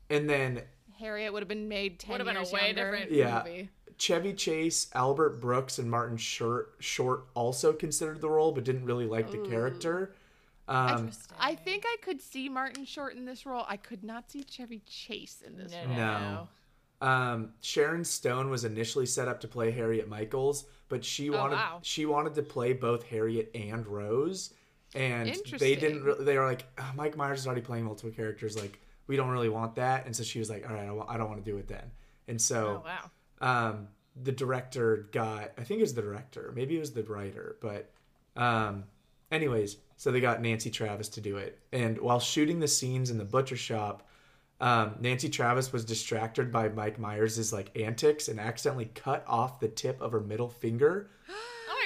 [0.09, 0.61] and then
[0.99, 2.91] Harriet would have been made 10 Would have been a years way younger.
[2.91, 3.43] different Yeah.
[3.45, 3.69] movie.
[3.98, 9.06] Chevy Chase, Albert Brooks, and Martin Short, Short also considered the role, but didn't really
[9.06, 10.15] like the character.
[10.68, 11.38] Um, Interesting.
[11.40, 13.65] I think I could see Martin Short in this role.
[13.68, 16.48] I could not see Chevy Chase in this No, role.
[17.02, 17.07] No.
[17.07, 21.80] um, Sharon Stone was initially set up to play Harriet Michaels, but she wanted wow.
[21.82, 24.53] she wanted to play both Harriet and Rose,
[24.95, 26.03] and they didn't.
[26.03, 28.56] Re- they were like, "Oh, Mike Myers is already playing multiple characters.
[28.56, 30.06] Like, we don't really want that.
[30.06, 31.91] And so she was like, "All right, I don't want to do it then."
[32.28, 33.11] And so Oh wow.
[33.44, 33.88] Um,
[34.24, 37.91] the director got I think it was the director, maybe it was the writer, but
[38.36, 38.86] um,
[39.32, 41.60] anyways, so they got Nancy Travis to do it.
[41.72, 44.07] And while shooting the scenes in the butcher shop,
[44.60, 49.68] um, Nancy Travis was distracted by Mike Myers' like antics and accidentally cut off the
[49.68, 51.10] tip of her middle finger.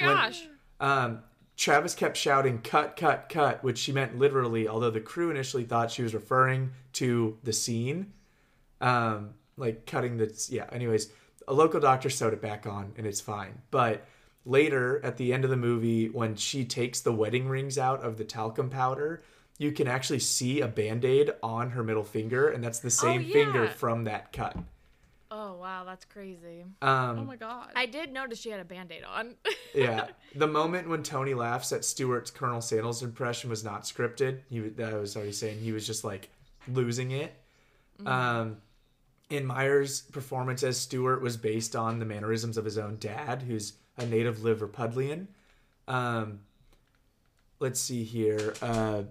[0.00, 0.46] my When- gosh.
[0.80, 1.22] Um,
[1.56, 5.90] Travis kept shouting "cut, cut, cut," which she meant literally, although the crew initially thought
[5.90, 8.12] she was referring to the scene,
[8.80, 10.66] um, like cutting the yeah.
[10.70, 11.10] Anyways,
[11.48, 13.60] a local doctor sewed it back on, and it's fine.
[13.70, 14.06] But
[14.44, 18.18] later, at the end of the movie, when she takes the wedding rings out of
[18.18, 19.22] the talcum powder,
[19.56, 23.24] you can actually see a band aid on her middle finger, and that's the same
[23.24, 23.70] finger yeah.
[23.70, 24.56] from that cut.
[25.30, 26.64] Oh wow, that's crazy.
[26.80, 27.70] Um, Oh my god.
[27.74, 29.34] I did notice she had a band-aid on.
[29.74, 34.40] yeah, the moment when Tony laughs at Stuart's Colonel Sandals impression was not scripted.
[34.48, 36.30] He I was already saying he was just like
[36.66, 37.34] losing it.
[38.06, 38.58] Um,
[39.30, 43.74] and Myers' performance as Stuart was based on the mannerisms of his own dad, who's
[43.96, 45.26] a native Liverpudlian.
[45.86, 46.40] Um,
[47.60, 48.54] let's see here.
[48.62, 49.02] Uh,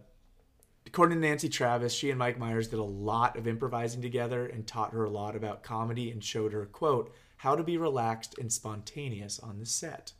[0.85, 4.65] according to Nancy Travis, she and Mike Myers did a lot of improvising together and
[4.65, 8.51] taught her a lot about comedy and showed her, quote, how to be relaxed and
[8.51, 10.13] spontaneous on the set.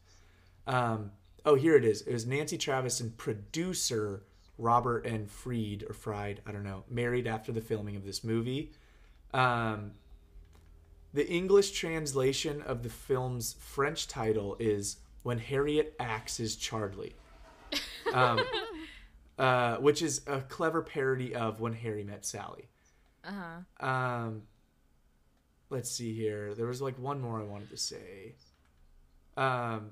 [0.68, 1.12] Um,
[1.46, 2.02] oh, here it is.
[2.02, 4.24] It was Nancy Travis and producer
[4.60, 5.26] Robert N.
[5.28, 8.72] Freed, or Fried, I don't know, married after the filming of this movie.
[9.34, 9.92] Um,
[11.14, 17.16] the English translation of the film's French title is When Harriet as Charlie.
[18.14, 18.40] Um,
[19.40, 22.70] uh, which is a clever parody of When Harry Met Sally.
[23.24, 23.32] Uh
[23.80, 23.88] huh.
[23.88, 24.44] Um,
[25.70, 26.54] let's see here.
[26.54, 28.36] There was like one more I wanted to say.
[29.36, 29.92] Um,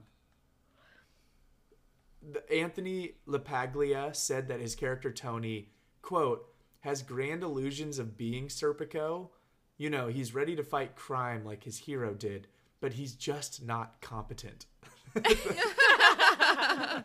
[2.21, 5.69] the, Anthony LaPaglia said that his character Tony,
[6.01, 6.47] quote,
[6.85, 9.29] has grand illusions of being Serpico.
[9.77, 12.47] You know, he's ready to fight crime like his hero did,
[12.79, 14.67] but he's just not competent.
[15.15, 17.03] oh,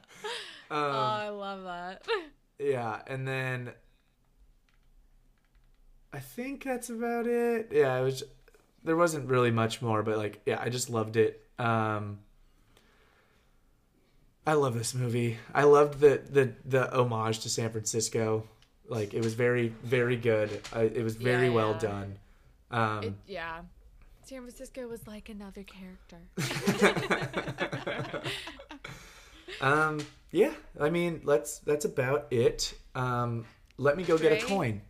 [0.70, 2.07] I love that.
[2.59, 3.73] Yeah, and then
[6.12, 7.70] I think that's about it.
[7.73, 8.23] Yeah, it was
[8.85, 11.43] there wasn't really much more, but like yeah, I just loved it.
[11.59, 12.19] Um,
[14.47, 15.39] I love this movie.
[15.55, 18.47] I loved the the the homage to San Francisco.
[18.90, 20.60] Like it was very very good.
[20.72, 21.78] I, it was very Yeah, well yeah.
[21.78, 22.18] done.
[22.72, 23.60] Um, It, yeah.
[24.24, 26.18] San Francisco was like another character.
[29.60, 30.00] um,
[30.30, 31.58] yeah, I mean, let's.
[31.60, 32.74] That's about it.
[32.94, 33.44] Um,
[33.78, 34.82] let me go get a coin.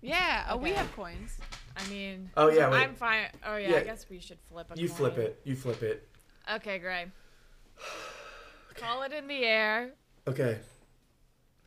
[0.00, 0.46] Yeah.
[0.50, 1.38] Oh, we have coins.
[1.76, 2.78] I mean, Oh, yeah, wait.
[2.78, 3.26] I'm fine.
[3.46, 3.76] Oh yeah, Yeah.
[3.76, 5.40] I guess we should flip a You flip it.
[5.44, 6.08] You flip it.
[6.56, 7.06] Okay, Gray.
[8.74, 9.90] Call it in the air.
[10.26, 10.58] Okay.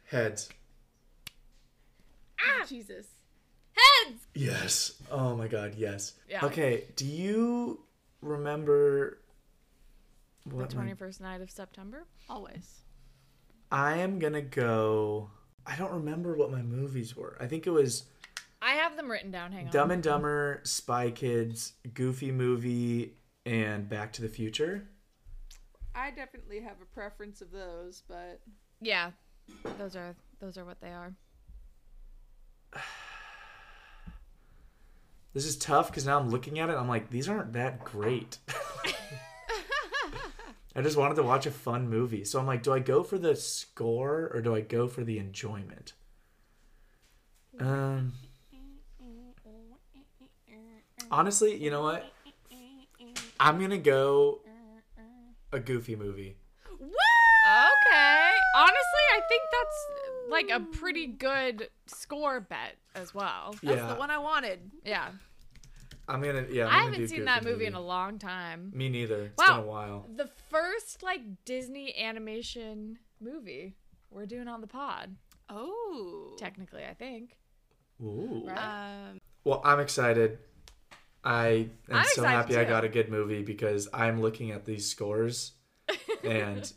[0.06, 0.50] Heads.
[2.46, 2.66] Ah!
[2.68, 3.08] Jesus.
[3.74, 4.20] Heads.
[4.34, 5.02] Yes.
[5.10, 6.14] Oh my god, yes.
[6.30, 6.46] Yeah.
[6.46, 7.82] Okay, do you
[8.22, 9.20] remember
[10.46, 12.06] The what my- 21st night of September.
[12.30, 12.82] Always.
[13.72, 15.30] I am going to go
[15.66, 17.38] I don't remember what my movies were.
[17.40, 18.06] I think it was
[18.62, 19.52] I have them written down.
[19.52, 19.72] Hang on.
[19.72, 23.14] Dumb and Dumber, Spy Kids, Goofy Movie,
[23.46, 24.88] and Back to the Future.
[25.96, 28.40] I definitely have a preference of those, but
[28.82, 29.12] Yeah,
[29.78, 31.14] those are those are what they are.
[35.34, 36.74] This is tough because now I'm looking at it.
[36.74, 38.38] I'm like, these aren't that great.
[40.76, 42.24] I just wanted to watch a fun movie.
[42.24, 45.20] So I'm like, do I go for the score or do I go for the
[45.20, 45.94] enjoyment?
[47.60, 48.14] Um,
[51.10, 52.06] honestly, you know what?
[53.40, 54.42] I'm going to go
[55.52, 56.38] a goofy movie.
[56.72, 58.32] Okay.
[58.56, 59.88] Honestly, I think that's
[60.32, 63.56] like a pretty good score bet as well.
[63.62, 63.88] that's yeah.
[63.94, 64.60] the one I wanted.
[64.86, 65.10] Yeah.
[66.08, 66.66] I'm going to, yeah.
[66.68, 68.72] I'm I gonna haven't seen that movie in a long time.
[68.74, 69.26] Me neither.
[69.26, 69.58] It's Wow.
[69.58, 70.10] been a while.
[70.16, 73.76] The first like Disney animation movie
[74.10, 75.16] we're doing on the pod,
[75.50, 76.36] Oh.
[76.38, 77.38] technically, I think.
[78.02, 78.44] Ooh.
[78.46, 78.58] Right?
[79.12, 80.40] Um, Well, I'm excited.
[81.24, 84.66] I am I'm so excited happy I got a good movie because I'm looking at
[84.66, 85.52] these scores
[86.24, 86.72] and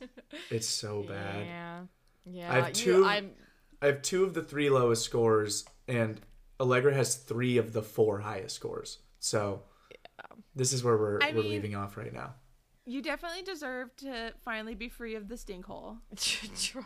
[0.51, 1.47] it's so bad.
[1.47, 1.81] Yeah.
[2.27, 2.53] Yeah.
[2.53, 3.31] I have you- two- I'm
[3.83, 6.21] I have two of the three lowest scores, and
[6.61, 8.99] Allegra has three of the four highest scores.
[9.19, 9.63] So
[10.55, 12.35] this is where we're I we're mean- leaving off right now.
[12.87, 15.99] You definitely deserve to finally be free of the stink hole.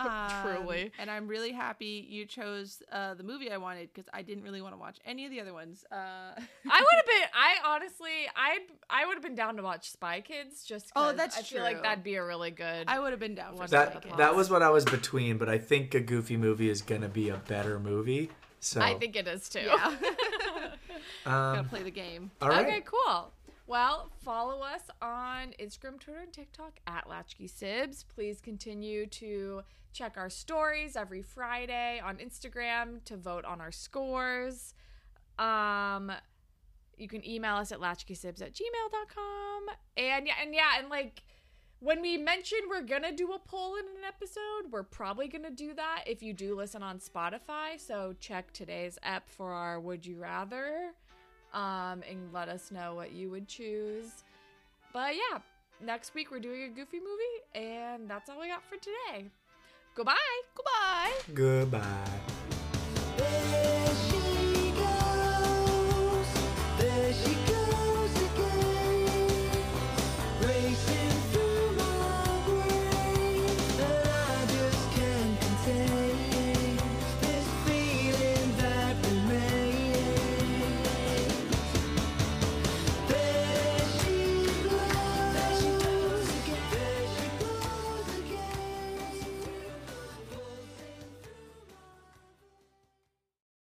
[0.00, 0.92] Um, truly.
[0.98, 4.60] And I'm really happy you chose uh, the movie I wanted because I didn't really
[4.60, 5.84] want to watch any of the other ones.
[5.90, 6.38] Uh, I would
[6.70, 7.28] have been.
[7.34, 8.58] I honestly, I
[8.88, 10.64] I would have been down to watch Spy Kids.
[10.64, 12.84] Just Oh, 'cause that's I feel like that'd be a really good.
[12.86, 14.16] I would have been down for Spy That Kids.
[14.18, 17.28] that was what I was between, but I think a Goofy movie is gonna be
[17.30, 18.30] a better movie.
[18.60, 19.60] So I think it is too.
[19.60, 19.96] Yeah.
[21.24, 22.30] Gotta um, play the game.
[22.40, 22.66] all right.
[22.66, 23.32] Okay, cool.
[23.68, 28.02] Well, follow us on Instagram, Twitter, and TikTok at Latchkey Sibs.
[28.08, 29.60] Please continue to
[29.92, 34.72] check our stories every Friday on Instagram to vote on our scores.
[35.38, 36.10] Um,
[36.96, 39.66] you can email us at latchkeysibs at gmail.com.
[39.98, 41.22] And yeah, and yeah, and like
[41.80, 45.74] when we mentioned we're gonna do a poll in an episode, we're probably gonna do
[45.74, 47.78] that if you do listen on Spotify.
[47.78, 50.94] So check today's app for our Would You Rather
[51.52, 54.24] um, and let us know what you would choose.
[54.92, 55.38] But yeah,
[55.84, 59.30] next week we're doing a goofy movie, and that's all we got for today.
[59.94, 60.14] Goodbye.
[60.54, 61.12] Goodbye.
[61.34, 62.20] Goodbye.
[63.16, 66.26] There she goes.
[66.78, 67.47] There she goes.